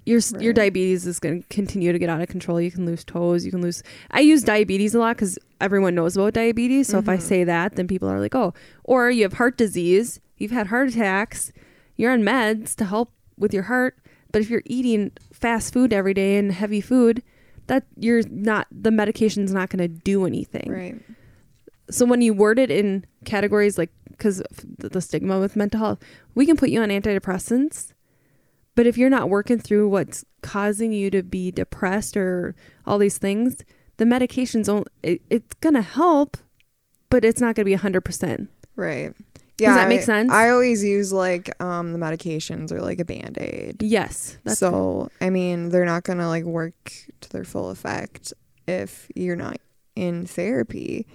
your 0.05 0.19
s 0.19 0.35
your 0.41 0.53
diabetes 0.53 1.07
is 1.07 1.19
going 1.21 1.43
to 1.43 1.49
continue 1.49 1.93
to 1.93 1.99
get 1.99 2.11
out 2.11 2.21
of 2.21 2.29
control. 2.29 2.61
You 2.61 2.71
can 2.73 2.85
lose 2.85 3.05
toes. 3.05 3.45
You 3.45 3.53
can 3.53 3.63
lose. 3.63 3.83
I 4.11 4.21
use 4.21 4.43
diabetes 4.43 4.95
a 4.95 4.99
lot 4.99 5.17
because 5.17 5.39
everyone 5.61 5.95
knows 5.95 6.17
about 6.17 6.35
diabetes. 6.35 6.89
So 6.89 6.99
if 6.99 7.09
I 7.09 7.17
Mhm. 7.17 7.23
say 7.23 7.45
that, 7.45 7.77
then 7.77 7.87
people 7.87 8.09
are 8.09 8.21
like, 8.21 8.35
"Oh," 8.35 8.53
or 8.85 9.11
you 9.11 9.23
have 9.23 9.35
heart 9.35 9.57
disease. 9.57 10.21
You've 10.37 10.51
had 10.51 10.67
heart 10.67 10.89
attacks. 10.89 11.53
You're 11.97 12.11
on 12.13 12.23
meds 12.23 12.75
to 12.77 12.85
help 12.85 13.13
with 13.39 13.55
your 13.55 13.65
heart. 13.65 13.97
But 14.33 14.43
if 14.43 14.51
you're 14.51 14.63
eating 14.65 15.13
fast 15.33 15.73
food 15.73 15.93
every 15.93 16.15
day 16.15 16.37
and 16.37 16.51
heavy 16.53 16.81
food, 16.81 17.23
that 17.67 17.85
you're 17.97 18.23
not 18.29 18.67
the 18.71 18.91
medication's 18.91 19.53
not 19.53 19.71
going 19.71 19.79
to 19.79 19.89
do 19.89 20.27
anything. 20.27 20.71
Right. 20.71 21.01
So 21.91 22.07
when 22.07 22.23
you 22.23 22.33
word 22.33 22.59
it 22.59 22.71
in 22.71 23.05
categories 23.25 23.79
like 23.79 23.91
because 24.11 24.43
the 24.79 25.01
stigma 25.01 25.39
with 25.39 25.57
mental 25.57 25.81
health, 25.81 25.99
we 26.35 26.47
can 26.47 26.57
put 26.57 26.71
you 26.71 26.83
on 26.83 26.89
antidepressants, 26.89 27.93
but 28.75 28.87
if 28.87 28.97
you're 28.97 29.11
not 29.11 29.29
working 29.29 29.59
through 29.59 29.89
what's 29.89 30.25
causing 30.43 30.93
you 30.93 31.11
to 31.11 31.23
be 31.23 31.51
depressed 31.51 32.17
or 32.17 32.55
all 32.87 32.99
these 32.99 33.19
things, 33.19 33.65
the 33.97 34.07
medication's 34.07 34.69
only, 34.69 34.87
it, 35.03 35.23
it's 35.29 35.55
gonna 35.55 35.83
help, 35.83 36.37
but 37.11 37.25
it's 37.25 37.41
not 37.41 37.55
gonna 37.55 37.65
be 37.65 37.75
hundred 37.75 38.03
percent. 38.03 38.49
Right. 38.77 39.13
Yeah. 39.59 39.75
that 39.75 39.89
make 39.89 40.01
I- 40.01 40.05
sense? 40.05 40.33
I 40.33 40.51
always 40.51 40.83
use 40.83 41.13
like 41.13 41.51
um 41.63 41.93
the 41.93 41.99
medications 41.99 42.73
or 42.73 42.81
like 42.81 42.99
a 43.01 43.05
band 43.05 43.39
aid. 43.39 43.83
Yes, 43.83 44.39
that's 44.45 44.59
so 44.59 45.11
I 45.21 45.31
mean 45.31 45.69
they're 45.69 45.85
not 45.85 46.05
gonna 46.05 46.29
like 46.29 46.45
work 46.45 46.93
to 47.21 47.29
their 47.31 47.45
full 47.45 47.71
effect 47.71 48.33
if 48.67 49.09
you're 49.15 49.37
not 49.37 49.59
in 49.95 50.25
therapy 50.27 51.07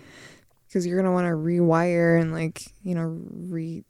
because 0.67 0.85
you're 0.85 0.97
gonna 1.01 1.13
want 1.13 1.25
to 1.25 1.31
rewire 1.33 2.19
and 2.21 2.31
like 2.31 2.63
you 2.83 2.93
know 2.95 3.19
re 3.31 3.83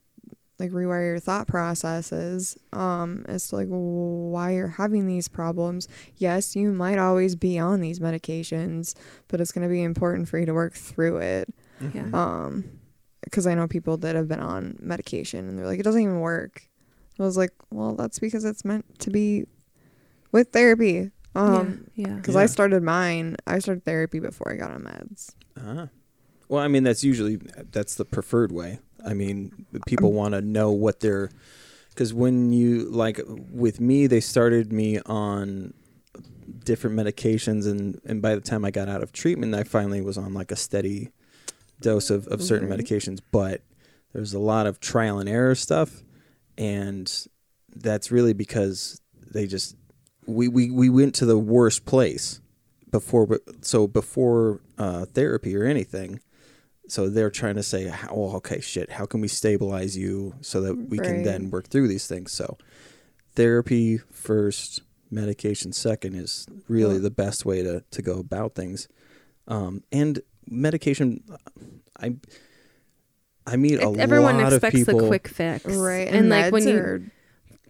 like 0.59 0.71
rewire 0.71 1.05
your 1.07 1.19
thought 1.19 1.45
processes 1.47 2.57
um 2.73 3.23
as 3.27 3.47
to 3.49 3.55
like 3.57 3.67
why 3.69 4.51
you're 4.53 4.67
having 4.69 5.05
these 5.07 5.27
problems 5.27 5.87
yes 6.17 6.55
you 6.55 6.71
might 6.71 6.97
always 6.97 7.35
be 7.35 7.59
on 7.59 7.79
these 7.81 7.99
medications 7.99 8.95
but 9.27 9.39
it's 9.41 9.51
going 9.51 9.67
to 9.67 9.71
be 9.71 9.83
important 9.83 10.27
for 10.27 10.39
you 10.39 10.45
to 10.47 10.53
work 10.53 10.73
through 10.73 11.17
it 11.17 11.53
Yeah. 11.93 12.09
um 12.13 12.63
because 13.29 13.45
i 13.47 13.53
know 13.53 13.67
people 13.67 13.97
that 13.97 14.15
have 14.15 14.27
been 14.27 14.39
on 14.39 14.75
medication 14.79 15.47
and 15.47 15.57
they're 15.57 15.65
like 15.65 15.79
it 15.79 15.83
doesn't 15.83 16.01
even 16.01 16.19
work 16.19 16.67
i 17.19 17.23
was 17.23 17.37
like 17.37 17.51
well 17.71 17.93
that's 17.95 18.19
because 18.19 18.43
it's 18.45 18.63
meant 18.65 18.85
to 18.99 19.09
be 19.09 19.45
with 20.31 20.49
therapy 20.51 21.11
um 21.35 21.85
yeah. 21.95 22.15
because 22.15 22.35
Yeah. 22.35 22.41
i 22.41 22.45
started 22.45 22.81
mine 22.83 23.35
i 23.45 23.59
started 23.59 23.83
therapy 23.85 24.19
before 24.19 24.51
i 24.51 24.55
got 24.55 24.71
on 24.71 24.83
meds 24.83 25.31
Ah. 25.59 25.89
Well, 26.49 26.61
I 26.63 26.67
mean, 26.69 26.83
that's 26.83 27.03
usually 27.03 27.37
that's 27.71 27.95
the 27.95 28.05
preferred 28.05 28.53
way. 28.53 28.79
I 29.05 29.13
mean, 29.13 29.65
people 29.85 30.13
want 30.13 30.33
to 30.33 30.39
know 30.41 30.71
what 30.71 31.01
they're 31.01 31.29
because 31.89 32.13
when 32.13 32.53
you 32.53 32.89
like 32.89 33.19
with 33.51 33.81
me, 33.81 34.07
they 34.07 34.21
started 34.21 34.71
me 34.71 34.99
on 35.07 35.73
different 36.63 36.95
medications, 36.95 37.67
and 37.67 37.99
and 38.05 38.21
by 38.21 38.33
the 38.35 38.39
time 38.39 38.63
I 38.63 38.71
got 38.71 38.87
out 38.87 39.03
of 39.03 39.11
treatment, 39.11 39.55
I 39.55 39.63
finally 39.63 39.99
was 39.99 40.17
on 40.17 40.33
like 40.33 40.51
a 40.51 40.55
steady 40.55 41.09
dose 41.81 42.09
of, 42.09 42.27
of 42.27 42.41
certain 42.43 42.67
Mhm. 42.69 42.79
medications. 42.79 43.19
But 43.31 43.61
there's 44.13 44.33
a 44.33 44.39
lot 44.39 44.65
of 44.67 44.79
trial 44.79 45.19
and 45.19 45.29
error 45.29 45.55
stuff, 45.55 46.03
and 46.57 47.11
that's 47.75 48.11
really 48.11 48.33
because 48.33 49.01
they 49.31 49.45
just 49.47 49.75
we 50.25 50.47
we, 50.47 50.69
we 50.71 50.89
went 50.89 51.13
to 51.15 51.25
the 51.25 51.37
worst 51.37 51.85
place 51.85 52.41
before 52.91 53.39
so 53.61 53.87
before 53.87 54.61
uh, 54.77 55.05
therapy 55.05 55.55
or 55.55 55.63
anything 55.65 56.19
so 56.87 57.09
they're 57.09 57.29
trying 57.29 57.55
to 57.55 57.61
say 57.63 57.93
well 58.11 58.31
okay 58.37 58.61
shit 58.61 58.89
how 58.91 59.05
can 59.05 59.19
we 59.21 59.27
stabilize 59.27 59.97
you 59.97 60.33
so 60.41 60.61
that 60.61 60.73
we 60.89 60.97
can 60.97 61.23
then 61.23 61.49
work 61.51 61.67
through 61.67 61.87
these 61.87 62.07
things 62.07 62.31
so 62.31 62.57
therapy 63.35 63.97
first 64.11 64.81
medication 65.11 65.71
second 65.73 66.15
is 66.15 66.47
really 66.67 66.93
Well- 66.93 67.03
the 67.03 67.11
best 67.11 67.45
way 67.45 67.61
to, 67.61 67.83
to 67.91 68.01
go 68.01 68.19
about 68.19 68.55
things 68.55 68.87
um, 69.47 69.83
and 69.91 70.21
medication 70.47 71.23
i 71.99 72.15
i 73.45 73.55
meet 73.55 73.79
a 73.79 73.89
Everyone 73.97 74.37
lot 74.37 74.47
of 74.53 74.63
expects 74.63 74.75
people 74.85 74.99
the 74.99 75.07
quick 75.07 75.27
fix, 75.27 75.65
right 75.65 76.07
And, 76.07 76.29
like 76.29 76.51
when 76.51 76.67
you 76.67 76.77
are- 76.77 77.01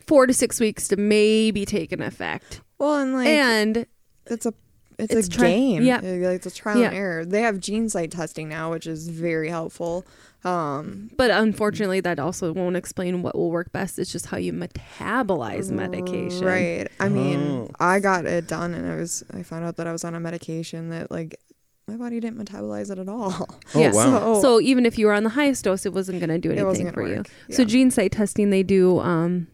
four 0.08 0.26
to 0.26 0.34
six 0.34 0.60
weeks 0.60 0.88
to 0.90 0.96
maybe 0.98 1.66
take 1.66 1.92
an 1.92 2.02
effect, 2.02 2.62
well 2.80 2.96
and 3.00 3.14
like 3.14 3.28
and 3.28 3.86
it's 4.26 4.46
a 4.46 4.54
it's, 5.00 5.14
It's 5.14 5.28
a 5.28 5.32
tri- 5.32 5.48
game. 5.50 5.84
yeah. 5.84 5.98
Like 5.98 6.38
it's 6.38 6.48
a 6.48 6.52
trial 6.52 6.80
Yeah. 6.80 6.88
and 6.88 6.96
error. 6.98 7.24
They 7.24 7.42
have 7.44 7.58
GeneSight 7.58 8.10
testing 8.10 8.50
now, 8.50 8.72
which 8.72 8.88
is 8.88 9.10
very 9.10 9.48
helpful. 9.48 10.08
Um, 10.44 11.12
but 11.16 11.30
unfortunately, 11.30 12.00
that 12.00 12.18
also 12.18 12.52
won't 12.52 12.76
explain 12.76 13.22
what 13.22 13.36
will 13.36 13.52
work 13.52 13.72
best. 13.72 14.00
It's 14.00 14.12
just 14.12 14.26
how 14.26 14.38
you 14.38 14.54
metabolize 14.54 15.70
medication. 15.70 16.44
Right. 16.48 16.88
I 17.00 17.10
mean, 17.10 17.40
Oh. 17.40 17.70
I 17.80 18.00
got 18.00 18.26
it 18.26 18.48
done, 18.48 18.74
and 18.74 18.90
I 18.92 18.96
was 18.96 19.24
I 19.32 19.44
found 19.44 19.66
out 19.66 19.76
that 19.76 19.86
I 19.86 19.92
was 19.92 20.04
on 20.04 20.16
a 20.16 20.20
medication 20.20 20.90
that 20.90 21.12
like 21.12 21.40
my 21.88 21.96
body 21.96 22.20
didn't 22.20 22.44
metabolize 22.44 22.92
it 22.92 23.00
at 23.00 23.08
all. 23.08 23.34
oh 23.76 23.80
Yeah. 23.80 23.92
wow 23.94 24.34
So, 24.36 24.42
So 24.42 24.62
even 24.62 24.86
if 24.86 24.98
you 24.98 25.06
were 25.08 25.14
on 25.14 25.24
the 25.24 25.30
highest 25.30 25.64
dose, 25.64 25.86
it 25.86 25.94
wasn't 25.94 26.20
going 26.20 26.30
to 26.30 26.38
do 26.38 26.52
it 26.52 26.64
wasn't 26.64 26.68
anything 26.68 26.86
gonna 26.86 26.94
for 26.94 27.08
you. 27.10 27.18
work. 27.18 27.30
So 27.52 27.64
GeneSight 27.64 28.12
testing, 28.12 28.50
they 28.50 28.64
do 28.64 29.00
um, 29.00 29.48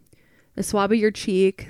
a 0.58 0.64
swab 0.64 0.92
of 0.92 0.98
your 0.98 1.12
cheek. 1.12 1.70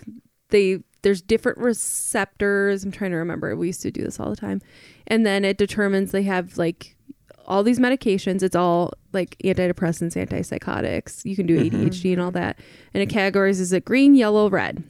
They 0.50 0.80
there's 1.02 1.22
different 1.22 1.58
receptors. 1.58 2.86
I'm 2.86 2.92
trying 2.92 3.12
to 3.12 3.18
remember. 3.18 3.56
We 3.58 3.68
used 3.68 3.82
to 3.82 3.92
do 3.92 4.04
this 4.04 4.22
all 4.22 4.30
the 4.30 4.38
time, 4.38 4.62
and 5.08 5.26
then 5.26 5.44
it 5.44 5.58
determines 5.58 6.12
they 6.12 6.24
have 6.24 6.58
like 6.58 6.96
all 7.46 7.62
these 7.62 7.78
medications. 7.80 8.42
It's 8.42 8.56
all 8.56 8.94
like 9.12 9.36
antidepressants, 9.44 10.16
antipsychotics. 10.16 11.26
You 11.26 11.36
can 11.36 11.46
do. 11.46 11.60
ADHD 11.60 12.14
and 12.14 12.22
all 12.22 12.32
that, 12.32 12.58
and 12.94 13.04
it 13.04 13.10
categorizes 13.10 13.74
it 13.74 13.84
green, 13.84 14.16
yellow, 14.16 14.50
red. 14.50 14.82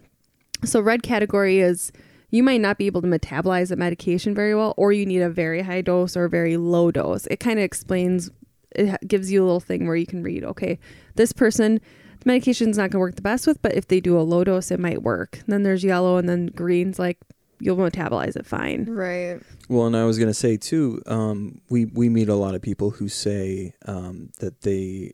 So 0.63 0.79
red 0.81 1.01
category 1.01 1.59
is 1.61 1.91
you 2.33 2.41
might 2.41 2.61
not 2.61 2.79
be 2.79 2.87
able 2.87 2.99
to 2.99 3.07
metabolize 3.07 3.69
a 3.69 3.75
medication 3.75 4.33
very 4.33 4.55
well, 4.55 4.73
or 4.75 4.91
you 4.91 5.05
need 5.05 5.21
a 5.21 5.29
very 5.29 5.61
high 5.61 5.81
dose 5.81 6.17
or 6.17 6.25
a 6.25 6.29
very 6.29 6.57
low 6.57 6.89
dose. 6.89 7.27
It 7.27 7.39
kind 7.39 7.59
of 7.59 7.63
explains. 7.63 8.31
It 8.71 9.07
gives 9.07 9.31
you 9.31 9.43
a 9.43 9.45
little 9.45 9.59
thing 9.59 9.85
where 9.85 9.95
you 9.95 10.07
can 10.07 10.23
read. 10.23 10.43
Okay, 10.43 10.79
this 11.13 11.31
person 11.31 11.79
the 12.19 12.25
medication's 12.25 12.75
not 12.75 12.89
going 12.89 12.93
to 12.93 12.99
work 12.99 13.17
the 13.17 13.21
best 13.21 13.45
with, 13.45 13.61
but 13.61 13.75
if 13.75 13.87
they 13.87 13.99
do 13.99 14.17
a 14.17 14.21
low 14.21 14.43
dose, 14.43 14.71
it 14.71 14.79
might 14.79 15.03
work. 15.03 15.41
then 15.45 15.61
there's 15.61 15.83
yellow, 15.83 16.17
and 16.17 16.27
then 16.27 16.47
green's 16.47 16.97
like 16.97 17.19
you'll 17.59 17.77
metabolize 17.77 18.35
it 18.35 18.47
fine. 18.47 18.85
right. 18.89 19.39
Well, 19.69 19.85
and 19.85 19.95
I 19.95 20.05
was 20.05 20.17
gonna 20.17 20.33
say 20.33 20.57
too, 20.57 21.03
um, 21.05 21.61
we 21.69 21.85
we 21.85 22.09
meet 22.09 22.29
a 22.29 22.35
lot 22.35 22.55
of 22.55 22.63
people 22.63 22.89
who 22.89 23.09
say 23.09 23.75
um, 23.85 24.31
that 24.39 24.61
they 24.61 25.13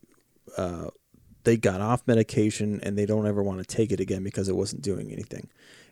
uh, 0.57 0.88
they 1.43 1.57
got 1.57 1.82
off 1.82 2.07
medication 2.07 2.80
and 2.82 2.97
they 2.97 3.05
don't 3.05 3.28
ever 3.28 3.43
want 3.43 3.59
to 3.59 3.65
take 3.65 3.91
it 3.91 3.99
again 3.99 4.24
because 4.24 4.47
it 4.47 4.55
wasn't 4.55 4.82
doing 4.82 5.11
anything. 5.11 5.49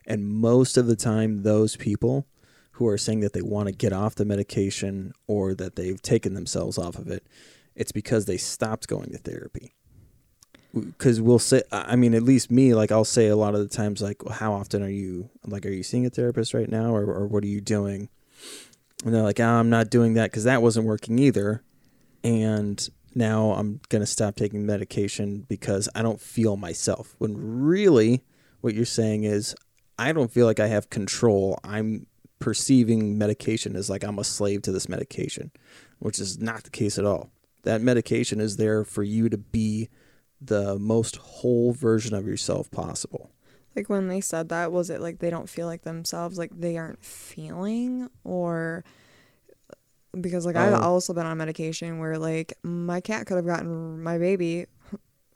And 0.08 0.26
most 0.28 0.78
of 0.78 0.88
the 0.88 0.96
time, 0.96 1.44
those 1.44 1.76
people 1.76 2.26
who 2.72 2.88
are 2.88 2.98
saying 2.98 3.20
that 3.20 3.34
they 3.34 3.42
want 3.42 3.68
to 3.68 3.74
get 3.74 3.92
off 3.92 4.16
the 4.16 4.26
medication 4.26 5.12
or 5.28 5.54
that 5.56 5.76
they've 5.76 6.02
taken 6.02 6.34
themselves 6.34 6.78
off 6.78 6.98
of 6.98 7.08
it, 7.10 7.28
it's 7.76 7.92
because 7.92 8.26
they 8.26 8.38
stopped 8.38 8.88
going 8.88 9.12
to 9.12 9.18
therapy. 9.18 9.74
Because 10.74 11.20
we'll 11.20 11.40
say, 11.40 11.64
I 11.72 11.96
mean, 11.96 12.14
at 12.14 12.24
least 12.24 12.50
me, 12.52 12.74
like 12.74 12.92
I'll 12.92 13.04
say 13.04 13.28
a 13.28 13.36
lot 13.36 13.54
of 13.54 13.60
the 13.62 13.68
times, 13.68 14.02
like, 14.02 14.24
well, 14.24 14.34
how 14.34 14.54
often 14.54 14.82
are 14.82 14.90
you, 14.90 15.30
like, 15.46 15.66
are 15.66 15.72
you 15.72 15.84
seeing 15.84 16.06
a 16.06 16.10
therapist 16.10 16.54
right 16.54 16.70
now, 16.70 16.96
or, 16.96 17.04
or 17.06 17.28
what 17.28 17.44
are 17.44 17.48
you 17.48 17.62
doing? 17.62 18.10
And 19.04 19.14
they're 19.14 19.24
like, 19.24 19.40
oh, 19.40 19.46
I'm 19.46 19.70
not 19.70 19.90
doing 19.90 20.14
that 20.14 20.32
because 20.32 20.46
that 20.46 20.62
wasn't 20.62 20.86
working 20.86 21.20
either. 21.20 21.64
And 22.24 22.88
now 23.16 23.52
I'm 23.52 23.82
going 23.90 24.02
to 24.02 24.08
stop 24.08 24.36
taking 24.36 24.66
medication 24.66 25.46
because 25.48 25.90
I 25.96 26.02
don't 26.02 26.22
feel 26.22 26.58
myself. 26.58 27.16
When 27.18 27.36
really, 27.38 28.24
what 28.62 28.74
you're 28.74 28.86
saying 28.86 29.24
is, 29.24 29.56
I 30.00 30.12
don't 30.14 30.32
feel 30.32 30.46
like 30.46 30.60
I 30.60 30.68
have 30.68 30.90
control. 30.90 31.60
I'm 31.64 32.06
perceiving 32.40 33.18
medication 33.18 33.76
as 33.76 33.90
like 33.90 34.04
I'm 34.04 34.20
a 34.20 34.24
slave 34.24 34.62
to 34.64 34.72
this 34.72 34.88
medication, 34.88 35.52
which 36.00 36.20
is 36.20 36.38
not 36.40 36.64
the 36.64 36.70
case 36.70 36.98
at 37.00 37.06
all. 37.06 37.32
That 37.64 37.82
medication 37.82 38.40
is 38.40 38.58
there 38.58 38.84
for 38.86 39.04
you 39.04 39.28
to 39.30 39.38
be 39.38 39.90
the 40.40 40.78
most 40.78 41.16
whole 41.18 41.74
version 41.74 42.14
of 42.16 42.28
yourself 42.28 42.70
possible. 42.70 43.32
Like 43.76 43.90
when 43.90 44.08
they 44.08 44.22
said 44.22 44.50
that, 44.50 44.72
was 44.72 44.90
it 44.90 45.02
like 45.02 45.20
they 45.20 45.30
don't 45.32 45.50
feel 45.50 45.66
like 45.68 45.82
themselves, 45.84 46.38
like 46.38 46.52
they 46.58 46.78
aren't 46.78 47.04
feeling, 47.04 48.10
or 48.24 48.84
because 50.20 50.46
like 50.46 50.56
I've 50.56 50.74
Oh. 50.74 50.82
also 50.82 51.14
been 51.14 51.26
on 51.26 51.38
medication 51.38 52.00
where 52.00 52.18
like 52.18 52.54
my 52.64 53.02
cat 53.02 53.28
could 53.28 53.36
have 53.38 53.46
gotten 53.46 54.02
my 54.02 54.18
baby 54.18 54.66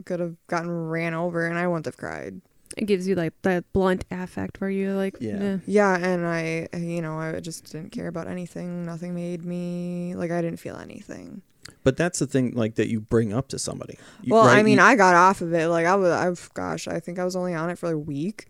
could 0.05 0.19
have 0.19 0.35
gotten 0.47 0.69
ran 0.71 1.13
over 1.13 1.45
and 1.45 1.57
I 1.59 1.67
wouldn't 1.67 1.85
have 1.85 1.97
cried. 1.97 2.41
It 2.77 2.85
gives 2.85 3.07
you 3.07 3.15
like 3.15 3.33
that 3.43 3.71
blunt 3.73 4.05
affect 4.11 4.61
where 4.61 4.69
you're 4.69 4.93
like, 4.93 5.17
Yeah. 5.19 5.37
"Nah." 5.37 5.57
Yeah, 5.65 5.97
and 5.97 6.25
I, 6.25 6.67
you 6.77 7.01
know, 7.01 7.17
I 7.19 7.39
just 7.39 7.71
didn't 7.71 7.91
care 7.91 8.07
about 8.07 8.27
anything. 8.27 8.85
Nothing 8.85 9.13
made 9.15 9.43
me 9.45 10.13
like 10.15 10.31
I 10.31 10.41
didn't 10.41 10.59
feel 10.59 10.77
anything. 10.77 11.41
But 11.83 11.97
that's 11.97 12.19
the 12.19 12.27
thing, 12.27 12.51
like 12.53 12.75
that 12.75 12.89
you 12.89 12.99
bring 12.99 13.33
up 13.33 13.47
to 13.49 13.59
somebody. 13.59 13.97
You- 14.21 14.33
well, 14.33 14.43
I 14.43 14.61
mean, 14.63 14.77
You- 14.77 14.83
I 14.83 14.95
got 14.95 15.15
off 15.15 15.41
of 15.41 15.53
it. 15.53 15.67
Like 15.67 15.85
I 15.85 15.95
was, 15.95 16.11
I've, 16.11 16.49
gosh, 16.53 16.87
I 16.87 16.99
think 16.99 17.17
I 17.19 17.23
was 17.25 17.35
only 17.35 17.53
on 17.55 17.69
it 17.69 17.77
for 17.79 17.91
a 17.91 17.97
week, 17.97 18.47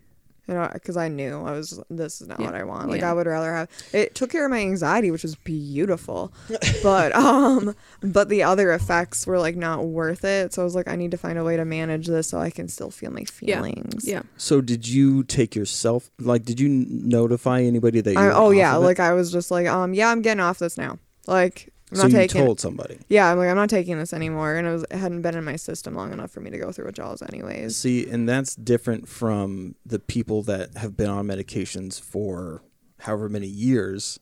you 0.52 0.58
know, 0.58 0.70
because 0.74 0.98
I 0.98 1.08
knew 1.08 1.38
I 1.46 1.54
was. 1.54 1.80
This 1.90 2.22
is 2.22 2.28
not 2.28 2.40
Yeah. 2.40 2.46
what 2.48 2.56
I 2.56 2.64
want. 2.64 2.90
Like 2.90 3.02
Yeah. 3.02 3.12
I 3.12 3.14
would 3.14 3.26
rather 3.26 3.54
have. 3.54 3.70
It 3.94 4.14
took 4.16 4.30
care 4.30 4.44
of 4.46 4.52
my 4.52 4.60
anxiety, 4.60 5.10
which 5.10 5.24
was 5.24 5.36
beautiful, 5.36 6.34
but 6.84 7.16
um, 7.16 7.74
but 8.02 8.28
the 8.30 8.44
other 8.44 8.74
effects 8.74 9.26
were 9.26 9.40
like 9.40 9.56
not 9.56 9.86
worth 9.86 10.26
it. 10.26 10.54
So 10.54 10.62
I 10.62 10.66
was 10.66 10.76
like, 10.76 10.88
I 10.88 10.96
need 10.96 11.12
to 11.12 11.18
find 11.18 11.40
a 11.40 11.44
way 11.44 11.56
to 11.58 11.66
manage 11.66 12.08
this 12.08 12.28
so 12.30 12.38
I 12.40 12.50
can 12.50 12.68
still 12.68 12.92
feel 12.92 13.12
my 13.12 13.24
feelings. 13.24 14.08
yeah. 14.08 14.24
So 14.38 14.60
did 14.62 14.88
you 14.88 15.24
take 15.24 15.56
yourself? 15.56 16.12
Like, 16.20 16.44
did 16.44 16.60
you 16.60 16.68
notify 16.68 17.62
anybody 17.62 18.02
that 18.02 18.12
you? 18.14 18.20
I, 18.20 18.26
were 18.26 18.34
oh 18.34 18.48
off 18.50 18.56
yeah, 18.56 18.76
of 18.76 18.84
it? 18.84 18.86
like 18.86 19.00
I 19.00 19.14
was 19.14 19.32
just 19.32 19.52
like, 19.52 19.68
um, 19.68 19.94
yeah, 19.94 20.10
I'm 20.10 20.22
getting 20.22 20.42
off 20.42 20.60
this 20.60 20.78
now. 20.78 21.00
Like 21.28 21.70
I'm 21.92 21.98
so 21.98 22.04
not 22.04 22.12
you 22.12 22.18
taking. 22.18 22.46
told 22.46 22.60
somebody. 22.60 23.00
Yeah, 23.10 23.32
I'm 23.32 23.38
like 23.38 23.50
I'm 23.50 23.56
not 23.56 23.70
taking 23.70 23.98
this 24.00 24.14
anymore, 24.14 24.56
and 24.56 24.68
it 24.68 24.72
was 24.72 24.84
it 24.90 24.94
hadn't 24.98 25.22
been 25.22 25.36
in 25.36 25.44
my 25.44 25.58
system 25.58 25.94
long 25.94 26.14
enough 26.14 26.32
for 26.32 26.40
me 26.40 26.50
to 26.50 26.58
go 26.58 26.72
through 26.72 26.86
withdrawals 26.86 27.22
anyways. 27.22 27.76
See, 27.78 28.10
and 28.10 28.28
that's 28.30 28.56
different 28.56 29.08
from 29.10 29.76
the 29.86 30.00
people 30.00 30.42
that 30.44 30.78
have 30.78 30.96
been 30.96 31.10
on 31.10 31.28
medications 31.28 32.00
for 32.00 32.64
however 33.00 33.28
many 33.30 33.48
years. 33.48 34.20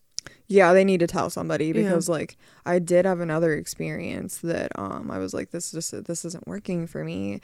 Yeah, 0.48 0.74
they 0.74 0.84
need 0.84 1.00
to 1.02 1.08
tell 1.08 1.30
somebody 1.30 1.68
Yeah. 1.68 1.74
because 1.74 2.10
like 2.10 2.38
I 2.66 2.80
did 2.80 3.06
have 3.06 3.20
another 3.20 3.54
experience 3.54 4.40
that 4.40 4.72
um 4.80 5.12
I 5.12 5.20
was 5.20 5.34
like 5.34 5.52
this 5.52 5.72
just 5.72 5.92
this 6.06 6.26
isn't 6.26 6.48
working 6.48 6.88
for 6.88 7.04
me. 7.04 7.40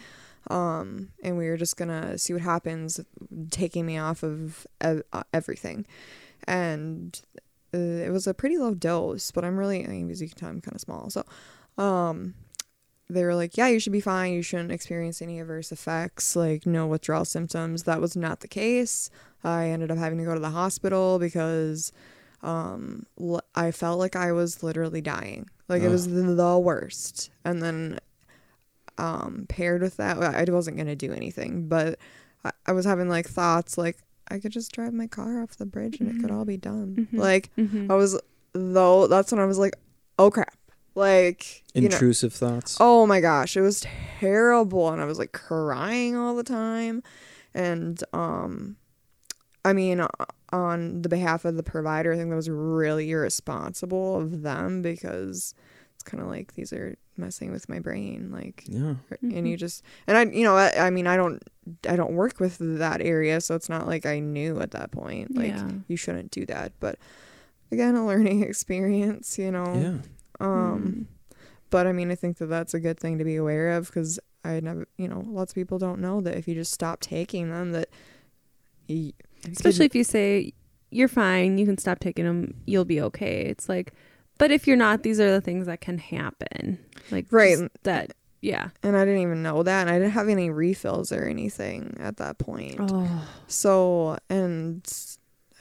Um 0.49 1.09
and 1.23 1.37
we 1.37 1.47
were 1.49 1.57
just 1.57 1.77
going 1.77 1.89
to 1.89 2.17
see 2.17 2.33
what 2.33 2.41
happens 2.41 2.99
taking 3.51 3.85
me 3.85 3.97
off 3.97 4.23
of 4.23 4.65
ev- 4.81 5.03
uh, 5.13 5.23
everything. 5.33 5.85
And 6.47 7.19
uh, 7.73 7.77
it 7.77 8.11
was 8.11 8.27
a 8.27 8.33
pretty 8.33 8.57
low 8.57 8.73
dose, 8.73 9.31
but 9.31 9.43
I'm 9.43 9.57
really 9.57 9.83
I 9.85 9.87
mean 9.89 10.09
as 10.09 10.21
you 10.21 10.27
can 10.29 10.37
tell 10.37 10.49
I'm 10.49 10.61
kind 10.61 10.75
of 10.75 10.81
small. 10.81 11.09
So 11.09 11.23
um 11.77 12.35
they 13.07 13.23
were 13.23 13.35
like, 13.35 13.55
"Yeah, 13.55 13.67
you 13.67 13.79
should 13.79 13.93
be 13.93 14.01
fine. 14.01 14.33
You 14.33 14.41
shouldn't 14.41 14.71
experience 14.71 15.21
any 15.21 15.39
adverse 15.39 15.71
effects, 15.71 16.35
like 16.35 16.65
no 16.65 16.87
withdrawal 16.87 17.25
symptoms." 17.25 17.83
That 17.83 18.01
was 18.01 18.15
not 18.15 18.39
the 18.39 18.47
case. 18.47 19.11
I 19.43 19.69
ended 19.69 19.91
up 19.91 19.97
having 19.99 20.17
to 20.17 20.25
go 20.25 20.33
to 20.33 20.39
the 20.39 20.49
hospital 20.49 21.19
because 21.19 21.91
um 22.41 23.05
l- 23.19 23.43
I 23.53 23.71
felt 23.71 23.99
like 23.99 24.15
I 24.15 24.31
was 24.31 24.63
literally 24.63 25.01
dying. 25.01 25.49
Like 25.67 25.83
it 25.83 25.89
was 25.89 26.07
the, 26.07 26.21
the 26.21 26.57
worst. 26.59 27.29
And 27.43 27.61
then 27.61 27.99
um 28.97 29.45
paired 29.49 29.81
with 29.81 29.97
that 29.97 30.17
I 30.17 30.43
wasn't 30.49 30.77
gonna 30.77 30.95
do 30.95 31.11
anything 31.11 31.67
but 31.67 31.99
I, 32.45 32.51
I 32.67 32.71
was 32.71 32.85
having 32.85 33.09
like 33.09 33.27
thoughts 33.27 33.77
like 33.77 33.97
I 34.29 34.39
could 34.39 34.51
just 34.51 34.71
drive 34.71 34.93
my 34.93 35.07
car 35.07 35.41
off 35.41 35.55
the 35.57 35.65
bridge 35.65 35.99
and 35.99 36.09
it 36.09 36.19
could 36.21 36.31
all 36.31 36.45
be 36.45 36.57
done 36.57 37.07
Mhm. 37.13 37.19
like 37.19 37.49
Mhm. 37.57 37.89
I 37.91 37.95
was 37.95 38.19
though 38.53 39.07
that's 39.07 39.31
when 39.31 39.39
I 39.41 39.45
was 39.45 39.57
like 39.57 39.75
oh 40.17 40.31
crap 40.31 40.57
like 40.95 41.63
you 41.73 41.81
know 41.81 41.85
Intrusive 41.87 42.33
thoughts. 42.33 42.77
oh 42.79 43.05
my 43.05 43.19
gosh 43.21 43.55
it 43.57 43.61
was 43.61 43.81
terrible 44.19 44.89
and 44.89 45.01
I 45.01 45.05
was 45.05 45.19
like 45.19 45.31
crying 45.33 46.15
all 46.15 46.35
the 46.35 46.43
time 46.43 47.03
and 47.53 48.01
um 48.13 48.77
I 49.63 49.73
mean 49.73 49.99
uh, 49.99 50.07
on 50.51 51.01
the 51.01 51.09
behalf 51.09 51.43
of 51.43 51.55
the 51.57 51.63
provider 51.63 52.13
I 52.13 52.17
think 52.17 52.29
that 52.29 52.35
was 52.35 52.49
really 52.49 53.09
irresponsible 53.11 54.17
of 54.21 54.41
them 54.41 54.81
because 54.81 55.53
it's 55.57 55.64
kind 56.05 56.21
of 56.23 56.29
like 56.29 56.53
these 56.53 56.71
are 56.71 56.95
messing 57.17 57.51
with 57.51 57.67
my 57.69 57.79
brain 57.79 58.29
like 58.31 58.63
Yeah. 58.67 58.95
and 59.21 59.47
you 59.47 59.57
just 59.57 59.83
and 60.07 60.17
I 60.17 60.23
you 60.25 60.43
know 60.43 60.55
I, 60.55 60.87
I 60.87 60.89
mean 60.89 61.07
I 61.07 61.17
don't 61.17 61.41
I 61.87 61.95
don't 61.95 62.13
work 62.13 62.39
with 62.39 62.57
that 62.59 63.01
area 63.01 63.41
so 63.41 63.55
it's 63.55 63.69
not 63.69 63.87
like 63.87 64.05
I 64.05 64.19
knew 64.19 64.59
at 64.61 64.71
that 64.71 64.91
point 64.91 65.35
like 65.35 65.47
Yeah. 65.47 65.69
you 65.87 65.97
shouldn't 65.97 66.31
do 66.31 66.45
that 66.47 66.71
but 66.79 66.97
again 67.71 67.95
a 67.95 68.05
learning 68.05 68.43
experience 68.49 69.37
you 69.37 69.51
know 69.51 69.73
Yeah. 69.75 69.97
um 70.39 71.07
but 71.69 71.87
I 71.87 71.91
mean 71.91 72.11
I 72.11 72.15
think 72.15 72.37
that 72.37 72.47
that's 72.47 72.73
a 72.73 72.79
good 72.79 72.99
thing 72.99 73.17
to 73.17 73.23
be 73.25 73.35
aware 73.35 73.71
of 73.71 73.87
because 73.87 74.19
I 74.43 74.59
never 74.59 74.87
you 74.97 75.07
know 75.07 75.23
lots 75.27 75.51
of 75.53 75.55
people 75.55 75.79
don't 75.79 75.99
know 75.99 76.21
that 76.21 76.35
if 76.37 76.47
you 76.47 76.53
just 76.55 76.71
stop 76.73 76.99
taking 77.01 77.49
them 77.49 77.71
that 77.71 77.89
you, 78.87 79.13
Especially 79.51 79.85
if 79.85 79.95
you 79.95 80.03
say 80.03 80.53
you're 80.91 81.07
fine, 81.07 81.57
you 81.57 81.65
can 81.65 81.77
stop 81.77 81.99
taking 81.99 82.25
them, 82.25 82.53
you'll 82.65 82.85
be 82.85 83.01
okay. 83.01 83.41
It's 83.41 83.67
like, 83.67 83.91
but 84.37 84.51
if 84.51 84.67
you're 84.67 84.77
not, 84.77 85.03
these 85.03 85.19
are 85.19 85.31
the 85.31 85.41
things 85.41 85.65
that 85.67 85.81
can 85.81 85.97
happen. 85.97 86.79
Like 87.11 87.27
Right. 87.31 87.57
that, 87.83 88.13
yeah. 88.41 88.69
and 88.83 88.95
I 88.97 89.05
didn't 89.05 89.21
even 89.21 89.41
know 89.43 89.63
that 89.63 89.81
and 89.81 89.89
I 89.89 89.97
didn't 89.99 90.11
have 90.13 90.29
any 90.29 90.49
refills 90.49 91.11
or 91.11 91.23
anything 91.25 91.97
at 91.99 92.17
that 92.17 92.37
point 92.37 92.79
Oh, 92.79 93.27
So, 93.47 94.17
and 94.29 94.83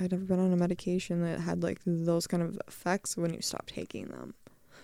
I'd 0.01 0.11
never 0.13 0.25
been 0.25 0.41
on 0.41 0.53
a 0.53 0.57
medication 0.57 1.23
that 1.23 1.41
had 1.41 1.63
like 1.63 1.81
those 1.87 2.27
kind 2.27 2.43
of 2.43 2.59
effects 2.67 3.17
when 3.17 3.33
you 3.33 3.41
stop 3.41 3.67
taking 3.67 4.07
them. 4.09 4.35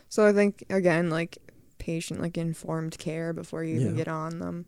So 0.08 0.26
I 0.26 0.32
think 0.32 0.64
again, 0.70 1.10
like 1.10 1.38
patient, 1.78 2.20
like 2.20 2.36
informed 2.38 2.98
care 2.98 3.32
before 3.32 3.64
you 3.64 3.76
even 3.80 3.96
get 3.96 4.08
on 4.08 4.38
them 4.38 4.66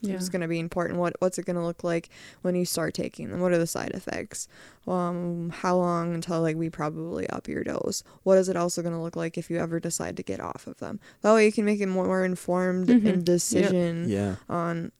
yeah. 0.00 0.14
is 0.14 0.28
going 0.28 0.42
to 0.42 0.48
be 0.48 0.58
important. 0.58 0.98
What 0.98 1.14
what's 1.20 1.38
it 1.38 1.46
going 1.46 1.56
to 1.56 1.62
look 1.64 1.82
like 1.84 2.08
when 2.42 2.54
you 2.54 2.64
start 2.64 2.94
taking 2.94 3.30
them? 3.30 3.40
What 3.40 3.52
are 3.52 3.58
the 3.58 3.66
side 3.66 3.92
effects? 3.92 4.48
Um, 4.86 5.50
how 5.50 5.76
long 5.76 6.14
until 6.14 6.40
like 6.42 6.56
we 6.56 6.70
probably 6.70 7.28
up 7.30 7.48
your 7.48 7.64
dose? 7.64 8.02
What 8.22 8.38
is 8.38 8.48
it 8.48 8.56
also 8.56 8.82
going 8.82 8.94
to 8.94 9.00
look 9.00 9.16
like 9.16 9.36
if 9.38 9.50
you 9.50 9.58
ever 9.58 9.80
decide 9.80 10.16
to 10.18 10.22
get 10.22 10.40
off 10.40 10.66
of 10.66 10.78
them? 10.78 11.00
That 11.22 11.34
way 11.34 11.46
you 11.46 11.52
can 11.52 11.64
make 11.64 11.80
a 11.80 11.86
more 11.86 12.24
informed 12.24 12.88
Mhm. 12.88 13.06
and 13.08 13.24
decision 13.24 14.08
Yeah. 14.08 14.36
on. 14.48 14.92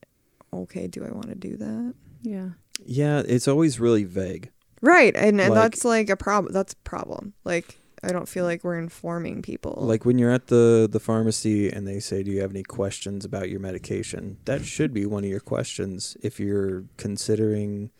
Okay, 0.53 0.87
do 0.87 1.03
I 1.05 1.11
want 1.11 1.29
to 1.29 1.35
do 1.35 1.57
that? 1.57 1.93
Yeah. 2.21 2.49
Yeah. 2.85 3.21
It's 3.27 3.47
always 3.47 3.79
really 3.79 4.03
vague. 4.05 4.49
Right, 4.81 5.15
and, 5.15 5.39
and 5.41 5.53
Like- 5.53 5.71
that's 5.71 5.85
like 5.85 6.09
a 6.09 6.15
problem. 6.15 6.53
That's 6.53 6.73
a 6.73 6.77
problem. 6.89 7.33
Like 7.43 7.77
I 8.03 8.11
don't 8.11 8.29
feel 8.29 8.45
like 8.45 8.63
we're 8.63 8.77
informing 8.77 9.41
people. 9.41 9.75
Like 9.77 10.05
when 10.05 10.19
you're 10.19 10.31
at 10.31 10.47
the 10.47 10.87
the 10.89 10.99
pharmacy 10.99 11.69
and 11.69 11.87
they 11.87 11.99
say, 11.99 12.21
"Do 12.23 12.31
you 12.31 12.41
have 12.41 12.51
any 12.51 12.63
questions 12.63 13.25
about 13.25 13.49
your 13.49 13.59
medication?" 13.59 14.37
That 14.45 14.65
should 14.65 14.93
be 14.93 15.05
one 15.05 15.23
of 15.23 15.29
your 15.29 15.39
questions 15.39 16.15
if 16.21 16.39
you're 16.39 16.83
considering 16.97 17.91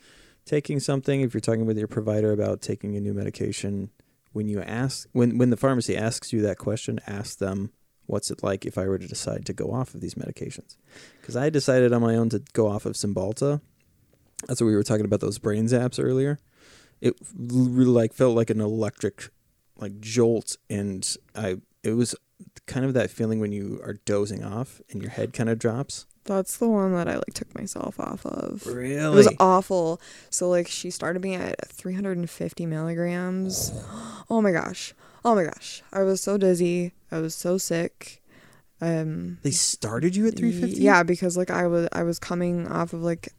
taking 0.45 0.79
something. 0.79 1.21
If 1.21 1.33
you're 1.33 1.41
talking 1.41 1.65
with 1.65 1.77
your 1.77 1.87
provider 1.87 2.31
about 2.31 2.61
taking 2.61 2.95
a 2.95 3.01
new 3.01 3.13
medication, 3.13 3.89
when 4.33 4.47
you 4.47 4.61
ask 4.61 5.07
when 5.13 5.37
when 5.37 5.49
the 5.49 5.57
pharmacy 5.57 5.97
asks 5.97 6.31
you 6.31 6.41
that 6.43 6.59
question, 6.59 6.99
ask 7.07 7.39
them, 7.39 7.71
"What's 8.05 8.29
it 8.29 8.43
like 8.43 8.65
if 8.67 8.77
I 8.77 8.87
were 8.87 8.99
to 8.99 9.07
decide 9.07 9.45
to 9.47 9.53
go 9.53 9.71
off 9.71 9.95
of 9.95 10.01
these 10.01 10.13
medications?" 10.13 10.77
Because 11.19 11.35
I 11.35 11.49
decided 11.49 11.91
on 11.91 12.03
my 12.03 12.15
own 12.15 12.29
to 12.29 12.43
go 12.53 12.67
off 12.67 12.85
of 12.85 12.93
Cymbalta. 12.93 13.61
That's 14.47 14.61
what 14.61 14.67
we 14.67 14.75
were 14.75 14.83
talking 14.83 15.05
about 15.05 15.21
those 15.21 15.39
brain 15.39 15.65
zaps 15.65 16.01
earlier. 16.01 16.37
It 17.01 17.15
really 17.35 17.89
like 17.89 18.13
felt 18.13 18.35
like 18.35 18.51
an 18.51 18.61
electric 18.61 19.29
like 19.79 19.99
jolt 19.99 20.57
and 20.69 21.15
I 21.35 21.57
it 21.83 21.91
was 21.91 22.15
kind 22.65 22.85
of 22.85 22.93
that 22.93 23.09
feeling 23.09 23.39
when 23.39 23.51
you 23.51 23.79
are 23.83 23.93
dozing 24.05 24.43
off 24.43 24.81
and 24.91 25.01
your 25.01 25.11
head 25.11 25.33
kind 25.33 25.49
of 25.49 25.57
drops. 25.57 26.05
that's 26.25 26.57
the 26.57 26.67
one 26.67 26.93
that 26.93 27.07
I 27.07 27.15
like 27.15 27.33
took 27.33 27.53
myself 27.57 27.99
off 27.99 28.25
of. 28.25 28.67
Really? 28.67 28.95
It 29.13 29.15
was 29.15 29.33
awful. 29.39 30.01
So 30.29 30.49
like 30.49 30.67
she 30.67 30.89
started 30.91 31.21
me 31.21 31.35
at 31.35 31.67
350 31.69 32.65
milligrams. 32.65 33.71
Oh 34.29 34.41
my 34.41 34.51
gosh. 34.51 34.93
Oh 35.23 35.35
my 35.35 35.45
gosh. 35.45 35.81
I 35.93 36.03
was 36.03 36.19
so 36.19 36.37
dizzy. 36.37 36.91
I 37.09 37.19
was 37.19 37.33
so 37.33 37.57
sick. 37.57 38.21
Um 38.81 39.37
they 39.41 39.51
started 39.51 40.17
you 40.17 40.27
at 40.27 40.35
350? 40.35 40.81
Yeah, 40.81 41.03
because 41.03 41.37
like 41.37 41.49
I 41.49 41.65
was 41.67 41.87
I 41.93 42.03
was 42.03 42.19
coming 42.19 42.67
off 42.67 42.91
of 42.91 43.01
like 43.01 43.29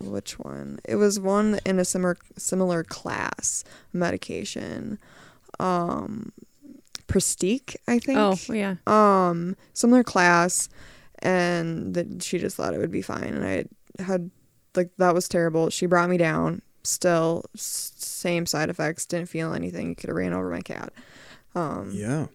which 0.00 0.38
one? 0.38 0.78
It 0.84 0.96
was 0.96 1.18
one 1.20 1.58
in 1.66 1.78
a 1.78 1.84
similar 1.84 2.16
similar 2.36 2.84
class 2.84 3.64
medication. 3.92 4.98
Um 5.58 6.32
Pristiq, 7.06 7.74
I 7.86 7.98
think. 7.98 8.18
Oh, 8.18 8.36
yeah. 8.52 8.76
Um 8.86 9.56
similar 9.72 10.04
class 10.04 10.68
and 11.20 11.94
that 11.94 12.22
she 12.22 12.38
just 12.38 12.56
thought 12.56 12.74
it 12.74 12.78
would 12.78 12.92
be 12.92 13.02
fine 13.02 13.34
and 13.34 13.44
I 13.44 13.64
had 14.02 14.30
like 14.76 14.90
that 14.98 15.14
was 15.14 15.28
terrible. 15.28 15.70
She 15.70 15.86
brought 15.86 16.10
me 16.10 16.16
down. 16.18 16.62
Still 16.84 17.44
same 17.56 18.46
side 18.46 18.70
effects, 18.70 19.04
didn't 19.06 19.28
feel 19.28 19.52
anything. 19.52 19.88
You 19.90 19.94
could 19.96 20.08
have 20.08 20.16
ran 20.16 20.32
over 20.32 20.50
my 20.50 20.60
cat. 20.60 20.92
Um 21.54 21.90
Yeah. 21.92 22.26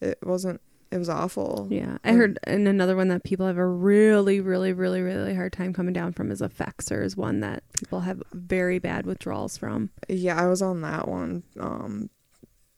it 0.00 0.18
wasn't 0.22 0.60
it 0.90 0.98
was 0.98 1.08
awful. 1.08 1.66
Yeah. 1.70 1.98
I 2.04 2.12
heard 2.12 2.38
in 2.46 2.66
another 2.66 2.96
one 2.96 3.08
that 3.08 3.22
people 3.24 3.46
have 3.46 3.58
a 3.58 3.66
really, 3.66 4.40
really, 4.40 4.72
really, 4.72 5.00
really 5.02 5.34
hard 5.34 5.52
time 5.52 5.72
coming 5.72 5.92
down 5.92 6.12
from 6.14 6.30
is 6.30 6.40
Effexor 6.40 7.04
is 7.04 7.16
one 7.16 7.40
that 7.40 7.62
people 7.78 8.00
have 8.00 8.22
very 8.32 8.78
bad 8.78 9.04
withdrawals 9.04 9.56
from. 9.58 9.90
Yeah, 10.08 10.40
I 10.42 10.46
was 10.46 10.62
on 10.62 10.80
that 10.82 11.06
one. 11.08 11.42
Um, 11.60 12.08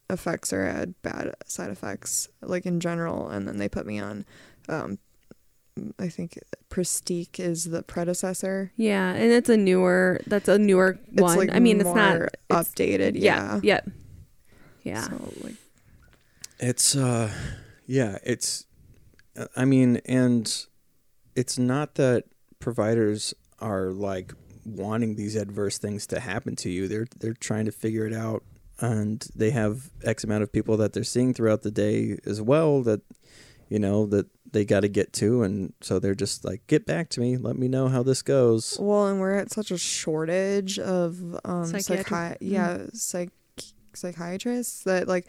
Effexor 0.08 0.70
had 0.72 1.00
bad 1.02 1.34
side 1.46 1.70
effects, 1.70 2.28
like 2.42 2.66
in 2.66 2.80
general, 2.80 3.28
and 3.28 3.46
then 3.46 3.58
they 3.58 3.68
put 3.68 3.86
me 3.86 4.00
on. 4.00 4.24
Um, 4.68 4.98
I 6.00 6.08
think 6.08 6.36
Pristiq 6.68 7.38
is 7.38 7.66
the 7.66 7.82
predecessor. 7.84 8.72
Yeah, 8.76 9.12
and 9.12 9.30
it's 9.30 9.48
a 9.48 9.56
newer. 9.56 10.20
That's 10.26 10.48
a 10.48 10.58
newer 10.58 10.98
It's 11.12 11.22
one. 11.22 11.38
like 11.38 11.50
I 11.52 11.60
mean, 11.60 11.76
it's 11.80 11.84
not 11.94 11.94
more 12.16 12.24
it's- 12.26 12.68
updated. 12.74 13.12
Yeah, 13.14 13.60
Yeah. 13.62 13.80
Yeah. 13.84 13.92
Yeah. 14.82 15.02
So 15.02 15.32
like, 15.42 15.54
It's 16.58 16.96
uh 16.96 17.30
yeah, 17.90 18.18
it's 18.22 18.66
I 19.56 19.64
mean 19.64 20.00
and 20.06 20.46
it's 21.34 21.58
not 21.58 21.96
that 21.96 22.24
providers 22.60 23.34
are 23.58 23.90
like 23.90 24.32
wanting 24.64 25.16
these 25.16 25.34
adverse 25.34 25.78
things 25.78 26.06
to 26.08 26.20
happen 26.20 26.54
to 26.56 26.70
you. 26.70 26.86
They're 26.86 27.08
they're 27.18 27.34
trying 27.34 27.64
to 27.64 27.72
figure 27.72 28.06
it 28.06 28.12
out 28.14 28.44
and 28.80 29.26
they 29.34 29.50
have 29.50 29.90
x 30.04 30.22
amount 30.24 30.42
of 30.44 30.52
people 30.52 30.76
that 30.78 30.92
they're 30.92 31.04
seeing 31.04 31.34
throughout 31.34 31.62
the 31.62 31.70
day 31.70 32.16
as 32.24 32.40
well 32.40 32.82
that 32.82 33.00
you 33.68 33.78
know 33.78 34.06
that 34.06 34.26
they 34.52 34.64
got 34.64 34.80
to 34.80 34.88
get 34.88 35.12
to 35.12 35.42
and 35.42 35.72
so 35.80 35.98
they're 35.98 36.14
just 36.14 36.44
like 36.44 36.64
get 36.66 36.86
back 36.86 37.08
to 37.10 37.20
me, 37.20 37.36
let 37.36 37.56
me 37.56 37.66
know 37.68 37.88
how 37.88 38.02
this 38.02 38.22
goes. 38.22 38.76
well, 38.80 39.06
and 39.08 39.20
we're 39.20 39.34
at 39.36 39.50
such 39.50 39.70
a 39.70 39.78
shortage 39.78 40.78
of 40.78 41.18
um, 41.44 41.66
Psychiatry- 41.66 42.04
psychi- 42.04 42.36
yeah, 42.40 42.86
psych 42.92 43.30
psychiatrists 43.94 44.84
that 44.84 45.08
like 45.08 45.26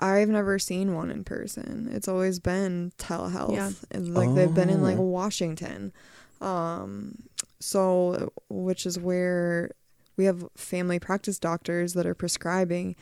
I've 0.00 0.28
never 0.30 0.58
seen 0.58 0.94
one 0.94 1.10
in 1.10 1.22
person. 1.24 1.88
It's 1.92 2.08
always 2.08 2.38
been 2.40 2.92
telehealth. 2.98 3.54
Yeah. 3.54 3.70
And, 3.90 4.14
Like 4.14 4.34
they've 4.34 4.52
been 4.54 4.70
in 4.70 4.82
like 4.82 4.96
Oh. 4.98 5.02
Washington. 5.02 5.92
Um 6.40 7.16
so 7.60 8.32
which 8.48 8.86
is 8.86 8.98
where 8.98 9.70
we 10.16 10.24
have 10.24 10.48
family 10.56 10.98
practice 10.98 11.38
doctors 11.38 11.92
that 11.94 12.06
are 12.06 12.14
prescribing 12.14 12.96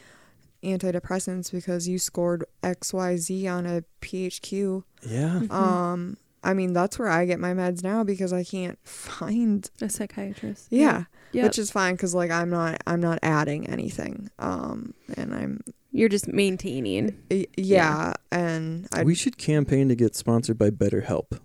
antidepressants 0.64 1.52
because 1.52 1.86
you 1.88 1.98
scored 1.98 2.44
XYZ 2.62 3.48
on 3.48 3.66
a 3.66 3.82
PHQ. 4.00 4.82
Yeah. 5.08 5.40
Mhm. 5.44 5.50
Um 5.52 6.16
I 6.42 6.54
mean 6.54 6.72
that's 6.72 6.98
where 6.98 7.08
I 7.08 7.24
get 7.26 7.40
my 7.40 7.52
meds 7.54 7.82
now 7.82 8.02
because 8.04 8.32
I 8.32 8.44
can't 8.44 8.78
find 8.84 9.68
a 9.80 9.88
psychiatrist. 9.88 10.66
yeah, 10.70 11.04
Yep. 11.32 11.44
which 11.44 11.58
is 11.58 11.70
fine 11.70 11.96
cuz 11.96 12.14
like 12.14 12.30
I'm 12.30 12.50
not 12.50 12.82
I'm 12.86 13.00
not 13.00 13.18
adding 13.22 13.66
anything. 13.68 14.30
Um 14.38 14.94
and 15.16 15.34
I'm 15.34 15.60
You're 15.92 16.08
just 16.08 16.28
maintaining. 16.28 17.16
y- 17.30 17.46
yeah, 17.56 18.14
and 18.32 18.86
I 18.92 19.02
we 19.04 19.14
should 19.14 19.36
campaign 19.38 19.88
to 19.88 19.94
get 19.94 20.14
sponsored 20.16 20.58
by 20.58 20.70
BetterHelp. 20.70 21.38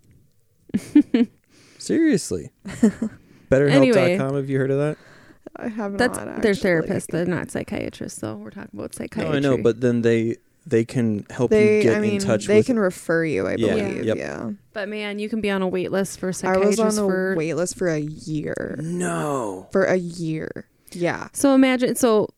Seriously. 1.77 2.51
BetterHelp.com, 3.49 3.83
Anyway. 3.83 4.17
have 4.17 4.49
you 4.49 4.57
heard 4.57 4.71
of 4.71 4.77
that? 4.79 4.97
I 5.55 5.67
have 5.67 5.97
That's 5.97 6.17
not 6.17 6.41
they're 6.41 6.51
actually. 6.51 6.69
therapists. 6.69 7.07
They're 7.07 7.25
not 7.25 7.51
psychiatrists. 7.51 8.19
So 8.19 8.35
we're 8.35 8.49
talking 8.49 8.69
about 8.73 8.91
No, 8.91 8.97
psychiatry. 9.05 9.37
I 9.37 9.39
know, 9.39 9.57
but 9.57 9.81
then 9.81 10.01
they 10.01 10.37
they 10.65 10.85
can 10.85 11.25
help 11.29 11.51
They 11.51 11.77
you 11.77 11.83
get 11.83 11.97
I 11.97 11.99
mean 11.99 12.13
in 12.15 12.19
touch 12.19 12.47
they 12.47 12.57
with 12.57 12.67
can 12.67 12.79
refer 12.79 13.25
you, 13.25 13.47
I 13.47 13.55
Yeah, 13.57 13.75
believe. 13.75 14.05
yep. 14.05 14.17
Yeah. 14.17 14.51
but 14.73 14.87
man, 14.89 15.19
you 15.19 15.27
can 15.29 15.41
be 15.41 15.49
on 15.49 15.61
a 15.61 15.67
wait 15.67 15.91
list 15.91 16.19
for 16.19 16.29
I 16.29 16.31
psychiatrists 16.31 16.81
was 16.81 16.97
on 16.97 17.05
a 17.05 17.07
for. 17.07 17.35
wait 17.37 17.53
list 17.55 17.77
for 17.77 17.87
a 17.89 17.99
year. 17.99 18.77
No. 18.81 19.67
For 19.71 19.83
a 19.83 19.97
year. 19.97 20.67
Yeah. 20.91 21.27
So 21.33 21.53
imagine 21.55 21.95
so. 21.95 22.29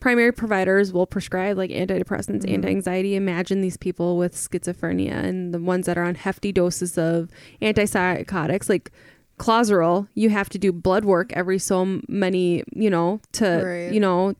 primary 0.00 0.32
providers 0.32 0.92
will 0.92 1.06
prescribe 1.06 1.56
like 1.56 1.70
antidepressants, 1.70 2.42
Mhm. 2.44 2.54
anti-anxiety. 2.54 3.14
Imagine 3.14 3.60
these 3.60 3.76
people 3.76 4.16
with 4.18 4.34
schizophrenia 4.34 5.12
and 5.12 5.54
the 5.54 5.60
ones 5.60 5.86
that 5.86 5.96
are 5.96 6.02
on 6.02 6.16
hefty 6.16 6.50
doses 6.50 6.98
of 6.98 7.28
antipsychotics, 7.62 8.68
like 8.68 8.90
Clozaril. 9.38 10.08
You 10.14 10.30
have 10.30 10.48
to 10.50 10.58
do 10.58 10.72
blood 10.72 11.04
work 11.04 11.32
every 11.34 11.58
so 11.60 12.00
many, 12.08 12.64
you 12.74 12.90
know, 12.90 13.20
to 13.34 13.62
Right. 13.64 13.92
you 13.94 14.00
know, 14.00 14.34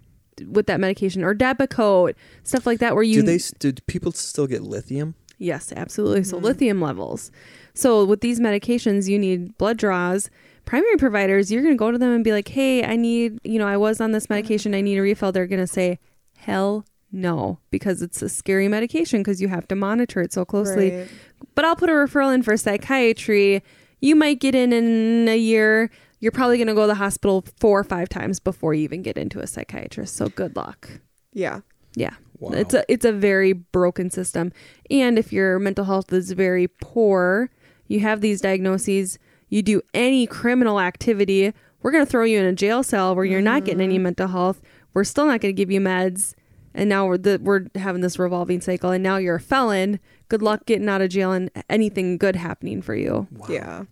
with 0.51 0.67
that 0.67 0.81
medication 0.81 1.23
or 1.25 1.35
Depakote, 1.35 2.15
stuff 2.45 2.67
like 2.67 2.79
that, 2.81 2.95
where 2.95 3.03
you 3.05 3.23
do 3.23 3.23
they? 3.23 3.39
Do 3.59 3.73
people 3.87 4.13
still 4.13 4.47
get 4.47 4.63
lithium? 4.63 5.15
Yes, 5.39 5.73
absolutely. 5.77 6.25
So 6.25 6.39
Mhm. 6.39 6.43
lithium 6.43 6.81
levels. 6.81 7.31
So 7.75 8.05
with 8.05 8.21
these 8.21 8.39
medications, 8.39 9.09
you 9.09 9.19
need 9.19 9.57
blood 9.59 9.77
draws. 9.77 10.31
Primary 10.65 10.97
providers, 10.97 11.51
you're 11.51 11.63
going 11.63 11.75
to 11.75 11.79
go 11.79 11.91
to 11.91 11.99
them 11.99 12.13
and 12.13 12.23
be 12.23 12.31
like, 12.31 12.49
"Hey, 12.49 12.85
I 12.85 12.95
need, 12.95 13.41
you 13.43 13.59
know, 13.59 13.67
I 13.67 13.77
was 13.77 14.01
on 14.01 14.13
this 14.13 14.31
medication. 14.31 14.75
I 14.75 14.81
need 14.81 14.99
a 14.99 15.03
refill." 15.03 15.33
They're 15.33 15.49
going 15.49 15.61
to 15.61 15.67
say, 15.67 15.99
"Hell 16.37 16.85
no," 17.11 17.59
because 17.71 18.01
it's 18.03 18.23
a 18.23 18.29
scary 18.29 18.69
medication 18.69 19.21
because 19.21 19.41
you 19.43 19.49
have 19.49 19.67
to 19.69 19.75
monitor 19.75 20.21
it 20.21 20.33
so 20.33 20.45
closely. 20.45 20.91
Right. 20.97 21.09
But 21.57 21.65
I'll 21.65 21.75
put 21.77 21.91
a 21.91 21.93
referral 21.93 22.33
in 22.33 22.43
for 22.43 22.57
psychiatry. 22.57 23.63
You 24.01 24.15
might 24.17 24.39
get 24.41 24.55
in 24.55 24.73
in 24.73 25.29
a 25.29 25.37
year. 25.37 25.91
You're 26.23 26.31
probably 26.31 26.57
going 26.57 26.69
to 26.69 26.75
go 26.75 26.83
to 26.83 26.87
the 26.87 26.95
hospital 26.95 27.45
four 27.59 27.81
or 27.81 27.85
five 27.85 28.09
times 28.09 28.39
before 28.39 28.75
you 28.75 28.85
even 28.85 29.03
get 29.03 29.19
into 29.19 29.41
a 29.41 29.47
psychiatrist. 29.49 30.15
So 30.15 30.29
good 30.29 30.55
luck. 30.55 30.89
Yeah. 31.33 31.61
Yeah. 31.97 32.15
Wow. 32.39 32.53
It's 32.53 32.75
a 32.75 32.85
it's 32.89 33.05
a 33.05 33.13
very 33.13 33.53
broken 33.53 34.09
system. 34.09 34.53
And 34.89 35.19
if 35.19 35.33
your 35.33 35.59
mental 35.59 35.85
health 35.85 36.13
is 36.13 36.31
very 36.31 36.69
poor, 36.69 37.51
you 37.89 37.99
have 38.01 38.21
these 38.21 38.41
diagnoses, 38.41 39.19
you 39.49 39.63
do 39.63 39.83
any 39.95 40.29
criminal 40.29 40.79
activity, 40.79 41.53
we're 41.83 41.91
going 41.91 42.07
to 42.07 42.11
throw 42.11 42.25
you 42.25 42.39
in 42.39 42.47
a 42.47 42.53
jail 42.53 42.85
cell 42.85 43.17
where 43.17 43.25
you're 43.25 43.41
not 43.41 43.65
getting 43.65 43.81
any 43.81 43.97
mm-hmm. 43.97 44.05
mental 44.05 44.29
health. 44.29 44.63
We're 44.95 45.03
still 45.03 45.27
not 45.27 45.41
going 45.41 45.55
to 45.55 45.61
give 45.61 45.73
you 45.73 45.81
meds. 45.81 46.35
And 46.73 46.89
now 46.89 47.07
we're 47.07 47.19
the, 47.19 47.41
we're 47.43 47.67
having 47.75 48.01
this 48.01 48.17
revolving 48.17 48.61
cycle 48.61 48.91
and 48.93 49.03
now 49.03 49.17
you're 49.17 49.37
a 49.37 49.41
felon. 49.41 49.99
Good 50.29 50.41
luck 50.41 50.67
getting 50.67 50.89
out 50.89 51.03
of 51.03 51.11
jail 51.11 51.33
and 51.33 51.51
anything 51.69 52.17
good 52.17 52.37
happening 52.37 52.81
for 52.81 52.95
you. 52.95 53.27
Wow. 53.33 53.47
Yeah. 53.51 53.85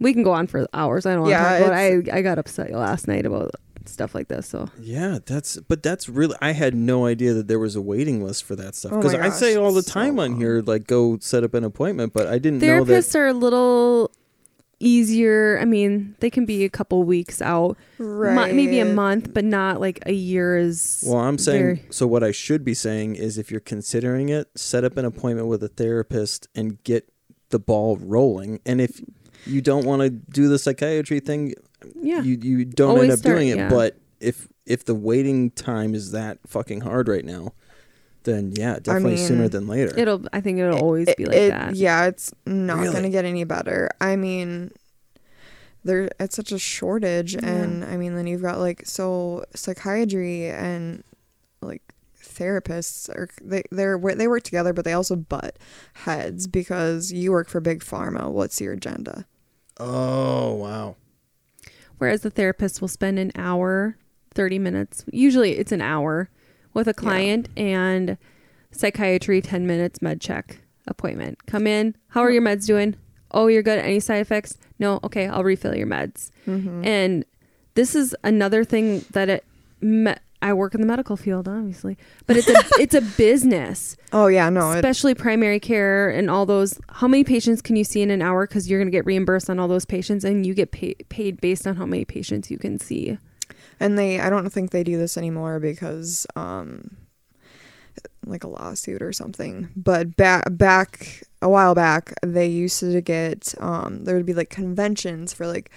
We 0.00 0.12
can 0.12 0.22
go 0.22 0.32
on 0.32 0.46
for 0.46 0.66
hours. 0.72 1.06
I 1.06 1.12
don't 1.14 1.22
want 1.22 1.32
to 1.32 1.38
talk 1.38 1.60
about 1.60 1.72
it. 1.72 2.08
I, 2.12 2.18
I 2.18 2.22
got 2.22 2.38
upset 2.38 2.70
last 2.72 3.08
night 3.08 3.26
about 3.26 3.50
stuff 3.86 4.14
like 4.14 4.28
this. 4.28 4.46
So 4.46 4.68
Yeah, 4.78 5.18
that's 5.24 5.56
but 5.56 5.82
that's 5.82 6.08
really 6.08 6.36
I 6.40 6.52
had 6.52 6.74
no 6.74 7.06
idea 7.06 7.32
that 7.34 7.48
there 7.48 7.58
was 7.58 7.74
a 7.74 7.80
waiting 7.82 8.22
list 8.22 8.44
for 8.44 8.54
that 8.56 8.74
stuff 8.74 8.92
Oh 8.92 8.96
because 8.98 9.14
I 9.14 9.30
say 9.30 9.56
all 9.56 9.72
the 9.72 9.78
it's 9.78 9.88
so 9.88 9.94
time 9.94 10.18
on 10.20 10.36
here 10.36 10.60
like 10.60 10.86
go 10.86 11.18
set 11.20 11.42
up 11.42 11.54
an 11.54 11.64
appointment, 11.64 12.12
but 12.12 12.26
I 12.26 12.38
didn't 12.38 12.60
know 12.60 12.84
that. 12.84 12.92
therapists 12.92 13.14
are 13.14 13.26
a 13.26 13.32
little 13.32 14.12
easier. 14.80 15.58
I 15.60 15.64
mean, 15.64 16.14
they 16.20 16.30
can 16.30 16.44
be 16.44 16.64
a 16.64 16.68
couple 16.68 17.02
weeks 17.02 17.42
out, 17.42 17.76
Right. 17.98 18.34
Mo- 18.50 18.54
maybe 18.54 18.78
a 18.78 18.84
month, 18.84 19.34
but 19.34 19.44
not 19.44 19.80
like 19.80 19.98
a 20.06 20.12
year 20.12 20.56
is. 20.56 21.02
Well, 21.06 21.18
I'm 21.18 21.38
saying 21.38 21.60
very- 21.62 21.82
so. 21.90 22.06
What 22.06 22.22
I 22.22 22.30
should 22.30 22.64
be 22.64 22.74
saying 22.74 23.16
is, 23.16 23.38
if 23.38 23.50
you're 23.50 23.58
considering 23.60 24.28
it, 24.28 24.48
set 24.54 24.84
up 24.84 24.96
an 24.96 25.04
appointment 25.04 25.48
with 25.48 25.62
a 25.64 25.68
therapist 25.68 26.46
and 26.54 26.82
get 26.84 27.10
the 27.50 27.58
ball 27.58 27.96
rolling. 27.96 28.60
And 28.64 28.80
if 28.80 29.00
you 29.46 29.60
don't 29.60 29.84
want 29.84 30.02
to 30.02 30.10
do 30.10 30.48
the 30.48 30.58
psychiatry 30.58 31.20
thing, 31.20 31.54
yeah. 32.00 32.22
you 32.22 32.38
you 32.40 32.64
don't 32.64 32.90
Always 32.90 33.02
end 33.04 33.12
up 33.12 33.18
start- 33.20 33.36
doing 33.36 33.48
it. 33.48 33.56
yeah. 33.56 33.68
But 33.68 33.96
if 34.20 34.48
if 34.66 34.84
the 34.84 34.94
waiting 34.94 35.50
time 35.50 35.94
is 35.94 36.10
that 36.12 36.38
fucking 36.46 36.80
hard 36.82 37.08
right 37.08 37.24
now, 37.24 37.52
then 38.24 38.52
yeah, 38.54 38.78
definitely 38.82 39.14
mean, 39.16 39.26
sooner 39.26 39.48
than 39.48 39.66
later. 39.66 39.92
it'll. 39.98 40.24
I 40.32 40.40
think 40.40 40.58
it'll 40.58 40.78
always 40.78 41.08
It- 41.08 41.16
be 41.16 41.24
like 41.24 41.36
it- 41.36 41.50
that. 41.50 41.74
Yeah, 41.76 42.06
it's 42.06 42.32
not 42.44 42.80
Really? 42.80 42.92
gonna 42.94 43.10
get 43.10 43.24
any 43.24 43.44
better. 43.44 43.88
I 44.00 44.16
mean, 44.16 44.72
there 45.84 46.10
it's 46.20 46.36
such 46.36 46.52
a 46.52 46.58
shortage, 46.58 47.34
Yeah. 47.34 47.46
and 47.48 47.84
I 47.84 47.96
mean, 47.96 48.14
then 48.16 48.26
you've 48.26 48.42
got 48.42 48.58
like 48.58 48.82
so 48.84 49.44
psychiatry 49.54 50.46
and 50.50 50.96
like 50.98 51.04
therapists 52.38 53.08
are 53.10 53.28
they 53.42 53.62
they're 53.70 53.98
they 53.98 54.28
work 54.28 54.42
together, 54.42 54.72
but 54.72 54.84
they 54.84 54.92
also 54.92 55.16
butt 55.16 55.58
heads 55.94 56.46
because 56.46 57.12
you 57.12 57.32
work 57.32 57.48
for 57.48 57.60
big 57.60 57.80
pharma. 57.80 58.30
What's 58.30 58.60
your 58.60 58.72
agenda? 58.72 59.26
oh 59.78 60.54
wow. 60.54 60.96
Whereas 61.98 62.22
the 62.22 62.30
therapist 62.30 62.80
will 62.80 62.88
spend 62.88 63.18
an 63.18 63.32
hour, 63.34 63.96
thirty 64.34 64.58
minutes. 64.58 65.04
Usually, 65.12 65.58
it's 65.58 65.72
an 65.72 65.80
hour 65.80 66.30
with 66.74 66.86
a 66.86 66.94
client 66.94 67.48
and 67.56 68.16
psychiatry 68.70 69.40
ten 69.40 69.66
minutes 69.66 70.00
med 70.00 70.20
check 70.20 70.60
appointment. 70.86 71.44
Come 71.46 71.66
in. 71.66 71.96
How 72.08 72.20
are 72.22 72.30
your 72.30 72.42
meds 72.42 72.66
doing? 72.66 72.94
Oh, 73.30 73.48
you're 73.48 73.62
good. 73.62 73.78
Any 73.78 74.00
side 74.00 74.20
effects? 74.20 74.56
No. 74.78 75.00
Okay, 75.04 75.26
I'll 75.26 75.44
refill 75.44 75.74
your 75.74 75.86
meds. 75.86 76.30
Mm-hmm. 76.46 76.84
And 76.84 77.24
this 77.74 77.94
is 77.94 78.16
another 78.24 78.64
thing 78.64 79.04
that 79.10 79.28
it. 79.28 79.44
Me- 79.80 80.14
I 80.40 80.52
work 80.52 80.74
in 80.74 80.80
the 80.80 80.86
medical 80.86 81.16
field, 81.16 81.48
obviously, 81.48 81.96
but 82.26 82.36
it's 82.36 82.48
a 82.48 82.54
it's 82.80 82.94
a 82.94 83.00
business, 83.00 83.96
Oh 84.12 84.28
yeah, 84.28 84.48
no, 84.50 84.70
it, 84.72 84.76
especially 84.76 85.14
primary 85.14 85.60
care 85.60 86.08
and 86.10 86.30
all 86.30 86.46
those. 86.46 86.78
How 86.88 87.08
many 87.08 87.24
patients 87.24 87.60
can 87.62 87.76
you 87.76 87.84
see 87.84 88.02
in 88.02 88.10
an 88.10 88.22
hour? 88.22 88.46
Because 88.46 88.68
you're 88.70 88.78
going 88.78 88.86
to 88.90 88.96
get 88.96 89.06
reimbursed 89.06 89.50
on 89.50 89.58
all 89.58 89.68
those 89.68 89.84
patients, 89.84 90.24
and 90.24 90.46
you 90.46 90.54
get 90.54 90.70
pay, 90.70 90.94
paid 91.08 91.40
based 91.40 91.66
on 91.66 91.76
how 91.76 91.86
many 91.86 92.04
patients 92.04 92.50
you 92.50 92.58
can 92.58 92.78
see. 92.78 93.18
and 93.80 93.98
they 93.98 94.20
I 94.20 94.30
don't 94.30 94.48
think 94.50 94.70
they 94.70 94.84
do 94.84 94.96
this 94.96 95.16
anymore 95.16 95.58
because 95.60 96.26
um 96.36 96.96
like 98.26 98.44
a 98.44 98.48
lawsuit 98.48 99.02
or 99.02 99.12
something. 99.12 99.70
But 99.74 100.16
back 100.16 100.44
back 100.52 101.22
a 101.42 101.48
while 101.48 101.74
back, 101.74 102.14
they 102.22 102.46
used 102.46 102.80
to 102.80 103.00
get 103.00 103.54
um 103.58 104.04
there 104.04 104.16
would 104.16 104.26
be 104.26 104.34
like 104.34 104.50
conventions 104.50 105.32
for 105.32 105.46
like 105.46 105.70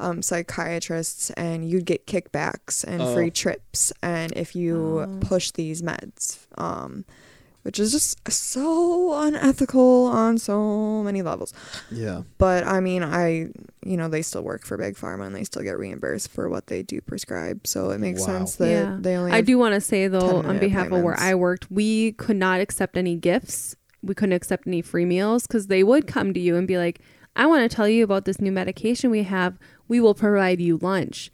um 0.00 0.22
psychiatrists 0.22 1.30
and 1.30 1.68
you'd 1.68 1.84
get 1.86 2.06
kickbacks 2.06 2.84
and 2.84 3.00
Oh. 3.02 3.14
free 3.14 3.30
trips 3.30 3.92
and 4.02 4.32
if 4.36 4.54
you 4.54 5.00
Oh. 5.00 5.18
push 5.20 5.50
these 5.52 5.82
meds 5.82 6.38
um 6.58 7.04
which 7.62 7.80
is 7.80 7.90
just 7.90 8.28
so 8.32 9.12
unethical 9.22 10.06
on 10.06 10.38
so 10.38 11.02
many 11.02 11.20
levels. 11.20 11.52
Yeah. 11.90 12.22
But 12.38 12.64
I 12.64 12.78
mean, 12.78 13.02
I 13.02 13.48
you 13.84 13.96
know 13.96 14.08
they 14.08 14.22
still 14.22 14.42
work 14.42 14.64
for 14.64 14.76
big 14.76 14.94
pharma 14.94 15.26
and 15.26 15.34
they 15.34 15.42
still 15.42 15.62
get 15.64 15.76
reimbursed 15.76 16.30
for 16.30 16.48
what 16.48 16.68
they 16.68 16.84
do 16.84 17.00
prescribe. 17.00 17.66
So 17.66 17.90
it 17.90 17.98
makes 17.98 18.20
Wow. 18.20 18.26
sense 18.26 18.54
that 18.56 18.68
Yeah. 18.70 18.96
they 19.00 19.16
only. 19.16 19.32
I 19.32 19.40
do 19.40 19.58
want 19.58 19.74
to 19.74 19.80
say 19.80 20.06
though, 20.06 20.42
on 20.42 20.60
behalf 20.60 20.92
of 20.92 21.02
where. 21.02 21.18
I 21.18 21.34
worked, 21.34 21.68
we 21.68 22.12
could 22.12 22.36
not 22.36 22.60
accept 22.60 22.96
any 22.96 23.16
gifts. 23.16 23.74
We 24.00 24.14
couldn't 24.14 24.34
accept 24.34 24.68
any 24.68 24.80
free 24.80 25.04
meals 25.04 25.48
because 25.48 25.66
they 25.66 25.82
would 25.82 26.06
come 26.06 26.32
to 26.34 26.38
you 26.38 26.54
and 26.54 26.68
be 26.68 26.78
like, 26.78 27.00
"I 27.36 27.46
want 27.46 27.68
to 27.68 27.74
tell 27.74 27.88
you 27.88 28.02
about 28.02 28.24
this 28.24 28.40
new 28.40 28.52
medication 28.52 29.10
we 29.10 29.22
have. 29.24 29.58
We 29.88 30.00
will 30.00 30.14
provide 30.14 30.60
you 30.60 30.78
lunch." 30.78 31.30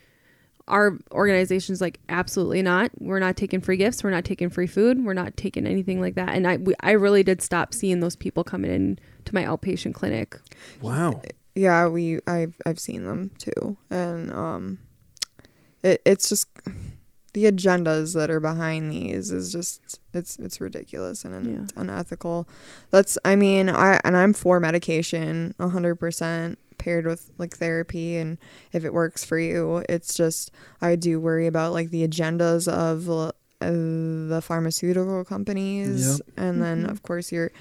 Our 0.68 0.98
organization's 1.10 1.80
like, 1.80 1.98
absolutely 2.08 2.62
not. 2.62 2.92
We're 3.00 3.18
not 3.18 3.36
taking 3.36 3.60
free 3.60 3.76
gifts. 3.76 4.04
We're 4.04 4.10
not 4.10 4.24
taking 4.24 4.48
free 4.48 4.68
food. 4.68 5.04
We're 5.04 5.12
not 5.12 5.36
taking 5.36 5.66
anything 5.66 6.00
like 6.00 6.14
that. 6.14 6.30
And 6.30 6.46
I, 6.46 6.56
we, 6.56 6.74
I 6.80 6.92
really 6.92 7.24
did 7.24 7.42
stop 7.42 7.74
seeing 7.74 7.98
those 7.98 8.14
people 8.14 8.44
coming 8.44 8.70
in 8.70 8.98
to 9.24 9.34
my 9.34 9.42
outpatient 9.42 9.94
clinic. 9.94 10.38
Wow. 10.80 11.20
Yeah, 11.54 11.88
we 11.88 12.18
I've 12.26 12.54
I've 12.64 12.78
seen 12.78 13.04
them 13.04 13.30
too, 13.38 13.76
and 13.90 14.32
um, 14.32 14.78
it 15.82 16.00
it's 16.06 16.28
just 16.28 16.48
the 17.34 17.44
agendas 17.44 18.14
that 18.14 18.30
are 18.30 18.40
behind 18.40 18.92
these 18.92 19.30
is 19.30 19.50
just 19.52 20.00
it's 20.12 20.38
it's 20.38 20.60
ridiculous 20.60 21.24
and 21.24 21.34
un- 21.34 21.66
Yeah. 21.74 21.80
unethical. 21.82 22.46
That's 22.90 23.16
I 23.24 23.36
mean 23.36 23.68
I 23.70 24.00
and 24.04 24.16
I'm 24.16 24.32
for 24.34 24.60
medication 24.60 25.54
a 25.58 25.68
hundred 25.68 25.96
percent 25.96 26.58
paired 26.78 27.06
with 27.06 27.30
like 27.38 27.56
therapy 27.56 28.16
and 28.16 28.38
if 28.72 28.84
it 28.84 28.92
works 28.92 29.24
for 29.24 29.38
you 29.38 29.84
it's 29.88 30.14
just 30.14 30.50
I 30.80 30.96
do 30.96 31.20
worry 31.20 31.46
about 31.46 31.72
like 31.72 31.90
the 31.90 32.06
agendas 32.06 32.66
of 32.66 33.08
uh, 33.08 33.30
the 33.60 34.40
pharmaceutical 34.42 35.24
companies 35.24 36.20
and 36.36 36.60
then 36.62 36.84
Mhm. 36.84 36.90
of 36.90 37.02
course 37.02 37.30
you're 37.32 37.52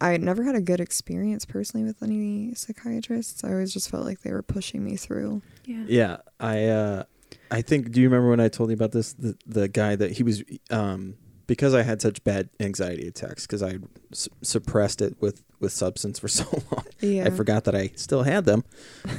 I 0.00 0.16
never 0.18 0.44
had 0.44 0.54
a 0.54 0.60
good 0.60 0.78
experience 0.80 1.44
personally 1.44 1.84
with 1.84 2.00
any 2.04 2.54
psychiatrists. 2.54 3.42
I 3.42 3.48
always 3.50 3.72
just 3.72 3.90
felt 3.90 4.04
like 4.04 4.20
they 4.20 4.30
were 4.30 4.42
pushing 4.42 4.84
me 4.84 4.94
through. 4.96 5.42
Yeah. 5.64 5.84
Yeah, 5.88 6.16
I 6.38 6.66
uh 6.66 7.02
I 7.50 7.62
think 7.62 7.90
do 7.92 8.00
you 8.00 8.08
remember 8.08 8.30
when 8.30 8.40
I 8.40 8.48
told 8.48 8.70
you 8.70 8.74
about 8.74 8.92
this 8.92 9.12
the 9.14 9.36
the 9.46 9.68
guy 9.68 9.96
that 9.96 10.12
he 10.12 10.22
was 10.22 10.42
um 10.70 11.14
because 11.46 11.74
I 11.74 11.82
had 11.82 12.02
such 12.02 12.22
bad 12.24 12.50
anxiety 12.60 13.08
attacks 13.08 13.46
because 13.46 13.62
I 13.62 13.78
s- 14.12 14.28
suppressed 14.42 15.00
it 15.00 15.16
with 15.20 15.42
with 15.60 15.72
substance 15.72 16.18
for 16.18 16.28
so 16.40 16.44
long. 16.70 16.84
Yeah. 17.00 17.24
I 17.26 17.30
forgot 17.30 17.64
that 17.64 17.74
I 17.74 17.92
still 17.96 18.22
had 18.24 18.44
them. 18.44 18.64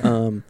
Um 0.04 0.44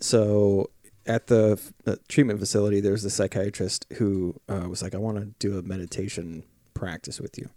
so 0.00 0.70
at 1.06 1.28
the, 1.28 1.52
f- 1.58 1.72
the 1.84 1.96
treatment 2.08 2.38
facility 2.38 2.80
there's 2.80 3.04
a 3.04 3.10
psychiatrist 3.10 3.86
who 3.94 4.34
uh, 4.48 4.66
was 4.68 4.82
like 4.82 4.94
I 4.94 4.98
want 4.98 5.18
to 5.18 5.24
do 5.38 5.58
a 5.58 5.62
meditation 5.62 6.44
practice 6.74 7.20
with 7.20 7.38
you. 7.38 7.48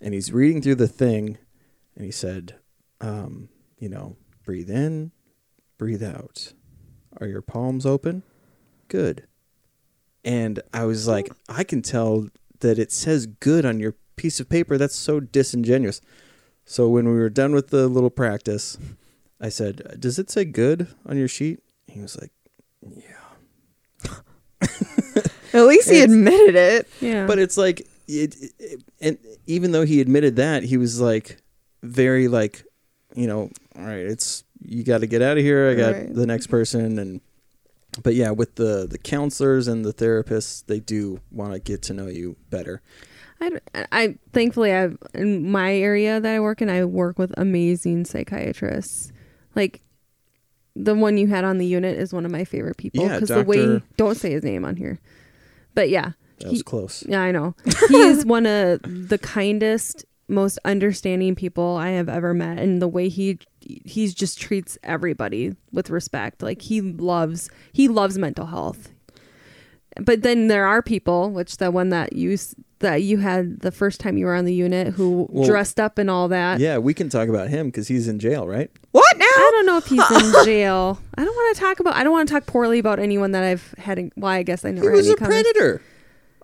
And 0.00 0.14
he's 0.14 0.32
reading 0.32 0.62
through 0.62 0.76
the 0.76 0.88
thing 0.88 1.38
and 1.96 2.04
he 2.04 2.12
said 2.12 2.54
um 3.00 3.48
you 3.78 3.88
know 3.88 4.16
breathe 4.44 4.70
in, 4.70 5.10
breathe 5.76 6.04
out. 6.04 6.52
Are 7.20 7.26
your 7.26 7.42
palms 7.42 7.84
open? 7.84 8.22
Good. 8.88 9.24
And 10.24 10.60
I 10.72 10.84
was 10.84 11.06
like, 11.06 11.30
I 11.48 11.62
can 11.64 11.82
tell 11.82 12.28
that 12.60 12.78
it 12.78 12.90
says 12.92 13.26
good 13.26 13.64
on 13.64 13.78
your 13.80 13.94
piece 14.16 14.40
of 14.40 14.48
paper. 14.48 14.76
That's 14.78 14.96
so 14.96 15.20
disingenuous. 15.20 16.00
So 16.64 16.88
when 16.88 17.06
we 17.08 17.14
were 17.14 17.30
done 17.30 17.54
with 17.54 17.68
the 17.68 17.86
little 17.86 18.10
practice, 18.10 18.76
I 19.40 19.50
said, 19.50 19.96
Does 20.00 20.18
it 20.18 20.30
say 20.30 20.44
good 20.44 20.88
on 21.04 21.16
your 21.16 21.28
sheet? 21.28 21.60
He 21.86 22.00
was 22.00 22.18
like, 22.20 22.32
Yeah. 22.82 24.14
At 25.52 25.62
least 25.66 25.88
he 25.90 26.02
admitted 26.02 26.54
it. 26.56 26.88
Yeah. 27.00 27.26
But 27.26 27.38
it's 27.38 27.56
like, 27.56 27.86
it, 28.08 28.34
it, 28.58 28.82
and 29.00 29.18
even 29.46 29.72
though 29.72 29.84
he 29.84 30.00
admitted 30.00 30.36
that, 30.36 30.62
he 30.64 30.76
was 30.76 31.00
like, 31.00 31.38
very 31.82 32.28
like, 32.28 32.64
you 33.14 33.26
know, 33.26 33.50
all 33.78 33.84
right, 33.84 33.98
it's 34.06 34.44
you 34.62 34.82
got 34.84 34.98
to 34.98 35.06
get 35.06 35.22
out 35.22 35.38
of 35.38 35.44
here. 35.44 35.70
I 35.70 35.74
got 35.74 35.94
Right. 35.94 36.14
the 36.14 36.26
next 36.26 36.48
person, 36.48 36.98
and 36.98 37.20
but 38.02 38.14
yeah, 38.14 38.30
with 38.30 38.56
the 38.56 38.86
the 38.88 38.98
counselors 38.98 39.68
and 39.68 39.84
the 39.84 39.92
therapists, 39.92 40.64
they 40.66 40.80
do 40.80 41.20
want 41.30 41.52
to 41.52 41.58
get 41.58 41.82
to 41.82 41.94
know 41.94 42.06
you 42.06 42.36
better. 42.50 42.82
I, 43.40 43.50
I 43.92 44.18
thankfully 44.32 44.72
I 44.74 44.90
in 45.14 45.50
my 45.50 45.74
area 45.74 46.20
that 46.20 46.34
I 46.34 46.40
work 46.40 46.62
in, 46.62 46.70
I 46.70 46.84
work 46.84 47.18
with 47.18 47.32
amazing 47.36 48.04
psychiatrists. 48.06 49.12
Like 49.54 49.82
the 50.74 50.94
one 50.94 51.16
you 51.18 51.26
had 51.26 51.44
on 51.44 51.58
the 51.58 51.66
unit 51.66 51.98
is 51.98 52.12
one 52.12 52.24
of 52.24 52.30
my 52.30 52.44
favorite 52.44 52.76
people 52.76 53.04
Yeah, 53.06 53.20
the 53.20 53.42
way 53.44 53.82
don't 53.96 54.16
say 54.16 54.32
his 54.32 54.42
name 54.44 54.64
on 54.64 54.76
here, 54.76 54.98
but 55.74 55.88
yeah, 55.90 56.12
That 56.38 56.48
he- 56.48 56.52
was 56.52 56.62
close. 56.62 57.04
yeah, 57.08 57.20
I 57.22 57.30
know. 57.32 57.54
He 57.88 57.96
is 57.96 58.24
one 58.26 58.46
of 58.46 58.80
the 58.82 59.18
kindest, 59.18 60.04
most 60.28 60.58
understanding 60.64 61.34
people 61.34 61.76
I 61.76 61.90
have 61.90 62.08
ever 62.08 62.34
met, 62.34 62.58
and 62.58 62.80
the 62.82 62.88
way 62.88 63.08
he 63.08 63.38
he 63.84 64.08
just 64.08 64.40
treats 64.40 64.78
everybody 64.82 65.54
with 65.72 65.90
respect. 65.90 66.42
Like 66.42 66.62
he 66.62 66.80
loves 66.80 67.50
he 67.72 67.88
loves 67.88 68.18
mental 68.18 68.46
health. 68.46 68.90
But 70.00 70.22
then 70.22 70.48
there 70.48 70.66
are 70.66 70.82
people, 70.82 71.30
which 71.30 71.56
the 71.56 71.70
one 71.70 71.88
that 71.88 72.12
you 72.12 72.36
that 72.80 72.96
you 73.02 73.16
had 73.18 73.60
the 73.60 73.72
first 73.72 73.98
time 74.00 74.18
you 74.18 74.26
were 74.26 74.34
on 74.34 74.44
the 74.44 74.52
unit, 74.52 74.88
who 74.88 75.26
Well, 75.30 75.46
dressed 75.46 75.80
up 75.80 75.96
and 75.96 76.10
all 76.10 76.28
that. 76.28 76.60
Yeah, 76.60 76.76
we 76.76 76.92
can 76.92 77.08
talk 77.08 77.28
about 77.30 77.48
him 77.48 77.68
because 77.68 77.88
he's 77.88 78.06
in 78.06 78.18
jail, 78.18 78.46
right? 78.46 78.70
What 78.92 79.16
now? 79.16 79.24
I 79.24 79.50
don't 79.54 79.64
know 79.66 79.78
if 79.78 79.86
he's 79.86 80.10
in 80.10 80.32
jail. 80.44 81.00
I 81.16 81.24
don't 81.24 81.34
want 81.34 81.56
to 81.56 81.60
talk 81.62 81.80
about. 81.80 81.94
I 81.96 82.04
don't 82.04 82.12
want 82.12 82.28
to 82.28 82.34
talk 82.34 82.44
poorly 82.44 82.78
about 82.78 82.98
anyone 82.98 83.32
that 83.32 83.42
I've 83.42 83.74
had. 83.78 83.98
In, 83.98 84.12
well, 84.16 84.30
I 84.32 84.42
guess 84.42 84.66
I 84.66 84.70
never. 84.72 84.82
He 84.82 84.88
had 84.88 84.96
was 84.96 85.06
any 85.06 85.14
a 85.14 85.16
comments. 85.16 85.42
predator. 85.52 85.82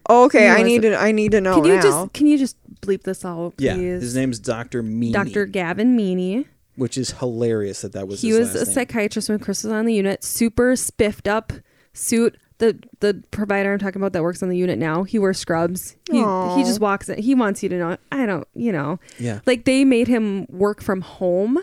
Oh, 0.09 0.25
okay, 0.25 0.49
I 0.49 0.63
need 0.63 0.85
a- 0.87 0.91
to. 0.91 0.97
I 0.97 1.13
need 1.13 1.33
to 1.33 1.41
know 1.43 1.57
Can 1.57 1.65
you 1.67 1.75
now. 1.77 1.83
just 1.83 2.13
can 2.15 2.27
you 2.27 2.39
just 2.39 2.57
bleep 2.81 3.03
this 3.03 3.23
out, 3.25 3.59
please? 3.59 3.67
Yeah, 3.67 3.75
his 3.75 4.17
name's 4.17 4.39
Doctor 4.39 4.83
Meany, 4.83 5.13
Dr. 5.13 5.45
Gavin 5.45 5.95
Meany. 5.95 6.47
Which 6.83 6.99
is 6.99 7.13
hilarious 7.13 7.81
that 7.83 7.93
that 7.93 8.07
was 8.09 8.21
he 8.21 8.29
his 8.29 8.39
was 8.39 8.49
last 8.55 8.63
a 8.63 8.65
name. 8.67 8.75
psychiatrist 8.75 9.29
when 9.31 9.39
Chris 9.39 9.65
was 9.65 9.73
on 9.73 9.87
the 9.87 9.95
unit. 9.95 10.23
Super 10.25 10.77
spiffed 10.77 11.27
up 11.29 11.53
suit. 11.95 12.37
The 12.59 12.79
the 13.01 13.23
provider 13.33 13.73
I'm 13.73 13.79
talking 13.79 14.01
about 14.01 14.13
that 14.13 14.23
works 14.23 14.43
on 14.43 14.49
the 14.49 14.57
unit 14.57 14.79
now. 14.79 15.03
He 15.05 15.19
wears 15.19 15.39
scrubs. 15.39 15.97
He 16.11 16.21
Aw. 16.21 16.57
he 16.57 16.63
just 16.63 16.79
walks 16.81 17.09
in. 17.09 17.19
He 17.21 17.35
wants 17.35 17.63
you 17.63 17.69
to 17.71 17.77
know. 17.79 17.97
I 18.13 18.27
don't. 18.27 18.47
You 18.55 18.71
know, 18.73 19.01
Yeah, 19.19 19.41
like 19.47 19.65
they 19.65 19.85
made 19.85 20.07
him 20.07 20.47
work 20.49 20.81
from 20.83 21.01
home 21.01 21.59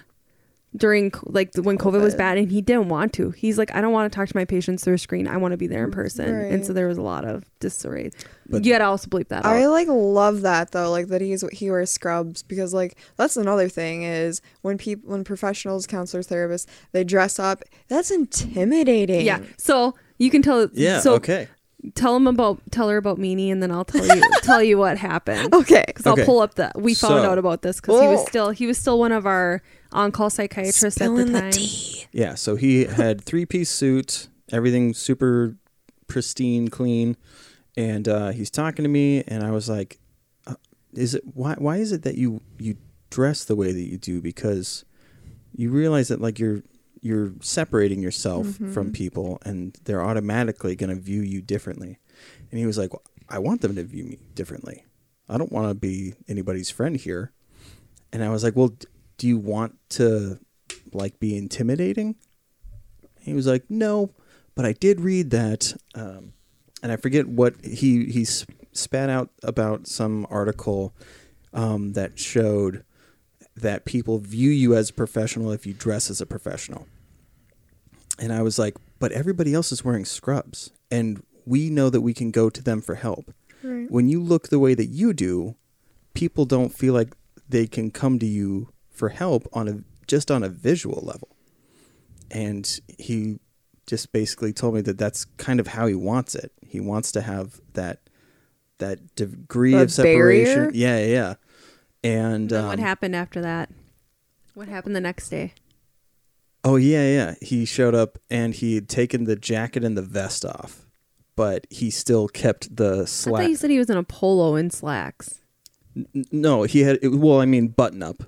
during 0.76 1.12
like 1.24 1.50
when 1.56 1.78
COVID, 1.78 2.00
was 2.02 2.14
bad, 2.16 2.38
and 2.38 2.52
he 2.52 2.62
didn't 2.62 2.90
want 2.90 3.12
to. 3.14 3.32
He's 3.32 3.58
like, 3.58 3.74
I 3.74 3.82
don't 3.82 3.92
want 3.92 4.12
to 4.12 4.16
talk 4.16 4.28
to 4.30 4.36
my 4.38 4.46
patients 4.46 4.84
through 4.84 4.94
a 4.94 4.98
screen. 5.00 5.28
I 5.28 5.38
want 5.38 5.52
to 5.54 5.58
be 5.58 5.66
there 5.68 5.84
in 5.84 5.90
person. 5.92 6.30
And 6.30 6.64
so 6.66 6.74
there 6.74 6.88
was 6.88 6.98
a 6.98 7.02
lot 7.02 7.26
of 7.26 7.44
disarray. 7.60 8.12
But- 8.48 8.64
you 8.66 8.72
gotta 8.72 8.86
also 8.86 9.08
bleep 9.10 9.30
that 9.30 9.46
I 9.46 9.64
out. 9.64 9.72
like 9.72 9.88
love 9.88 10.42
that 10.42 10.72
though, 10.72 10.92
like 10.92 11.08
that 11.08 11.22
he's 11.22 11.44
he 11.52 11.70
wears 11.72 11.90
scrubs 11.90 12.44
because 12.44 12.74
like 12.74 12.98
that's 13.16 13.36
another 13.38 13.68
thing 13.70 14.04
is 14.04 14.42
when 14.62 14.78
people 14.78 15.10
when 15.12 15.24
professionals, 15.24 15.88
counselors, 15.88 16.28
therapists 16.28 16.66
they 16.92 17.04
dress 17.04 17.40
up, 17.40 17.64
that's 17.88 18.12
intimidating. 18.12 19.26
Yeah. 19.26 19.42
So 19.58 19.96
you 20.18 20.30
can 20.30 20.42
tell. 20.42 20.70
yeah. 20.74 21.00
So 21.00 21.14
okay. 21.16 21.48
tell 21.96 22.16
him 22.16 22.28
about 22.28 22.60
tell 22.72 22.90
her 22.90 22.98
about 22.98 23.18
Meanie, 23.18 23.52
and 23.52 23.62
then 23.62 23.72
I'll 23.72 23.86
tell 23.86 24.06
you 24.06 24.22
tell 24.44 24.62
you 24.64 24.78
what 24.78 24.98
happened. 24.98 25.54
Okay. 25.54 25.84
Because 25.88 26.06
I'll 26.06 26.18
pull 26.26 26.40
up 26.40 26.56
the. 26.56 26.72
We 26.76 26.94
found 26.94 27.24
So- 27.24 27.32
out 27.32 27.38
about 27.38 27.62
this 27.62 27.80
because 27.80 28.02
he 28.02 28.08
was 28.08 28.22
Oh. 28.22 28.26
still 28.26 28.50
he 28.52 28.68
was 28.68 28.78
still 28.78 29.00
one 29.00 29.12
of 29.12 29.26
our 29.26 29.62
on 29.92 30.12
call 30.12 30.30
psychiatrists 30.30 30.84
at 30.84 30.94
the 30.94 31.06
Spilling 31.06 31.34
the 31.34 31.40
time. 31.42 31.52
tea. 31.52 32.06
Yeah, 32.12 32.36
so 32.36 32.56
he 32.56 32.86
had 32.86 33.24
three 33.24 33.46
piece 33.46 33.70
suit, 33.70 34.28
everything 34.52 34.94
super 34.94 35.56
pristine, 36.08 36.68
clean, 36.70 37.18
and 37.78 38.08
uh, 38.08 38.30
he's 38.30 38.50
talking 38.50 38.84
to 38.84 38.90
me, 38.90 39.24
and 39.28 39.44
I 39.44 39.52
was 39.52 39.70
like, 39.70 40.00
uh, 40.48 40.56
"Is 40.94 41.16
it 41.16 41.24
why? 41.34 41.56
Why 41.58 41.78
is 41.78 41.92
it 41.92 42.04
that 42.04 42.16
you 42.16 42.42
you 42.58 42.78
dress 43.10 43.44
the 43.44 43.56
way 43.56 43.72
that 43.72 43.82
you 43.82 43.98
do? 43.98 44.22
Because 44.22 44.86
you 45.56 45.70
realize 45.70 46.08
that 46.10 46.22
like 46.22 46.40
you're 46.40 46.64
you're 47.02 47.34
separating 47.42 48.02
yourself 48.02 48.48
from 48.74 48.92
people, 48.92 49.40
and 49.46 49.78
they're 49.86 50.04
automatically 50.04 50.76
going 50.76 50.90
to 50.90 51.00
view 51.02 51.22
you 51.22 51.42
differently." 51.42 52.00
And 52.52 52.60
he 52.60 52.66
was 52.66 52.78
like, 52.78 52.92
well, 52.92 53.04
"I 53.30 53.40
want 53.40 53.62
them 53.62 53.76
to 53.76 53.84
view 53.84 54.04
me 54.04 54.18
differently. 54.36 54.84
I 55.30 55.38
don't 55.38 55.52
want 55.52 55.70
to 55.70 55.76
be 55.76 56.16
anybody's 56.28 56.70
friend 56.70 56.98
here." 56.98 57.32
And 58.12 58.24
I 58.24 58.30
was 58.30 58.44
like, 58.44 58.56
"Well, 58.56 58.70
d- 58.70 58.88
do 59.20 59.28
you 59.28 59.38
want 59.38 59.78
to 59.90 60.40
like 60.92 61.20
be 61.20 61.38
intimidating?" 61.38 62.16
He 63.20 63.34
was 63.34 63.46
like, 63.46 63.70
"No, 63.70 64.12
but 64.56 64.66
I 64.66 64.74
did 64.74 65.02
read 65.02 65.30
that, 65.30 65.76
um, 65.94 66.34
and 66.82 66.92
I 66.92 66.96
forget 66.96 67.28
what 67.28 67.64
he 67.64 68.06
he 68.06 68.26
spat 68.72 69.10
out 69.10 69.30
about 69.44 69.88
some 69.88 70.26
article 70.30 70.96
um, 71.54 71.94
that 71.94 72.18
showed 72.18 72.84
that 73.56 73.86
people 73.86 74.18
view 74.18 74.50
you 74.50 74.76
as 74.76 74.90
a 74.90 74.94
professional 74.94 75.52
if 75.52 75.68
you 75.68 75.74
dress 75.74 76.10
as 76.10 76.22
a 76.22 76.26
professional." 76.26 76.88
And 78.18 78.34
I 78.34 78.42
was 78.42 78.58
like, 78.58 78.78
"But 78.98 79.12
everybody 79.12 79.54
else 79.54 79.72
is 79.72 79.86
wearing 79.86 80.06
scrubs, 80.06 80.72
and 80.90 81.22
we 81.46 81.70
know 81.70 81.90
that 81.90 82.02
we 82.02 82.14
can 82.14 82.32
go 82.32 82.50
to 82.50 82.64
them 82.64 82.82
for 82.82 82.96
help. 82.96 83.34
Right. 83.64 83.90
When 83.90 84.08
you 84.08 84.22
look 84.22 84.50
the 84.50 84.60
way 84.60 84.76
that 84.76 84.86
you 84.86 85.14
do, 85.14 85.56
people 86.14 86.46
don't 86.46 86.74
feel 86.74 86.94
like 86.94 87.16
they 87.48 87.66
can 87.66 87.90
come 87.92 88.20
to 88.20 88.26
you 88.26 88.70
for 89.00 89.10
help 89.10 89.48
on 89.54 89.68
a 89.68 89.84
just 90.08 90.30
on 90.30 90.44
a 90.44 90.50
visual 90.50 91.02
level." 91.04 91.30
and 92.32 92.80
he 93.00 93.40
just 93.88 94.12
basically 94.12 94.54
told 94.54 94.76
me 94.76 94.82
that 94.82 95.00
that's 95.00 95.26
kind 95.38 95.60
of 95.60 95.66
how 95.66 95.88
he 95.88 95.96
wants 95.96 96.36
it. 96.36 96.52
He 96.64 96.80
wants 96.80 97.12
to 97.14 97.22
have 97.22 97.60
that 97.74 98.02
that 98.78 99.16
degree 99.16 99.74
A 99.74 99.82
of 99.82 99.92
separation. 99.92 100.56
barrier? 100.66 100.72
Yeah, 100.76 101.00
yeah, 101.00 101.06
yeah. 101.08 101.34
And 102.04 102.54
um, 102.54 102.68
what 102.68 102.78
happened 102.80 103.16
after 103.16 103.42
that? 103.42 103.72
What 104.54 104.68
happened 104.68 104.96
the 104.96 105.02
next 105.02 105.30
day? 105.30 105.54
Oh 106.64 106.76
yeah, 106.76 107.08
yeah. 107.08 107.36
He 107.42 107.66
showed 107.66 107.96
up 107.96 108.20
and 108.30 108.54
he 108.54 108.76
had 108.76 108.88
taken 108.90 109.24
the 109.24 109.36
jacket 109.36 109.84
and 109.84 109.98
the 109.98 110.04
vest 110.04 110.46
off, 110.46 110.86
but 111.36 111.66
he 111.72 111.90
still 111.90 112.28
kept 112.28 112.76
the 112.76 112.92
I 112.94 112.98
thought 113.00 113.08
slack. 113.10 113.50
you 113.50 113.56
said 113.56 113.72
he 113.72 113.80
was 113.80 113.90
in 113.90 113.98
a 113.98 114.04
polo 114.04 114.54
and 114.56 114.72
slacks. 114.72 115.40
N- 115.96 116.26
No, 116.32 116.62
he 116.64 116.82
had. 116.82 117.00
It, 117.02 117.10
well, 117.10 117.42
I 117.42 117.46
mean, 117.46 117.70
button 117.70 118.04
up. 118.04 118.22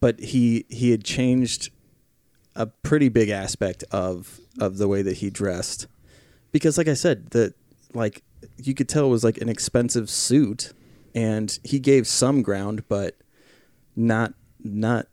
But 0.00 0.20
he 0.20 0.64
he 0.68 0.90
had 0.90 1.04
changed 1.04 1.70
a 2.54 2.66
pretty 2.66 3.08
big 3.08 3.28
aspect 3.28 3.84
of 3.90 4.40
of 4.60 4.78
the 4.78 4.88
way 4.88 5.02
that 5.02 5.18
he 5.18 5.30
dressed, 5.30 5.86
because, 6.52 6.78
like 6.78 6.88
I 6.88 6.94
said, 6.94 7.30
that 7.30 7.54
like 7.94 8.22
you 8.56 8.74
could 8.74 8.88
tell 8.88 9.06
it 9.06 9.10
was 9.10 9.24
like 9.24 9.38
an 9.38 9.48
expensive 9.48 10.08
suit, 10.10 10.72
and 11.14 11.58
he 11.64 11.78
gave 11.78 12.06
some 12.06 12.42
ground, 12.42 12.84
but 12.88 13.16
not 13.96 14.34
not 14.62 15.06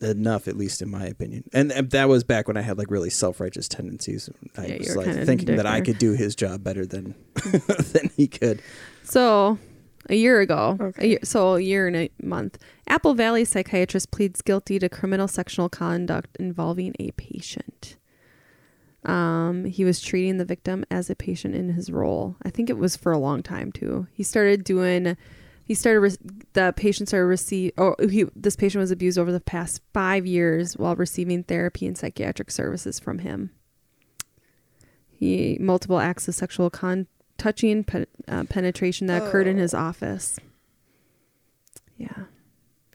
enough, 0.00 0.48
at 0.48 0.56
least 0.56 0.80
in 0.82 0.90
my 0.90 1.04
opinion. 1.06 1.44
And 1.52 1.70
and 1.72 1.90
that 1.90 2.08
was 2.08 2.24
back 2.24 2.48
when 2.48 2.56
I 2.56 2.62
had 2.62 2.78
like 2.78 2.90
really 2.90 3.10
self 3.10 3.40
righteous 3.40 3.68
tendencies. 3.68 4.30
I 4.56 4.66
Yeah, 4.66 4.78
was 4.78 4.96
like 4.96 5.26
thinking 5.26 5.56
that 5.56 5.66
I 5.66 5.80
could 5.80 5.98
do 5.98 6.12
his 6.12 6.34
job 6.34 6.64
better 6.64 6.86
than 6.86 7.14
than 7.92 8.10
he 8.16 8.26
could. 8.26 8.62
So, 9.04 9.58
a 10.08 10.14
year 10.14 10.40
ago, 10.40 10.92
a 10.98 11.06
year, 11.06 11.18
so 11.22 11.56
a 11.56 11.60
year 11.60 11.86
and 11.86 11.96
a 11.96 12.10
month, 12.22 12.58
Apple 12.86 13.14
Valley 13.14 13.44
psychiatrist 13.44 14.10
pleads 14.10 14.42
guilty 14.42 14.78
to 14.78 14.88
criminal 14.88 15.28
sexual 15.28 15.68
conduct 15.68 16.36
involving 16.38 16.94
a 16.98 17.10
patient. 17.12 17.96
Um, 19.04 19.64
he 19.64 19.84
was 19.84 20.00
treating 20.00 20.36
the 20.36 20.44
victim 20.44 20.84
as 20.90 21.08
a 21.08 21.14
patient 21.14 21.54
in 21.54 21.70
his 21.70 21.90
role. 21.90 22.36
I 22.42 22.50
think 22.50 22.68
it 22.68 22.78
was 22.78 22.96
for 22.96 23.12
a 23.12 23.18
long 23.18 23.42
time 23.42 23.72
too. 23.72 24.06
He 24.12 24.22
started 24.22 24.64
doing. 24.64 25.16
He 25.64 25.74
started. 25.74 26.00
Re- 26.00 26.32
the 26.52 26.74
patient 26.76 27.08
started 27.08 27.26
receive. 27.26 27.72
Oh, 27.78 27.94
he. 27.98 28.26
This 28.36 28.56
patient 28.56 28.80
was 28.80 28.90
abused 28.90 29.18
over 29.18 29.32
the 29.32 29.40
past 29.40 29.80
five 29.94 30.26
years 30.26 30.76
while 30.76 30.96
receiving 30.96 31.44
therapy 31.44 31.86
and 31.86 31.96
psychiatric 31.96 32.50
services 32.50 33.00
from 33.00 33.20
him. 33.20 33.50
He 35.08 35.56
multiple 35.60 35.98
acts 35.98 36.28
of 36.28 36.34
sexual 36.34 36.68
con 36.68 37.06
touching 37.40 37.84
pe- 37.84 38.04
uh, 38.28 38.44
penetration 38.44 39.06
that 39.06 39.22
occurred 39.22 39.46
in 39.46 39.56
his 39.56 39.72
office. 39.74 40.38
Yeah. 41.96 42.24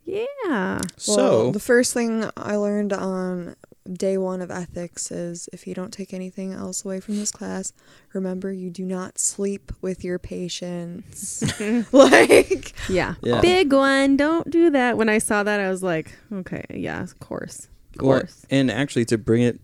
Yeah. 0.05 0.79
So 0.97 1.15
Well, 1.15 1.51
the 1.51 1.59
first 1.59 1.93
thing 1.93 2.29
I 2.37 2.55
learned 2.55 2.93
on 2.93 3.55
day 3.91 4.17
one 4.17 4.41
of 4.41 4.49
ethics 4.51 5.11
is 5.11 5.47
if 5.53 5.67
you 5.67 5.73
don't 5.73 5.91
take 5.91 6.13
anything 6.13 6.53
else 6.53 6.85
away 6.85 6.99
from 6.99 7.17
this 7.17 7.31
class, 7.31 7.73
remember 8.13 8.51
you 8.51 8.69
do 8.69 8.83
not 8.85 9.17
sleep 9.19 9.71
with 9.81 10.03
your 10.03 10.19
patients. 10.19 11.43
like, 11.91 12.73
Yeah. 12.89 13.15
Yeah. 13.21 13.41
Big 13.41 13.73
one. 13.73 14.15
Don't 14.17 14.49
do 14.49 14.69
that. 14.71 14.95
When 14.97 15.09
I 15.09 15.17
saw 15.17 15.43
that, 15.43 15.59
I 15.59 15.69
was 15.69 15.81
like, 15.83 16.15
okay, 16.31 16.65
yeah, 16.69 17.01
of 17.01 17.19
course. 17.19 17.67
Of 17.97 18.05
Well, 18.05 18.19
course. 18.19 18.45
and 18.51 18.69
actually, 18.69 19.05
to 19.05 19.17
bring 19.17 19.41
it 19.41 19.59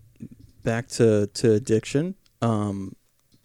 back 0.64 0.88
to 0.88 1.26
to 1.34 1.52
addiction, 1.52 2.14
um, 2.40 2.94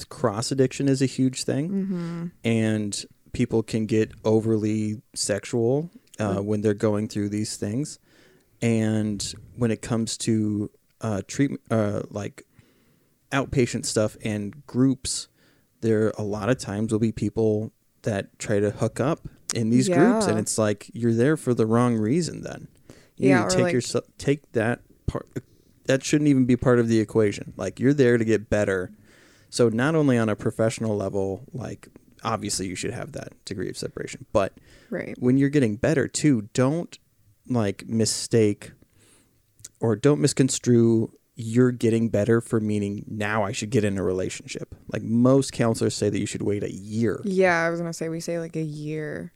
cross 0.06 0.52
addiction 0.52 0.88
is 0.88 1.02
a 1.02 1.06
huge 1.06 1.43
thing, 1.43 1.70
mm-hmm. 1.70 2.26
and 2.43 3.06
people 3.34 3.64
can 3.64 3.86
get 3.86 4.12
overly 4.24 5.02
sexual 5.14 5.89
uh, 6.20 6.36
when 6.38 6.62
they're 6.62 6.74
going 6.74 7.08
through 7.08 7.30
these 7.30 7.58
things. 7.58 8.00
And 8.62 9.22
when 9.56 9.70
it 9.72 9.82
comes 9.82 10.18
to 10.20 10.72
uh, 11.02 11.22
treatment, 11.28 11.62
uh, 11.70 12.04
like 12.10 12.43
outpatient 13.32 13.86
stuff 13.86 14.18
and 14.24 14.66
groups, 14.66 15.28
there 15.82 16.12
a 16.18 16.24
lot 16.24 16.50
of 16.50 16.58
times 16.58 16.91
will 16.91 17.00
be 17.00 17.12
people 17.12 17.72
that 18.04 18.39
try 18.39 18.60
to 18.60 18.72
hook 18.72 19.00
up 19.00 19.28
in 19.54 19.70
these 19.70 19.88
groups, 19.89 20.26
and 20.28 20.39
it's 20.39 20.58
like 20.58 20.89
you're 20.93 21.14
there 21.14 21.38
for 21.38 21.54
the 21.54 21.66
wrong 21.66 21.95
reason. 21.98 22.41
Then 22.41 22.68
you 23.18 23.30
Yeah, 23.30 23.48
take 23.48 23.64
like- 23.64 23.74
yourself 23.74 24.06
take 24.18 24.52
that 24.54 24.82
part. 25.06 25.28
That 25.86 26.04
shouldn't 26.04 26.28
even 26.28 26.45
be 26.45 26.58
part 26.58 26.80
of 26.80 26.88
the 26.89 27.00
equation. 27.00 27.54
Like 27.56 27.80
you're 27.80 27.93
there 27.93 28.18
to 28.18 28.26
get 28.26 28.50
better. 28.50 28.91
So 29.50 29.70
not 29.70 29.95
only 29.95 30.18
on 30.18 30.30
a 30.30 30.36
professional 30.36 30.95
level, 30.98 31.43
like 31.54 31.88
obviously 32.24 32.68
you 32.68 32.76
should 32.76 32.93
have 32.93 33.14
that 33.14 33.34
degree 33.45 33.70
of 33.70 33.78
separation, 33.78 34.26
but 34.34 34.54
Right. 34.89 35.16
when 35.20 35.38
you're 35.38 35.50
getting 35.50 35.76
better 35.76 36.08
too, 36.08 36.50
don't 36.54 36.98
like 37.48 37.88
mistake 37.88 38.72
or 39.80 39.95
don't 39.95 40.20
misconstrue 40.20 41.12
you're 41.39 41.72
getting 41.72 42.10
better 42.10 42.41
for 42.41 42.60
meaning 42.60 43.06
now 43.08 43.43
I 43.43 43.52
should 43.52 43.70
get 43.70 43.84
in 43.84 43.98
a 44.00 44.04
relationship. 44.04 44.74
Like 44.91 45.04
most 45.04 45.52
counselors 45.54 45.93
say 45.93 46.10
that 46.10 46.20
you 46.20 46.26
should 46.26 46.41
wait 46.41 46.64
a 46.64 46.74
year. 46.74 47.22
Yeah, 47.24 47.62
I 47.64 47.70
was 47.70 47.80
gonna 47.80 47.93
say 47.93 48.10
we 48.10 48.20
say 48.20 48.39
like 48.39 48.56
a 48.56 48.62
year, 48.64 49.32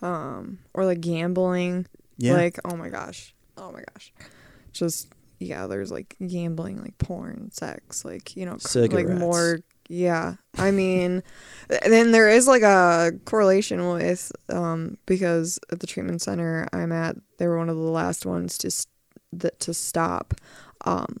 um, 0.00 0.58
or 0.72 0.86
like 0.86 1.02
gambling. 1.02 1.86
Yeah. 2.16 2.32
Like 2.32 2.58
oh 2.64 2.76
my 2.76 2.88
gosh, 2.88 3.34
oh 3.58 3.70
my 3.72 3.82
gosh, 3.92 4.12
just 4.72 5.12
yeah. 5.38 5.66
There's 5.66 5.90
like 5.92 6.16
gambling, 6.26 6.80
like 6.82 6.96
porn, 6.98 7.50
sex, 7.52 8.04
like 8.04 8.36
you 8.36 8.46
know, 8.46 8.56
like 8.96 9.06
more. 9.18 9.60
Yeah, 9.90 10.36
I 10.56 10.70
mean, 10.70 11.22
then 11.86 12.10
there 12.12 12.30
is 12.30 12.46
like 12.46 12.62
a 12.62 13.12
correlation 13.26 13.86
with 13.90 14.32
um 14.48 14.96
because 15.04 15.58
at 15.70 15.80
the 15.80 15.86
treatment 15.86 16.22
center 16.22 16.66
I'm 16.72 16.90
at, 16.90 17.16
they 17.38 17.46
were 17.46 17.58
one 17.58 17.68
of 17.68 17.76
the 17.76 17.82
last 17.82 18.24
ones 18.24 18.56
to 18.58 18.68
s- 18.68 18.86
that 19.32 19.60
to 19.60 19.74
stop 19.74 20.32
um 20.86 21.18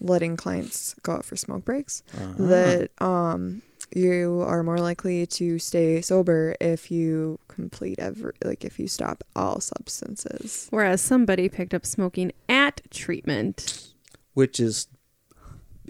letting 0.00 0.36
clients 0.36 0.94
go 1.02 1.12
out 1.12 1.24
for 1.26 1.36
smoke 1.36 1.64
breaks 1.66 2.02
Uh-huh. 2.16 2.46
that 2.46 2.90
um 3.02 3.60
you 3.94 4.42
are 4.46 4.62
more 4.62 4.78
likely 4.78 5.26
to 5.26 5.58
stay 5.58 6.00
sober 6.02 6.54
if 6.60 6.90
you 6.90 7.38
complete 7.48 7.98
every 7.98 8.32
like 8.44 8.64
if 8.64 8.78
you 8.78 8.88
stop 8.88 9.22
all 9.34 9.60
substances. 9.60 10.66
Whereas 10.70 11.00
somebody 11.00 11.48
picked 11.48 11.72
up 11.74 11.86
smoking 11.86 12.32
at 12.48 12.80
treatment. 12.90 13.88
which 14.34 14.60
is 14.60 14.88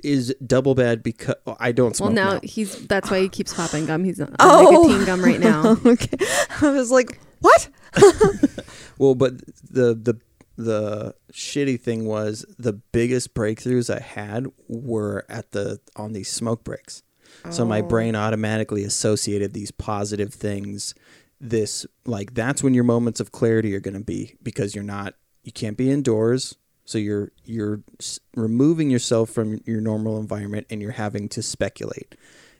is 0.04 0.34
double 0.46 0.74
bad 0.74 1.02
because 1.02 1.36
well, 1.46 1.56
I 1.58 1.72
don't 1.72 1.98
Well, 1.98 2.10
now 2.10 2.34
now. 2.34 2.40
he's 2.42 2.86
that's 2.86 3.10
why 3.10 3.20
he 3.20 3.28
keeps 3.30 3.54
popping 3.54 3.86
gum. 3.86 4.04
He's 4.04 4.20
on 4.20 4.34
Oh. 4.38 4.82
nicotine 4.82 5.06
gum 5.06 5.24
right 5.24 5.40
now. 5.40 5.76
okay. 5.86 6.18
I 6.60 6.70
was 6.70 6.90
like, 6.90 7.18
"What?" 7.40 7.68
Well, 8.98 9.14
but 9.14 9.38
the 9.70 9.94
the 9.94 10.18
the 10.58 11.14
shitty 11.32 11.78
thing 11.80 12.06
was 12.06 12.44
the 12.58 12.72
biggest 12.74 13.34
breakthroughs 13.34 13.94
I 13.94 14.00
had 14.00 14.46
were 14.68 15.24
at 15.28 15.52
the 15.52 15.80
on 15.96 16.12
these 16.14 16.30
smoke 16.30 16.64
breaks. 16.64 17.02
So 17.50 17.64
my 17.64 17.78
Oh. 17.78 17.82
brain 17.82 18.14
automatically 18.14 18.84
associated 18.84 19.52
these 19.52 19.70
positive 19.70 20.32
things. 20.34 20.94
This 21.40 21.86
like 22.06 22.34
that's 22.34 22.62
when 22.62 22.72
your 22.74 22.84
moments 22.84 23.20
of 23.20 23.30
clarity 23.32 23.74
are 23.74 23.80
going 23.80 23.94
to 23.98 24.04
be 24.04 24.36
because 24.42 24.74
you're 24.74 24.84
not 24.84 25.14
you 25.44 25.52
can't 25.52 25.76
be 25.76 25.90
indoors. 25.90 26.56
So 26.84 26.98
you're 26.98 27.32
you're 27.44 27.82
s- 28.00 28.20
removing 28.34 28.90
yourself 28.90 29.30
from 29.30 29.60
your 29.66 29.80
normal 29.80 30.18
environment 30.18 30.66
and 30.70 30.80
you're 30.80 30.92
having 30.92 31.28
to 31.30 31.42
speculate 31.42 32.14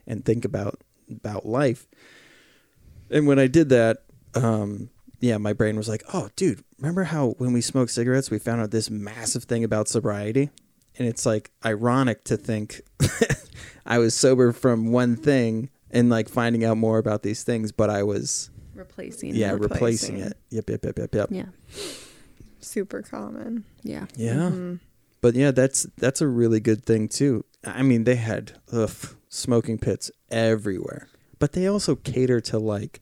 and 0.07 0.24
think 0.24 0.45
about 0.45 0.80
about 1.11 1.47
life. 1.47 1.87
And 3.11 3.26
when 3.26 3.39
I 3.39 3.47
did 3.47 3.68
that, 3.70 4.03
um, 4.34 4.91
yeah, 5.20 5.39
my 5.39 5.53
brain 5.53 5.76
was 5.76 5.89
like, 5.89 6.03
"Oh, 6.12 6.28
dude, 6.37 6.62
remember 6.78 7.05
how 7.05 7.30
when 7.39 7.53
we 7.53 7.61
smoked 7.61 7.91
cigarettes, 7.93 8.30
we 8.30 8.39
found 8.39 8.61
out 8.61 8.70
this 8.72 8.91
massive 8.91 9.45
thing 9.45 9.64
about 9.64 9.89
sobriety?" 9.89 10.51
And 10.99 11.07
it's 11.07 11.24
like 11.24 11.51
ironic 11.64 12.24
to 12.24 12.37
think 12.37 12.82
I 13.87 13.99
was 13.99 14.14
sober 14.14 14.53
from 14.53 14.91
one 14.93 15.16
thing 15.16 15.70
and 15.91 16.11
like 16.11 16.28
finding 16.28 16.64
out 16.64 16.76
more 16.76 16.99
about 16.99 17.22
these 17.22 17.43
things, 17.45 17.72
but 17.72 17.89
I 17.91 18.03
was 18.03 18.51
Replacing. 18.74 19.34
yeah 19.34 19.53
it. 19.53 19.61
replacing, 19.61 20.16
Replacing. 20.16 20.18
it. 20.18 20.37
Yep, 20.51 20.70
yep, 20.70 20.84
yep, 20.84 20.99
yep, 20.99 21.14
yep. 21.14 21.28
Yeah. 21.30 21.47
Super 22.61 23.03
common. 23.03 23.64
Yeah. 23.82 24.07
Yeah. 24.16 24.51
Mhm. 24.51 24.80
But 25.20 25.34
yeah, 25.34 25.51
that's 25.51 25.87
that's 25.97 26.20
a 26.20 26.26
really 26.28 26.61
good 26.61 26.84
thing 26.84 27.09
too. 27.09 27.45
I 27.64 27.82
mean, 27.82 28.05
they 28.05 28.16
had 28.16 28.53
ugh, 28.72 28.91
smoking 29.28 29.78
pits 29.78 30.11
everywhere, 30.30 31.09
but 31.39 31.53
they 31.53 31.66
also 31.66 31.95
cater 31.97 32.41
to 32.43 32.59
like 32.59 33.01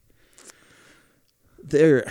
they're 1.63 2.05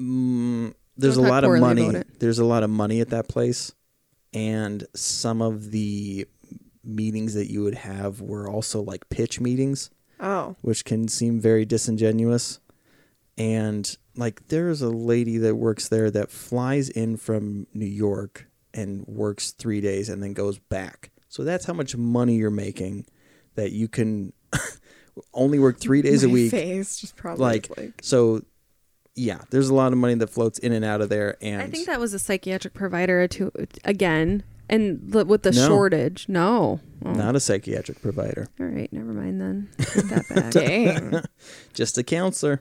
mm, 0.00 0.72
there's 0.96 1.16
Don't 1.16 1.26
a 1.26 1.28
lot 1.28 1.44
of 1.44 1.58
money. 1.60 2.02
There's 2.18 2.38
a 2.38 2.44
lot 2.44 2.62
of 2.62 2.70
money 2.70 3.00
at 3.00 3.10
that 3.10 3.28
place, 3.28 3.72
and 4.32 4.84
some 4.94 5.40
of 5.42 5.70
the 5.70 6.26
meetings 6.88 7.34
that 7.34 7.50
you 7.50 7.62
would 7.62 7.74
have 7.76 8.20
were 8.20 8.48
also 8.48 8.80
like 8.82 9.08
pitch 9.10 9.40
meetings 9.40 9.90
Oh. 10.20 10.56
which 10.62 10.84
can 10.84 11.06
seem 11.06 11.38
very 11.40 11.64
disingenuous. 11.64 12.58
And 13.36 13.96
like 14.16 14.48
there's 14.48 14.82
a 14.82 14.88
lady 14.90 15.38
that 15.38 15.54
works 15.54 15.88
there 15.88 16.10
that 16.10 16.30
flies 16.30 16.88
in 16.88 17.16
from 17.16 17.68
New 17.72 17.86
York 17.86 18.48
and 18.74 19.06
works 19.06 19.52
3 19.52 19.80
days 19.80 20.08
and 20.08 20.20
then 20.22 20.32
goes 20.32 20.58
back. 20.58 21.10
So 21.28 21.44
that's 21.44 21.66
how 21.66 21.72
much 21.72 21.96
money 21.96 22.34
you're 22.36 22.50
making 22.50 23.06
that 23.54 23.70
you 23.72 23.86
can 23.86 24.32
only 25.34 25.58
work 25.58 25.78
3 25.78 26.02
days 26.02 26.24
a 26.24 26.28
week. 26.28 26.50
Face 26.50 26.98
just 26.98 27.14
probably 27.16 27.44
Like, 27.44 27.76
like, 27.76 27.92
So 28.02 28.42
yeah, 29.14 29.38
there's 29.50 29.68
a 29.68 29.74
lot 29.74 29.92
of 29.92 29.98
money 29.98 30.14
that 30.14 30.30
floats 30.30 30.58
in 30.58 30.72
and 30.72 30.84
out 30.84 31.00
of 31.00 31.08
there 31.10 31.36
and 31.40 31.62
I 31.62 31.66
think 31.66 31.86
that 31.86 32.00
was 32.00 32.12
a 32.14 32.18
psychiatric 32.18 32.74
provider 32.74 33.28
to 33.28 33.52
again, 33.84 34.42
and 34.68 35.00
the, 35.12 35.24
with 35.24 35.42
the 35.42 35.52
No. 35.52 35.66
shortage. 35.66 36.26
No. 36.28 36.80
Oh, 37.04 37.12
not 37.12 37.36
a 37.36 37.40
psychiatric 37.40 38.02
provider, 38.02 38.48
all 38.58 38.66
right, 38.66 38.92
never 38.92 39.12
mind 39.12 39.40
then. 39.40 39.68
Take 39.78 40.04
that 40.08 40.28
back. 40.34 40.50
dang. 40.52 41.22
just 41.72 41.96
a 41.96 42.02
counselor. 42.02 42.60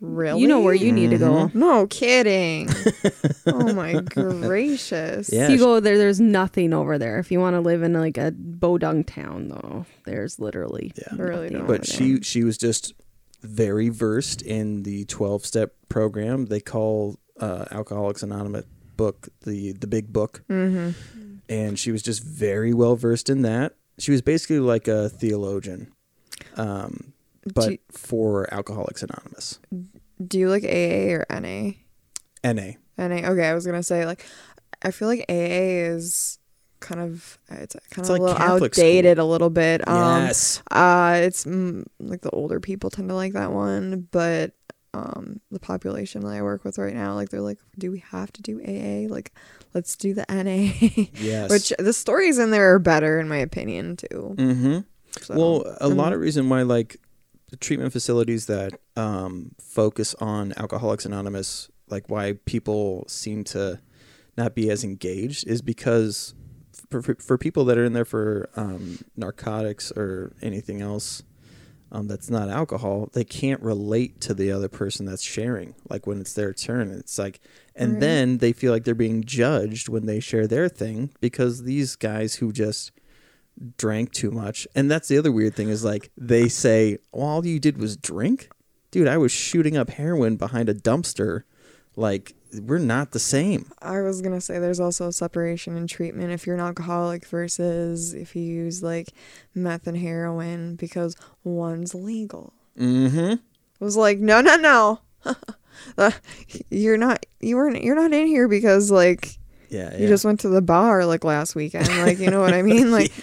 really? 0.00 0.40
You 0.40 0.46
know 0.48 0.60
where 0.60 0.74
you 0.74 0.92
need 0.92 1.10
to 1.10 1.18
go. 1.18 1.32
Mm-hmm. 1.48 1.58
No 1.58 1.86
kidding. 1.88 2.68
oh 3.46 3.72
my 3.74 3.94
gracious. 4.02 5.30
Yeah. 5.32 5.44
If 5.46 5.50
you 5.50 5.58
go 5.58 5.80
there, 5.80 5.98
there's 5.98 6.20
nothing 6.20 6.72
over 6.72 6.98
there. 6.98 7.18
If 7.18 7.32
you 7.32 7.40
want 7.40 7.54
to 7.54 7.60
live 7.60 7.82
in 7.82 7.92
like 7.94 8.18
a 8.18 8.32
Podunk 8.60 9.06
town, 9.06 9.48
though, 9.48 9.86
there's 10.04 10.38
literally 10.38 10.92
Yeah. 10.96 11.14
Really 11.16 11.48
nothing 11.50 11.52
don't. 11.52 11.62
over 11.62 11.72
but 11.78 11.86
there. 11.86 11.96
she 11.96 12.20
she 12.22 12.44
was 12.44 12.56
just 12.58 12.94
very 13.42 13.88
versed 13.90 14.40
in 14.42 14.84
the 14.84 15.04
12 15.04 15.44
step 15.44 15.74
program 15.90 16.46
they 16.46 16.60
call 16.60 17.18
uh, 17.40 17.64
alcoholics 17.72 18.22
anonymous 18.22 18.64
book 18.96 19.28
the 19.44 19.72
the 19.72 19.86
big 19.86 20.12
book 20.12 20.42
Mm-hmm. 20.48 20.90
and 21.48 21.78
she 21.78 21.90
was 21.92 22.02
just 22.02 22.22
very 22.24 22.72
well 22.72 22.96
versed 22.96 23.28
in 23.28 23.42
that 23.42 23.74
she 23.98 24.10
was 24.12 24.22
basically 24.22 24.58
like 24.60 24.88
a 24.88 25.08
theologian 25.08 25.92
um 26.56 27.12
but 27.54 27.68
Do- 27.68 27.78
for 27.90 28.52
alcoholics 28.52 29.02
anonymous 29.02 29.58
Do 30.24 30.38
you 30.38 30.48
like 30.48 30.64
AA 30.64 31.12
or 31.14 31.26
NA? 31.30 31.72
na 32.42 32.52
NA. 33.08 33.28
Okay, 33.30 33.48
I 33.48 33.54
was 33.54 33.66
gonna 33.66 33.82
say 33.82 34.06
like 34.06 34.24
I 34.82 34.90
feel 34.90 35.08
like 35.08 35.20
AA 35.28 35.90
is 35.92 36.38
kind 36.80 37.00
of 37.00 37.38
it's 37.50 37.74
kind 37.74 37.98
It's 37.98 38.08
of 38.08 38.08
like 38.10 38.20
a 38.20 38.22
little 38.24 38.36
Catholic 38.36 38.74
school. 38.74 38.84
outdated 38.84 39.18
a 39.18 39.24
little 39.24 39.50
bit. 39.50 39.86
Um, 39.88 40.26
yes 40.26 40.62
Uh, 40.70 41.20
it's 41.22 41.44
mm, 41.44 41.84
like 41.98 42.20
the 42.20 42.30
older 42.30 42.60
people 42.60 42.90
tend 42.90 43.08
to 43.08 43.14
like 43.14 43.32
that 43.32 43.52
one, 43.52 44.06
but 44.10 44.52
um, 44.94 45.40
the 45.50 45.58
population 45.58 46.22
that 46.22 46.28
I 46.32 46.42
work 46.42 46.64
with 46.64 46.78
right 46.78 46.94
now, 46.94 47.14
like 47.14 47.28
they're 47.30 47.40
like, 47.40 47.58
do 47.78 47.90
we 47.90 47.98
have 48.10 48.32
to 48.34 48.42
do 48.42 48.60
AA? 48.60 49.12
Like, 49.12 49.32
let's 49.74 49.96
do 49.96 50.14
the 50.14 50.24
NA. 50.28 50.72
yes 51.14 51.50
Which 51.50 51.72
the 51.78 51.92
stories 51.92 52.38
in 52.38 52.50
there 52.50 52.74
are 52.74 52.78
better, 52.78 53.18
in 53.20 53.28
my 53.28 53.38
opinion, 53.38 53.96
too. 53.96 54.34
mm-hmm 54.38 54.78
So, 55.22 55.36
well 55.36 55.76
a 55.80 55.88
lot 55.88 56.12
of 56.12 56.20
reason 56.20 56.48
why 56.48 56.62
like 56.62 56.96
the 57.50 57.56
treatment 57.56 57.92
facilities 57.92 58.46
that 58.46 58.72
um 58.96 59.52
focus 59.60 60.14
on 60.20 60.52
alcoholics 60.56 61.04
anonymous 61.04 61.70
like 61.88 62.08
why 62.08 62.34
people 62.46 63.04
seem 63.08 63.44
to 63.44 63.80
not 64.36 64.54
be 64.54 64.70
as 64.70 64.82
engaged 64.82 65.46
is 65.46 65.62
because 65.62 66.34
for, 66.90 67.02
for, 67.02 67.14
for 67.16 67.38
people 67.38 67.64
that 67.66 67.78
are 67.78 67.84
in 67.84 67.92
there 67.92 68.04
for 68.04 68.48
um, 68.56 68.98
narcotics 69.16 69.92
or 69.92 70.32
anything 70.42 70.80
else 70.80 71.22
um, 71.94 72.08
that's 72.08 72.28
not 72.28 72.48
alcohol 72.50 73.08
they 73.14 73.24
can't 73.24 73.62
relate 73.62 74.20
to 74.20 74.34
the 74.34 74.50
other 74.52 74.68
person 74.68 75.06
that's 75.06 75.22
sharing 75.22 75.74
like 75.88 76.06
when 76.06 76.20
it's 76.20 76.34
their 76.34 76.52
turn 76.52 76.90
it's 76.90 77.18
like 77.18 77.40
and 77.76 77.92
Right. 77.92 78.00
then 78.00 78.38
they 78.38 78.52
feel 78.52 78.72
like 78.72 78.84
they're 78.84 78.94
being 78.94 79.24
judged 79.24 79.88
when 79.88 80.04
they 80.06 80.20
share 80.20 80.46
their 80.46 80.68
thing 80.68 81.10
because 81.20 81.62
these 81.64 81.96
guys 81.96 82.36
who 82.36 82.52
just 82.52 82.92
drank 83.76 84.12
too 84.12 84.30
much. 84.30 84.66
And 84.74 84.90
that's 84.90 85.08
the 85.08 85.18
other 85.18 85.32
weird 85.32 85.54
thing 85.54 85.68
is 85.68 85.84
like 85.84 86.10
they 86.16 86.48
say, 86.48 86.98
well, 87.12 87.26
all 87.26 87.46
you 87.46 87.58
did 87.60 87.78
was 87.78 87.96
drink? 87.96 88.48
Dude, 88.90 89.08
I 89.08 89.16
was 89.16 89.32
shooting 89.32 89.76
up 89.76 89.90
heroin 89.90 90.36
behind 90.36 90.68
a 90.68 90.74
dumpster. 90.74 91.42
Like, 91.96 92.34
we're 92.60 92.78
not 92.78 93.10
the 93.12 93.18
same. 93.18 93.70
I 93.82 94.00
was 94.00 94.20
gonna 94.22 94.40
say 94.40 94.58
there's 94.58 94.80
also 94.80 95.08
a 95.08 95.12
separation 95.12 95.76
in 95.76 95.86
treatment 95.86 96.32
if 96.32 96.46
you're 96.46 96.54
an 96.56 96.60
alcoholic 96.60 97.26
versus 97.26 98.14
if 98.14 98.34
you 98.36 98.42
use 98.42 98.82
like 98.82 99.08
meth 99.54 99.86
and 99.86 99.96
heroin 99.96 100.76
because 100.76 101.16
one's 101.42 101.94
legal. 101.94 102.52
Mm-hmm. 102.78 103.34
I 103.80 103.84
was 103.84 103.96
like, 103.96 104.18
no, 104.18 104.40
no, 104.40 104.56
no. 104.56 105.00
Uh, 105.98 106.12
you're 106.70 106.96
not. 106.96 107.26
You 107.40 107.56
weren't. 107.56 107.82
You're 107.82 107.96
not 107.96 108.12
in 108.12 108.28
here 108.28 108.46
because 108.46 108.92
like 108.92 109.36
Yeah, 109.70 109.96
You 109.96 110.06
just 110.06 110.24
went 110.24 110.38
to 110.40 110.48
the 110.48 110.62
bar 110.62 111.04
like 111.04 111.24
last 111.24 111.56
weekend. 111.56 111.88
Like, 111.88 112.20
you 112.20 112.30
know 112.30 112.40
what 112.40 112.54
I 112.54 112.62
mean? 112.70 112.92
Like, 112.92 113.10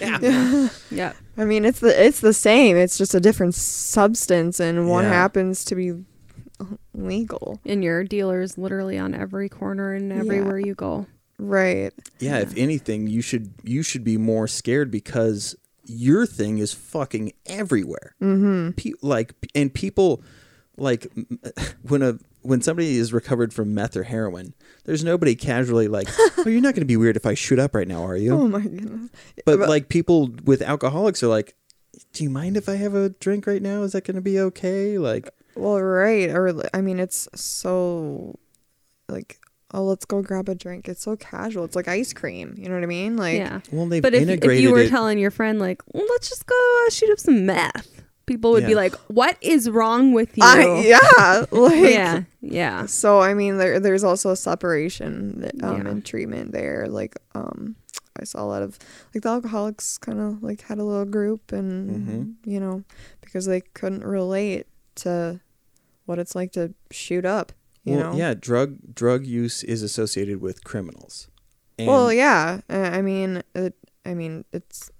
Yeah. 0.90 1.14
I 1.38 1.44
mean, 1.46 1.64
it's 1.64 1.80
the 1.80 2.06
it's 2.06 2.20
the 2.20 2.34
same. 2.34 2.76
It's 2.76 2.98
just 2.98 3.14
a 3.14 3.20
different 3.20 3.54
substance, 3.54 4.60
and 4.60 4.86
one 4.86 5.04
Yeah. 5.04 5.14
happens 5.14 5.64
to 5.64 5.74
be 5.74 5.92
legal, 6.94 7.60
And 7.64 7.82
your 7.84 8.04
dealer's 8.04 8.56
literally 8.58 8.98
on 8.98 9.14
every 9.14 9.48
corner 9.48 9.92
and 9.94 10.12
everywhere 10.12 10.58
you 10.58 10.74
go. 10.74 11.06
right? 11.38 11.92
yeah, 12.20 12.38
if 12.38 12.56
anything, 12.56 13.06
you 13.06 13.20
should 13.22 13.52
you 13.64 13.82
should 13.82 14.04
be 14.04 14.16
more 14.16 14.46
scared 14.48 14.90
because 14.90 15.56
your 15.84 16.26
thing 16.26 16.58
is 16.58 16.72
fucking 16.72 17.32
everywhere. 17.46 18.14
Mm-hmm. 18.22 18.70
Pe- 18.72 18.92
like, 19.02 19.34
and 19.54 19.72
people 19.74 20.22
like 20.76 21.06
when 21.82 22.02
a 22.02 22.18
when 22.42 22.60
somebody 22.60 22.96
is 22.96 23.12
recovered 23.12 23.52
from 23.54 23.72
meth 23.74 23.96
or 23.96 24.02
heroin, 24.04 24.52
there's 24.84 25.04
nobody 25.04 25.34
casually 25.34 25.86
like, 25.88 26.08
"Oh, 26.38 26.44
you're 26.46 26.60
not 26.60 26.74
going 26.74 26.80
to 26.82 26.86
be 26.86 26.96
weird 26.96 27.16
if 27.16 27.26
I 27.26 27.34
shoot 27.34 27.58
up 27.58 27.74
right 27.74 27.86
now, 27.88 28.04
are 28.04 28.16
you?" 28.16 28.32
Oh 28.34 28.48
my 28.48 28.60
goodness. 28.60 29.10
but 29.44 29.58
like 29.60 29.88
people 29.88 30.30
with 30.44 30.62
alcoholics 30.62 31.22
are 31.22 31.28
like, 31.28 31.54
"Do 32.12 32.24
you 32.24 32.30
mind 32.30 32.56
if 32.56 32.68
I 32.68 32.76
have 32.76 32.94
a 32.94 33.10
drink 33.10 33.46
right 33.46 33.62
now? 33.62 33.82
Is 33.82 33.92
that 33.92 34.04
going 34.04 34.16
to 34.16 34.20
be 34.22 34.38
okay?" 34.40 34.98
Like, 34.98 35.28
Well, 35.54 35.80
right. 35.80 36.30
Or 36.30 36.52
I 36.74 36.80
mean, 36.80 36.98
it's 37.00 37.28
so 37.34 38.38
like, 39.08 39.38
oh, 39.74 39.84
let's 39.84 40.04
go 40.04 40.22
grab 40.22 40.48
a 40.48 40.54
drink. 40.54 40.88
It's 40.88 41.02
so 41.02 41.16
casual. 41.16 41.64
It's 41.64 41.76
like 41.76 41.88
ice 41.88 42.12
cream. 42.12 42.54
You 42.56 42.68
know 42.68 42.74
what 42.74 42.82
I 42.82 42.86
mean? 42.86 43.16
Like, 43.16 43.38
yeah. 43.38 43.60
well, 43.70 43.86
they've 43.86 44.02
But 44.02 44.14
if, 44.14 44.28
if 44.28 44.60
you 44.60 44.70
were 44.72 44.80
it. 44.80 44.88
telling 44.90 45.18
your 45.18 45.30
friend, 45.30 45.58
like, 45.58 45.82
well, 45.92 46.06
let's 46.10 46.28
just 46.28 46.46
go 46.46 46.84
uh, 46.86 46.90
shoot 46.90 47.10
up 47.10 47.18
some 47.18 47.46
meth, 47.46 48.02
people 48.26 48.52
would 48.52 48.66
be 48.66 48.74
like, 48.74 48.94
what 49.08 49.36
is 49.40 49.68
wrong 49.68 50.12
with 50.12 50.36
you? 50.36 50.44
I, 50.44 50.80
yeah, 50.82 51.44
like, 51.50 51.74
yeah. 51.92 52.22
Yeah. 52.40 52.86
So 52.86 53.20
I 53.20 53.34
mean, 53.34 53.56
there 53.58 53.78
there's 53.80 54.04
also 54.04 54.30
a 54.30 54.36
separation 54.36 55.40
that, 55.42 55.62
um, 55.62 55.84
Yeah. 55.84 55.90
in 55.90 56.02
treatment 56.02 56.52
there. 56.52 56.86
Like, 56.88 57.16
um, 57.34 57.76
I 58.20 58.24
saw 58.24 58.42
a 58.42 58.46
lot 58.46 58.62
of 58.62 58.78
like 59.14 59.22
the 59.22 59.28
alcoholics 59.30 59.96
kind 59.98 60.20
of 60.20 60.42
like 60.42 60.60
had 60.62 60.78
a 60.78 60.84
little 60.84 61.04
group, 61.06 61.50
and 61.52 62.08
Mhm. 62.08 62.34
you 62.44 62.60
know, 62.60 62.84
because 63.22 63.46
they 63.46 63.60
couldn't 63.60 64.04
relate 64.04 64.66
to 64.96 65.40
what 66.06 66.18
it's 66.18 66.34
like 66.34 66.52
to 66.52 66.74
shoot 66.90 67.24
up. 67.24 67.52
You 67.84 67.96
well, 67.96 68.12
know. 68.12 68.18
yeah, 68.18 68.34
drug 68.34 68.94
drug 68.94 69.26
use 69.26 69.64
is 69.64 69.82
associated 69.82 70.40
with 70.40 70.62
criminals. 70.64 71.28
And 71.78 71.88
Well, 71.88 72.12
yeah. 72.12 72.60
uh, 72.70 72.90
I 72.92 73.02
mean, 73.02 73.42
it, 73.54 73.74
I 74.04 74.14
mean, 74.14 74.44
it's 74.52 74.90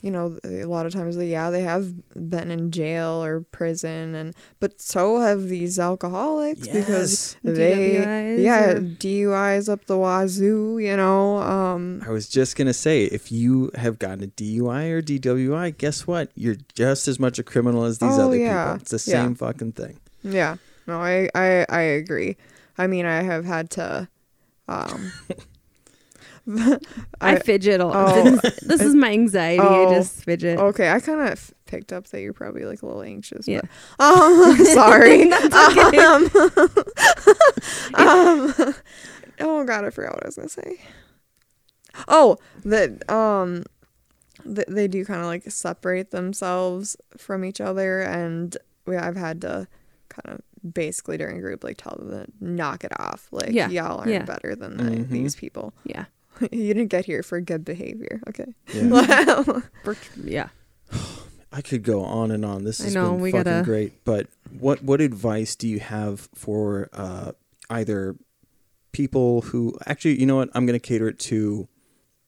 you 0.00 0.10
know, 0.10 0.38
a 0.44 0.64
lot 0.64 0.86
of 0.86 0.92
times, 0.92 1.16
yeah, 1.16 1.50
they 1.50 1.62
have 1.62 1.92
been 2.14 2.50
in 2.50 2.70
jail 2.70 3.22
or 3.24 3.40
prison, 3.40 4.14
and 4.14 4.34
but 4.60 4.80
so 4.80 5.18
have 5.20 5.48
these 5.48 5.78
alcoholics 5.78 6.68
because 6.68 7.36
they, 7.42 7.96
DWIs 8.04 8.42
yeah, 8.42 8.70
or- 8.70 8.80
DUIs 8.80 9.68
up 9.68 9.86
the 9.86 9.98
wazoo. 9.98 10.78
You 10.78 10.96
know, 10.96 11.38
um, 11.38 12.02
I 12.06 12.10
was 12.10 12.28
just 12.28 12.56
gonna 12.56 12.72
say, 12.74 13.04
if 13.04 13.32
you 13.32 13.70
have 13.74 13.98
gotten 13.98 14.22
a 14.24 14.28
DUI 14.28 14.90
or 14.90 15.02
DWI, 15.02 15.76
guess 15.76 16.06
what? 16.06 16.30
You're 16.34 16.56
just 16.74 17.08
as 17.08 17.18
much 17.18 17.38
a 17.38 17.42
criminal 17.42 17.84
as 17.84 17.98
these 17.98 18.16
Oh, 18.18 18.26
other 18.28 18.36
yeah. 18.36 18.64
people. 18.74 18.82
It's 18.82 18.90
the 19.04 19.10
Yeah. 19.10 19.22
same 19.24 19.34
fucking 19.34 19.72
thing. 19.72 19.98
yeah. 20.22 20.56
No, 20.86 21.00
I, 21.02 21.28
I, 21.34 21.66
I 21.68 21.80
agree. 21.82 22.36
I 22.78 22.86
mean, 22.86 23.04
I 23.04 23.22
have 23.22 23.44
had 23.44 23.68
to, 23.72 24.08
um, 24.68 25.12
I, 27.20 27.38
fidget 27.38 27.80
a 27.80 27.86
lot. 27.86 28.14
oh, 28.16 28.36
this 28.62 28.80
is 28.80 28.94
my 28.94 29.10
anxiety. 29.12 29.60
oh, 29.62 29.88
I 29.88 29.94
just 29.94 30.24
fidget. 30.24 30.58
Okay, 30.58 30.90
I 30.90 31.00
kind 31.00 31.20
of 31.28 31.52
picked 31.66 31.92
up 31.92 32.06
that 32.08 32.20
you're 32.22 32.32
probably 32.32 32.64
like 32.64 32.82
a 32.82 32.86
little 32.86 33.02
anxious. 33.02 33.46
Yeah. 33.46 33.60
But, 33.98 34.04
um, 34.04 34.56
sorry. 34.64 35.30
um, 35.32 36.30
um, 37.94 38.74
oh 39.40 39.64
god, 39.64 39.84
I 39.84 39.90
forgot 39.90 40.14
what 40.14 40.24
I 40.24 40.28
was 40.28 40.36
gonna 40.36 40.48
say. 40.48 40.80
Oh, 42.06 42.36
that 42.64 43.08
um, 43.10 43.64
th- 44.44 44.66
they 44.68 44.88
do 44.88 45.04
kind 45.04 45.20
of 45.20 45.26
like 45.26 45.50
separate 45.50 46.10
themselves 46.10 46.96
from 47.16 47.44
each 47.44 47.60
other, 47.60 48.00
and 48.02 48.56
we 48.86 48.96
I've 48.96 49.16
had 49.16 49.40
to 49.42 49.66
kind 50.08 50.38
of 50.38 50.72
basically 50.72 51.16
during 51.16 51.40
group 51.40 51.62
like 51.64 51.76
tell 51.78 51.96
them 52.00 52.10
to 52.10 52.44
knock 52.44 52.84
it 52.84 52.92
off. 53.00 53.28
Like 53.30 53.50
Yeah, 53.50 53.68
y'all 53.68 53.98
aren't 53.98 54.10
yeah. 54.10 54.22
better 54.24 54.54
than 54.56 54.76
the, 54.76 54.84
Mhm. 54.84 55.08
these 55.08 55.36
people. 55.36 55.72
Yeah. 55.84 56.06
you 56.52 56.74
didn't 56.74 56.88
get 56.88 57.04
here 57.04 57.22
for 57.22 57.40
good 57.40 57.64
behavior. 57.64 58.20
Okay. 58.28 58.46
Yeah. 58.74 59.42
For- 59.84 59.96
yeah. 60.22 60.48
I 61.52 61.62
could 61.62 61.82
go 61.82 62.02
on 62.02 62.30
and 62.30 62.44
on. 62.44 62.64
This 62.64 62.80
I 62.80 62.84
has 62.84 62.94
know, 62.94 63.12
been 63.12 63.20
we 63.20 63.30
fucking 63.32 63.44
gotta- 63.44 63.64
great. 63.64 64.04
But 64.04 64.26
what 64.58 64.82
what 64.82 65.00
advice 65.00 65.56
do 65.56 65.66
you 65.68 65.80
have 65.80 66.28
for 66.34 66.88
uh, 66.92 67.32
either 67.70 68.16
people 68.92 69.42
who 69.42 69.76
actually, 69.86 70.18
you 70.20 70.26
know 70.26 70.36
what? 70.36 70.50
I'm 70.54 70.66
going 70.66 70.78
to 70.78 70.86
cater 70.86 71.08
it 71.08 71.18
to 71.20 71.68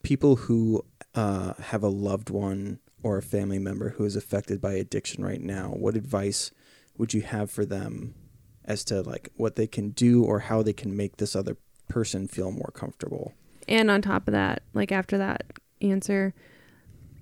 people 0.02 0.36
who 0.36 0.84
uh, 1.14 1.54
have 1.60 1.82
a 1.82 1.88
loved 1.88 2.30
one 2.30 2.78
or 3.02 3.18
a 3.18 3.22
family 3.22 3.58
member 3.58 3.90
who 3.90 4.04
is 4.04 4.16
affected 4.16 4.60
by 4.60 4.72
addiction 4.72 5.24
right 5.24 5.40
now. 5.42 5.68
What 5.70 5.96
advice 5.96 6.50
would 6.96 7.12
you 7.14 7.22
have 7.22 7.50
for 7.50 7.64
them 7.64 8.14
as 8.64 8.84
to 8.84 9.02
like 9.02 9.30
what 9.36 9.56
they 9.56 9.66
can 9.66 9.90
do 9.90 10.22
or 10.24 10.40
how 10.40 10.62
they 10.62 10.72
can 10.74 10.96
make 10.96 11.16
this 11.16 11.34
other 11.36 11.56
person 11.88 12.28
feel 12.28 12.52
more 12.52 12.70
comfortable? 12.74 13.34
And 13.68 13.90
on 13.90 14.02
top 14.02 14.28
of 14.28 14.32
that, 14.32 14.62
like 14.74 14.92
after 14.92 15.18
that 15.18 15.44
answer, 15.80 16.34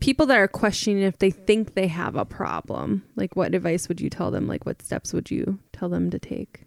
people 0.01 0.27
that 0.27 0.39
are 0.39 0.49
questioning 0.49 1.03
if 1.03 1.19
they 1.19 1.31
think 1.31 1.75
they 1.75 1.89
have 1.89 2.17
a 2.17 2.25
problem, 2.25 3.05
like 3.17 3.37
what 3.37 3.55
advice 3.55 3.89
would 3.89 4.01
you 4.01 4.11
tell 4.11 4.31
them? 4.31 4.47
Like 4.47 4.65
what 4.67 4.83
steps 4.83 5.13
would 5.13 5.31
you 5.31 5.59
tell 5.73 5.89
them 5.89 6.11
to 6.11 6.19
take? 6.19 6.65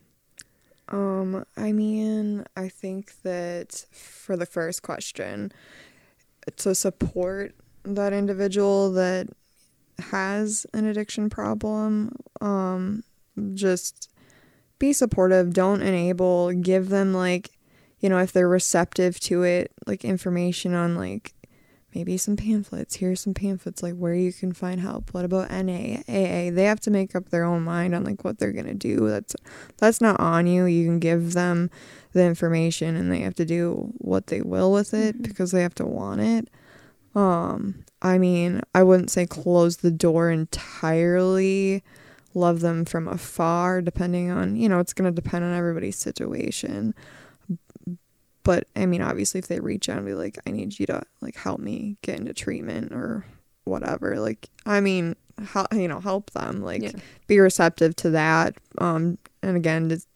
Um, 0.90 1.46
I 1.56 1.72
mean, 1.72 2.46
I 2.58 2.68
think 2.68 3.22
that 3.24 3.86
for 3.92 4.36
the 4.36 4.46
first 4.46 4.84
question, 4.84 5.52
to 6.58 6.76
support 6.76 7.56
that 7.84 8.14
individual 8.14 8.92
that 8.94 9.30
has 10.00 10.66
an 10.74 10.86
addiction 10.86 11.30
problem, 11.30 12.16
um, 12.42 13.04
just 13.54 14.10
be 14.80 14.92
supportive, 14.92 15.54
don't 15.54 15.82
enable, 15.82 16.52
give 16.52 16.90
them 16.90 17.14
like, 17.14 17.52
you 18.02 18.10
know, 18.10 18.18
if 18.18 18.32
they're 18.32 18.50
receptive 18.50 19.20
to 19.22 19.44
it, 19.44 19.72
like 19.88 20.04
information 20.04 20.74
on 20.74 20.96
like 20.96 21.34
maybe 21.94 22.18
some 22.18 22.36
pamphlets. 22.36 22.96
Here's 22.96 23.22
some 23.22 23.34
pamphlets 23.34 23.84
like 23.84 23.96
where 23.96 24.14
you 24.14 24.34
can 24.34 24.54
find 24.54 24.82
help. 24.82 25.14
What 25.14 25.26
about 25.26 25.52
NA, 25.52 26.00
AA? 26.08 26.52
They 26.52 26.66
have 26.66 26.80
to 26.82 26.92
make 26.92 27.16
up 27.16 27.30
their 27.30 27.44
own 27.44 27.64
mind 27.64 27.94
on 27.94 28.04
like 28.04 28.24
what 28.24 28.40
they're 28.40 28.52
gonna 28.52 28.74
do. 28.74 29.08
That's 29.08 29.36
that's 29.78 30.02
not 30.02 30.20
on 30.20 30.48
you. 30.48 30.66
You 30.66 30.86
can 30.86 31.00
give 31.00 31.34
them 31.34 31.70
the 32.14 32.26
information 32.26 32.96
and 32.96 33.12
they 33.12 33.20
have 33.20 33.36
to 33.36 33.46
do 33.46 33.94
what 34.00 34.28
they 34.28 34.42
will 34.42 34.72
with 34.72 34.94
it 34.94 35.22
because 35.22 35.52
they 35.52 35.62
have 35.62 35.76
to 35.76 35.86
want 35.86 36.22
it. 36.22 36.50
Um, 37.14 37.84
I 38.02 38.18
mean, 38.18 38.62
I 38.74 38.84
wouldn't 38.84 39.12
say 39.12 39.26
close 39.26 39.78
the 39.78 39.92
door 39.92 40.32
entirely. 40.32 41.84
Love 42.34 42.62
them 42.62 42.86
from 42.86 43.08
afar, 43.08 43.82
depending 43.82 44.32
on, 44.32 44.56
you 44.56 44.70
know, 44.70 44.80
it's 44.80 44.94
going 44.94 45.14
to 45.14 45.22
depend 45.22 45.44
on 45.44 45.54
everybody's 45.54 45.98
situation. 45.98 46.96
But 48.44 48.68
I 48.76 48.86
mean, 48.86 49.02
obviously, 49.02 49.40
if 49.40 49.48
they 49.48 49.60
reach 49.60 49.88
out 49.90 49.98
and 49.98 50.06
be 50.06 50.14
like, 50.14 50.38
I 50.48 50.52
need 50.52 50.80
you 50.80 50.86
to 50.88 51.04
like 51.22 51.36
help 51.36 51.60
me 51.60 51.98
get 52.02 52.20
into 52.20 52.34
treatment 52.34 52.92
or 52.92 53.26
whatever, 53.66 54.20
like, 54.20 54.50
I 54.66 54.80
mean, 54.82 55.16
how, 55.44 55.68
you 55.72 55.88
know, 55.88 56.00
help 56.00 56.32
them, 56.32 56.62
like, 56.62 56.82
Yeah. 56.82 56.92
be 57.28 57.40
receptive 57.40 57.96
to 57.98 58.10
that. 58.12 58.56
Um, 58.80 59.18
and 59.44 59.56
again, 59.58 59.92
it's, 59.92 60.08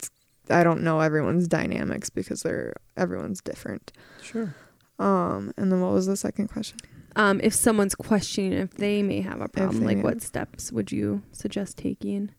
I 0.49 0.63
don't 0.63 0.81
know 0.83 0.99
everyone's 1.01 1.47
dynamics 1.47 2.09
because 2.09 2.41
they're 2.43 2.75
everyone's 2.97 3.41
different. 3.41 3.91
Sure. 4.21 4.55
Um, 4.99 5.53
and 5.57 5.71
then 5.71 5.81
what 5.81 5.91
was 5.93 6.05
the 6.07 6.15
second 6.17 6.47
question? 6.47 6.77
Um, 7.17 7.39
if 7.43 7.53
someone's 7.53 7.95
questioning 7.95 8.53
if 8.53 8.71
they 8.75 9.01
may 9.03 9.21
have 9.21 9.39
a 9.41 9.47
problem, 9.47 9.83
like 9.83 10.03
what 10.03 10.15
have- 10.15 10.23
steps 10.23 10.71
would 10.71 10.91
you 10.91 11.21
suggest 11.31 11.77
taking? 11.77 12.29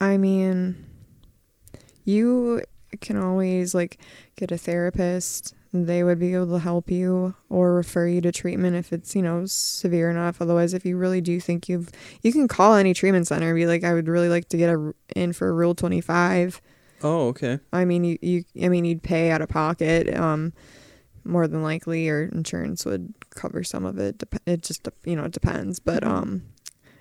I 0.00 0.16
mean, 0.18 0.84
you 2.04 2.62
can 3.00 3.16
always 3.16 3.74
like 3.74 3.98
get 4.36 4.50
a 4.52 4.58
therapist. 4.58 5.54
They 5.74 6.04
would 6.04 6.18
be 6.18 6.34
able 6.34 6.48
to 6.48 6.58
help 6.58 6.90
you 6.90 7.34
or 7.48 7.74
refer 7.74 8.06
you 8.06 8.20
to 8.20 8.32
treatment 8.32 8.76
if 8.76 8.92
it's, 8.92 9.16
you 9.16 9.22
know, 9.22 9.46
severe 9.46 10.10
enough. 10.10 10.42
Otherwise, 10.42 10.74
if 10.74 10.84
you 10.84 10.98
really 10.98 11.22
do 11.22 11.40
think 11.40 11.66
you've, 11.68 11.88
you 12.20 12.30
can 12.30 12.46
call 12.46 12.74
any 12.74 12.92
treatment 12.92 13.26
center 13.26 13.48
and 13.48 13.56
be 13.56 13.66
like, 13.66 13.82
I 13.82 13.94
would 13.94 14.06
really 14.06 14.28
like 14.28 14.50
to 14.50 14.58
get 14.58 14.68
a, 14.68 14.94
in 15.16 15.32
for 15.32 15.54
Rule 15.54 15.74
25. 15.74 16.60
Oh, 17.02 17.28
okay. 17.28 17.58
I 17.72 17.86
mean, 17.86 18.04
you, 18.04 18.18
you, 18.20 18.44
I 18.62 18.68
mean, 18.68 18.84
you'd 18.84 19.02
pay 19.02 19.30
out 19.30 19.40
of 19.40 19.48
pocket, 19.48 20.14
um, 20.14 20.52
more 21.24 21.48
than 21.48 21.62
likely, 21.62 22.08
or 22.08 22.24
insurance 22.24 22.84
would 22.84 23.14
cover 23.30 23.64
some 23.64 23.86
of 23.86 23.98
it. 23.98 24.18
Dep- 24.18 24.42
it 24.46 24.62
just, 24.62 24.86
you 25.04 25.16
know, 25.16 25.24
it 25.24 25.32
depends. 25.32 25.80
But, 25.80 26.04
um, 26.04 26.42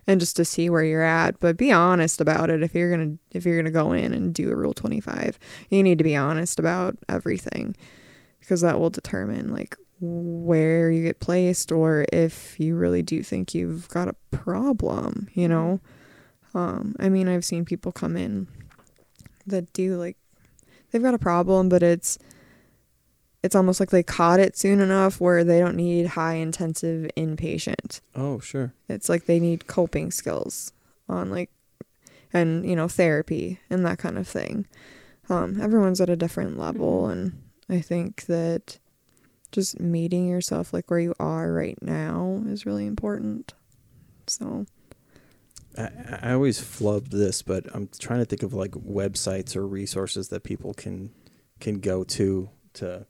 and 0.07 0.19
just 0.19 0.35
to 0.37 0.45
see 0.45 0.69
where 0.69 0.83
you're 0.83 1.01
at, 1.01 1.39
but 1.39 1.57
be 1.57 1.71
honest 1.71 2.21
about 2.21 2.49
it. 2.49 2.63
If 2.63 2.73
you're 2.73 2.91
gonna, 2.91 3.17
if 3.31 3.45
you're 3.45 3.57
gonna 3.57 3.71
go 3.71 3.91
in 3.91 4.13
and 4.13 4.33
do 4.33 4.51
a 4.51 4.55
Rule 4.55 4.73
25, 4.73 5.37
you 5.69 5.83
need 5.83 5.97
to 5.97 6.03
be 6.03 6.15
honest 6.15 6.59
about 6.59 6.97
everything, 7.07 7.75
because 8.39 8.61
that 8.61 8.79
will 8.79 8.89
determine 8.89 9.51
like 9.51 9.77
where 9.99 10.89
you 10.89 11.03
get 11.03 11.19
placed 11.19 11.71
or 11.71 12.05
if 12.11 12.59
you 12.59 12.75
really 12.75 13.03
do 13.03 13.21
think 13.21 13.53
you've 13.53 13.87
got 13.89 14.07
a 14.07 14.15
problem. 14.31 15.29
You 15.33 15.47
know, 15.47 15.79
um, 16.53 16.95
I 16.99 17.09
mean, 17.09 17.27
I've 17.27 17.45
seen 17.45 17.65
people 17.65 17.91
come 17.91 18.17
in 18.17 18.47
that 19.47 19.71
do 19.73 19.95
like 19.97 20.17
they've 20.91 21.01
got 21.01 21.13
a 21.13 21.19
problem, 21.19 21.69
but 21.69 21.83
it's 21.83 22.17
it's 23.43 23.55
almost 23.55 23.79
like 23.79 23.89
they 23.89 24.03
caught 24.03 24.39
it 24.39 24.55
soon 24.55 24.79
enough 24.79 25.19
where 25.19 25.43
they 25.43 25.59
don't 25.59 25.75
need 25.75 26.07
high 26.07 26.35
intensive 26.35 27.09
inpatient. 27.17 28.01
Oh, 28.15 28.39
sure. 28.39 28.73
It's 28.87 29.09
like 29.09 29.25
they 29.25 29.39
need 29.39 29.67
coping 29.67 30.11
skills 30.11 30.71
on 31.09 31.29
like 31.29 31.49
and 32.33 32.65
you 32.65 32.75
know 32.75 32.87
therapy 32.87 33.59
and 33.69 33.85
that 33.85 33.97
kind 33.97 34.17
of 34.17 34.27
thing. 34.27 34.67
Um, 35.29 35.61
everyone's 35.61 36.01
at 36.01 36.09
a 36.09 36.15
different 36.15 36.57
level, 36.57 37.07
and 37.07 37.41
I 37.69 37.79
think 37.79 38.25
that 38.25 38.79
just 39.51 39.79
meeting 39.79 40.27
yourself 40.27 40.73
like 40.73 40.89
where 40.89 40.99
you 40.99 41.13
are 41.19 41.51
right 41.51 41.81
now 41.81 42.41
is 42.47 42.65
really 42.65 42.85
important. 42.85 43.53
So 44.27 44.65
I, 45.77 45.89
I 46.21 46.33
always 46.33 46.59
flub 46.59 47.09
this, 47.09 47.41
but 47.41 47.65
I'm 47.73 47.89
trying 47.99 48.19
to 48.19 48.25
think 48.25 48.43
of 48.43 48.53
like 48.53 48.71
websites 48.71 49.55
or 49.55 49.65
resources 49.65 50.29
that 50.29 50.43
people 50.43 50.73
can 50.73 51.11
can 51.59 51.79
go 51.79 52.03
to 52.03 52.49
to 52.73 53.05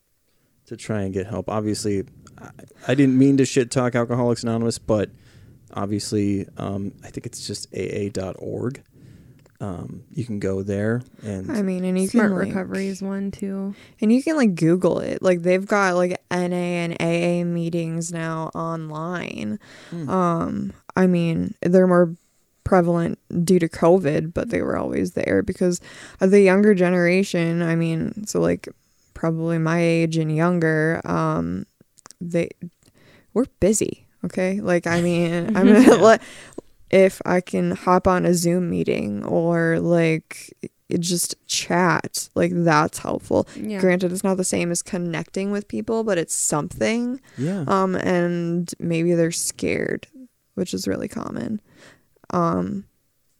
to 0.71 0.77
try 0.77 1.01
and 1.01 1.13
get 1.13 1.27
help. 1.27 1.49
Obviously, 1.49 2.05
I, 2.39 2.49
I 2.87 2.95
didn't 2.95 3.17
mean 3.17 3.37
to 3.37 3.45
shit 3.45 3.71
talk 3.71 3.93
Alcoholics 3.93 4.43
Anonymous, 4.43 4.79
but 4.79 5.09
obviously, 5.73 6.47
um, 6.57 6.93
I 7.03 7.09
think 7.09 7.25
it's 7.25 7.45
just 7.45 7.67
AA.org. 7.75 8.81
Um, 9.59 10.05
you 10.11 10.25
can 10.25 10.39
go 10.39 10.63
there 10.63 11.03
and 11.21 11.51
I 11.51 11.61
mean, 11.61 11.85
and 11.85 11.99
you 11.99 12.07
Smart 12.07 12.29
can 12.29 12.37
like, 12.39 12.47
recovery 12.47 12.87
is 12.87 13.03
one 13.03 13.29
too. 13.29 13.75
and 14.01 14.11
you 14.11 14.23
can 14.23 14.35
like 14.35 14.55
Google 14.55 14.99
it. 14.99 15.21
Like 15.21 15.43
they've 15.43 15.65
got 15.65 15.93
like 15.93 16.19
NA 16.31 16.87
and 16.87 16.93
AA 16.99 17.45
meetings 17.45 18.11
now 18.11 18.49
online. 18.55 19.59
Hmm. 19.91 20.09
Um, 20.09 20.73
I 20.95 21.05
mean, 21.05 21.53
they're 21.61 21.85
more 21.85 22.15
prevalent 22.63 23.19
due 23.45 23.59
to 23.59 23.69
COVID, 23.69 24.33
but 24.33 24.49
they 24.49 24.63
were 24.63 24.77
always 24.77 25.11
there 25.11 25.43
because 25.43 25.79
of 26.21 26.31
the 26.31 26.41
younger 26.41 26.73
generation. 26.73 27.61
I 27.61 27.75
mean, 27.75 28.25
so 28.25 28.39
like 28.39 28.67
probably 29.21 29.59
my 29.59 29.79
age 29.79 30.17
and 30.17 30.35
younger, 30.35 30.99
um, 31.05 31.67
they 32.19 32.49
we're 33.35 33.45
busy. 33.59 34.07
Okay, 34.25 34.59
like 34.59 34.87
I 34.87 34.99
mean, 35.01 35.55
I'm 35.55 35.67
gonna 35.67 35.95
let 35.95 36.23
if 36.89 37.21
I 37.23 37.39
can 37.39 37.71
hop 37.71 38.07
on 38.07 38.25
a 38.25 38.33
Zoom 38.33 38.71
meeting 38.71 39.23
or 39.23 39.79
like 39.79 40.51
it 40.89 41.01
just 41.01 41.35
chat, 41.45 42.29
like 42.33 42.51
that's 42.51 42.97
helpful. 42.97 43.47
Yeah. 43.55 43.79
Granted, 43.79 44.11
it's 44.11 44.23
not 44.23 44.37
the 44.37 44.43
same 44.43 44.71
as 44.71 44.81
connecting 44.81 45.51
with 45.51 45.67
people, 45.67 46.03
but 46.03 46.17
it's 46.17 46.35
something 46.35 47.21
yeah, 47.37 47.63
um 47.67 47.95
and 47.95 48.73
maybe 48.79 49.13
they're 49.13 49.31
scared 49.31 50.07
which 50.55 50.73
is 50.73 50.85
really 50.87 51.07
common 51.07 51.61
um 52.31 52.83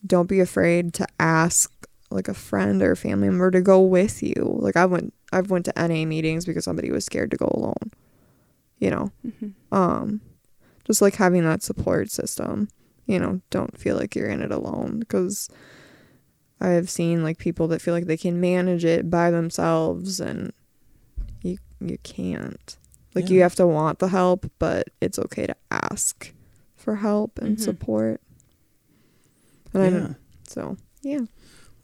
don't 0.05 0.29
be 0.29 0.39
afraid 0.39 0.93
to 0.93 1.05
ask 1.19 1.71
like 2.11 2.27
a 2.27 2.33
friend 2.33 2.81
or 2.81 2.91
a 2.91 2.97
family 2.97 3.27
member 3.29 3.49
to 3.51 3.61
go 3.61 3.81
with 3.81 4.21
you 4.21 4.57
like 4.59 4.75
i 4.75 4.85
went 4.85 5.13
i've 5.31 5.49
went 5.49 5.65
to 5.65 5.73
na 5.77 6.05
meetings 6.05 6.45
because 6.45 6.63
somebody 6.65 6.91
was 6.91 7.05
scared 7.05 7.31
to 7.31 7.37
go 7.37 7.49
alone 7.53 7.91
you 8.79 8.89
know 8.89 9.11
Mhm. 9.25 9.53
um 9.71 10.21
just 10.85 11.01
like 11.01 11.15
having 11.15 11.43
that 11.45 11.63
support 11.63 12.09
system 12.11 12.67
you 13.05 13.19
know 13.19 13.41
don't 13.49 13.77
feel 13.77 13.95
like 13.95 14.15
you're 14.15 14.29
in 14.29 14.41
it 14.41 14.51
alone 14.51 14.99
because 14.99 15.47
i 16.59 16.69
have 16.69 16.89
seen 16.89 17.23
like 17.23 17.37
people 17.37 17.67
that 17.67 17.81
feel 17.81 17.93
like 17.93 18.05
they 18.07 18.17
can 18.17 18.39
manage 18.41 18.83
it 18.85 19.09
by 19.09 19.31
themselves 19.31 20.19
and 20.19 20.51
you 21.43 21.57
you 21.79 21.97
can't 22.03 22.77
like 23.15 23.29
you 23.29 23.41
have 23.41 23.55
to 23.55 23.67
want 23.67 23.99
the 23.99 24.07
help 24.09 24.49
but 24.59 24.87
it's 25.01 25.19
okay 25.19 25.47
to 25.47 25.55
ask 25.69 26.33
for 26.75 26.97
help 26.97 27.37
and 27.39 27.57
Mhm. 27.57 27.61
support 27.61 28.21
and 29.73 29.81
I 29.83 29.85
yeah. 29.85 29.91
don't, 29.91 30.15
so 30.47 30.77
yeah 31.01 31.21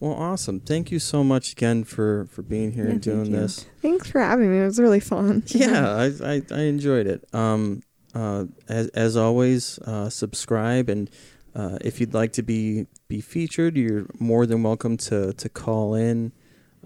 Well, 0.00 0.12
awesome. 0.12 0.60
Thank 0.60 0.92
you 0.92 0.98
so 1.00 1.24
much 1.24 1.52
again 1.52 1.84
for 1.84 2.26
for 2.30 2.42
being 2.42 2.72
here 2.72 2.84
Yeah, 2.84 2.92
and 2.92 3.00
doing 3.02 3.32
this. 3.32 3.66
thanks 3.82 4.08
for 4.10 4.20
having 4.20 4.50
me 4.50 4.58
it 4.60 4.64
was 4.64 4.78
really 4.78 5.00
fun 5.00 5.42
yeah, 5.48 5.90
I, 5.90 6.12
I 6.34 6.42
I 6.52 6.60
enjoyed 6.62 7.06
it. 7.06 7.24
Um, 7.34 7.82
uh, 8.14 8.44
as 8.68 8.88
as 8.88 9.16
always, 9.16 9.78
uh, 9.80 10.08
subscribe 10.08 10.88
and 10.88 11.10
uh, 11.54 11.78
if 11.80 12.00
you'd 12.00 12.14
like 12.14 12.32
to 12.34 12.42
be 12.42 12.86
be 13.08 13.20
featured, 13.20 13.76
you're 13.76 14.06
more 14.20 14.46
than 14.46 14.62
welcome 14.62 14.96
to 14.98 15.32
to 15.32 15.48
call 15.48 15.94
in. 15.94 16.32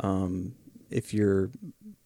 Um, 0.01 0.55
if 0.91 1.13
you're 1.13 1.51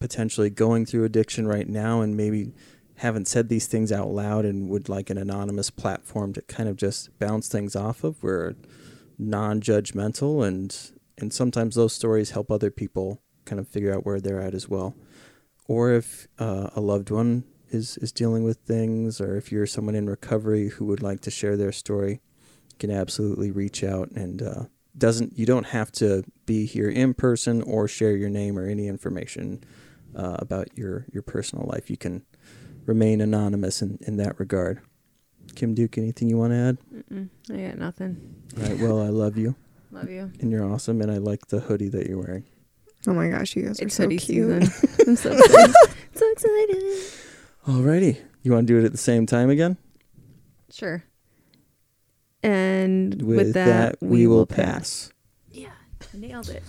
potentially 0.01 0.51
going 0.51 0.87
through 0.87 1.05
addiction 1.05 1.47
right 1.47 1.69
now 1.69 2.01
and 2.03 2.17
maybe 2.17 2.53
haven't 2.97 3.29
said 3.29 3.49
these 3.49 3.67
things 3.67 3.93
out 3.93 4.09
loud 4.11 4.45
and 4.45 4.69
would 4.69 4.89
like 4.89 5.09
an 5.11 5.19
anonymous 5.19 5.71
platform 5.71 6.33
to 6.33 6.43
kind 6.43 6.69
of 6.69 6.77
just 6.77 7.17
bounce 7.19 7.47
things 7.49 7.75
off 7.77 8.05
of, 8.05 8.23
we're 8.23 8.55
non-judgmental 9.19 10.47
and 10.47 10.93
and 11.19 11.33
sometimes 11.33 11.75
those 11.75 11.93
stories 11.93 12.31
help 12.31 12.51
other 12.51 12.71
people 12.71 13.23
kind 13.45 13.61
of 13.61 13.69
figure 13.69 13.95
out 13.95 14.05
where 14.05 14.21
they're 14.21 14.41
at 14.41 14.55
as 14.55 14.69
well 14.69 14.95
or 15.69 15.93
if 15.93 16.29
uh, 16.39 16.71
a 16.75 16.81
loved 16.81 17.11
one 17.11 17.45
is 17.71 17.97
is 17.99 18.13
dealing 18.13 18.45
with 18.45 18.59
things, 18.59 19.21
or 19.21 19.37
if 19.37 19.51
you're 19.51 19.67
someone 19.67 19.95
in 19.95 20.09
recovery 20.09 20.69
who 20.69 20.85
would 20.87 21.03
like 21.03 21.21
to 21.23 21.31
share 21.31 21.57
their 21.57 21.73
story, 21.73 22.21
you 22.71 22.77
can 22.79 22.91
absolutely 22.91 23.51
reach 23.51 23.83
out 23.83 24.11
and 24.13 24.43
uh, 24.43 24.65
doesn't 24.97 25.37
you 25.39 25.47
don't 25.47 25.67
have 25.67 25.91
to 25.93 26.25
be 26.47 26.67
here 26.67 26.89
in 26.89 27.15
person 27.15 27.63
or 27.63 27.89
share 27.89 28.17
your 28.17 28.31
name 28.31 28.59
or 28.59 28.67
any 28.67 28.87
information 28.87 29.63
uh, 30.15 30.37
about 30.39 30.69
your 30.77 31.07
your 31.13 31.23
personal 31.23 31.67
life. 31.67 31.91
You 31.91 31.97
can 31.97 32.25
remain 32.87 33.21
anonymous 33.21 33.83
in, 33.83 33.99
in 34.07 34.17
that 34.19 34.39
regard. 34.39 34.81
Kim 35.55 35.75
Duke, 35.75 35.99
anything 35.99 36.29
you 36.29 36.37
want 36.37 36.53
to 36.53 36.57
add? 36.57 36.79
Mm-mm. 36.95 37.29
I 37.51 37.69
got 37.69 37.79
nothing. 37.79 38.35
All 38.57 38.63
right. 38.63 38.79
Well, 38.79 39.01
I 39.01 39.09
love 39.09 39.37
you, 39.37 39.57
Love 39.97 40.11
you. 40.11 40.31
and 40.41 40.51
you're 40.51 40.65
awesome, 40.71 41.01
and 41.01 41.11
I 41.11 41.17
like 41.19 41.47
the 41.49 41.61
hoodie 41.61 41.89
that 41.89 42.07
you're 42.07 42.19
wearing. 42.19 42.45
oh 43.07 43.15
my 43.15 43.29
gosh 43.29 43.57
you 43.57 43.63
guys 43.63 43.81
are 43.81 43.85
It's 43.87 43.95
so 43.95 44.07
cute 44.09 44.23
season. 44.23 44.63
I'm 45.07 45.17
so 45.17 45.33
excited. 45.33 45.75
so 46.15 46.31
excited. 46.33 46.83
Alrighty, 47.67 48.19
you 48.43 48.53
want 48.53 48.67
to 48.67 48.73
do 48.73 48.79
it 48.79 48.85
at 48.85 48.93
the 48.93 48.99
same 48.99 49.27
time 49.27 49.51
again? 49.51 49.77
Sure. 50.71 51.03
And 52.43 53.23
with, 53.23 53.55
that, 53.55 53.97
we 54.01 54.27
will 54.27 54.47
pass. 54.47 55.11
Yeah, 55.51 55.71
nailed 56.13 56.49
it. 56.51 56.63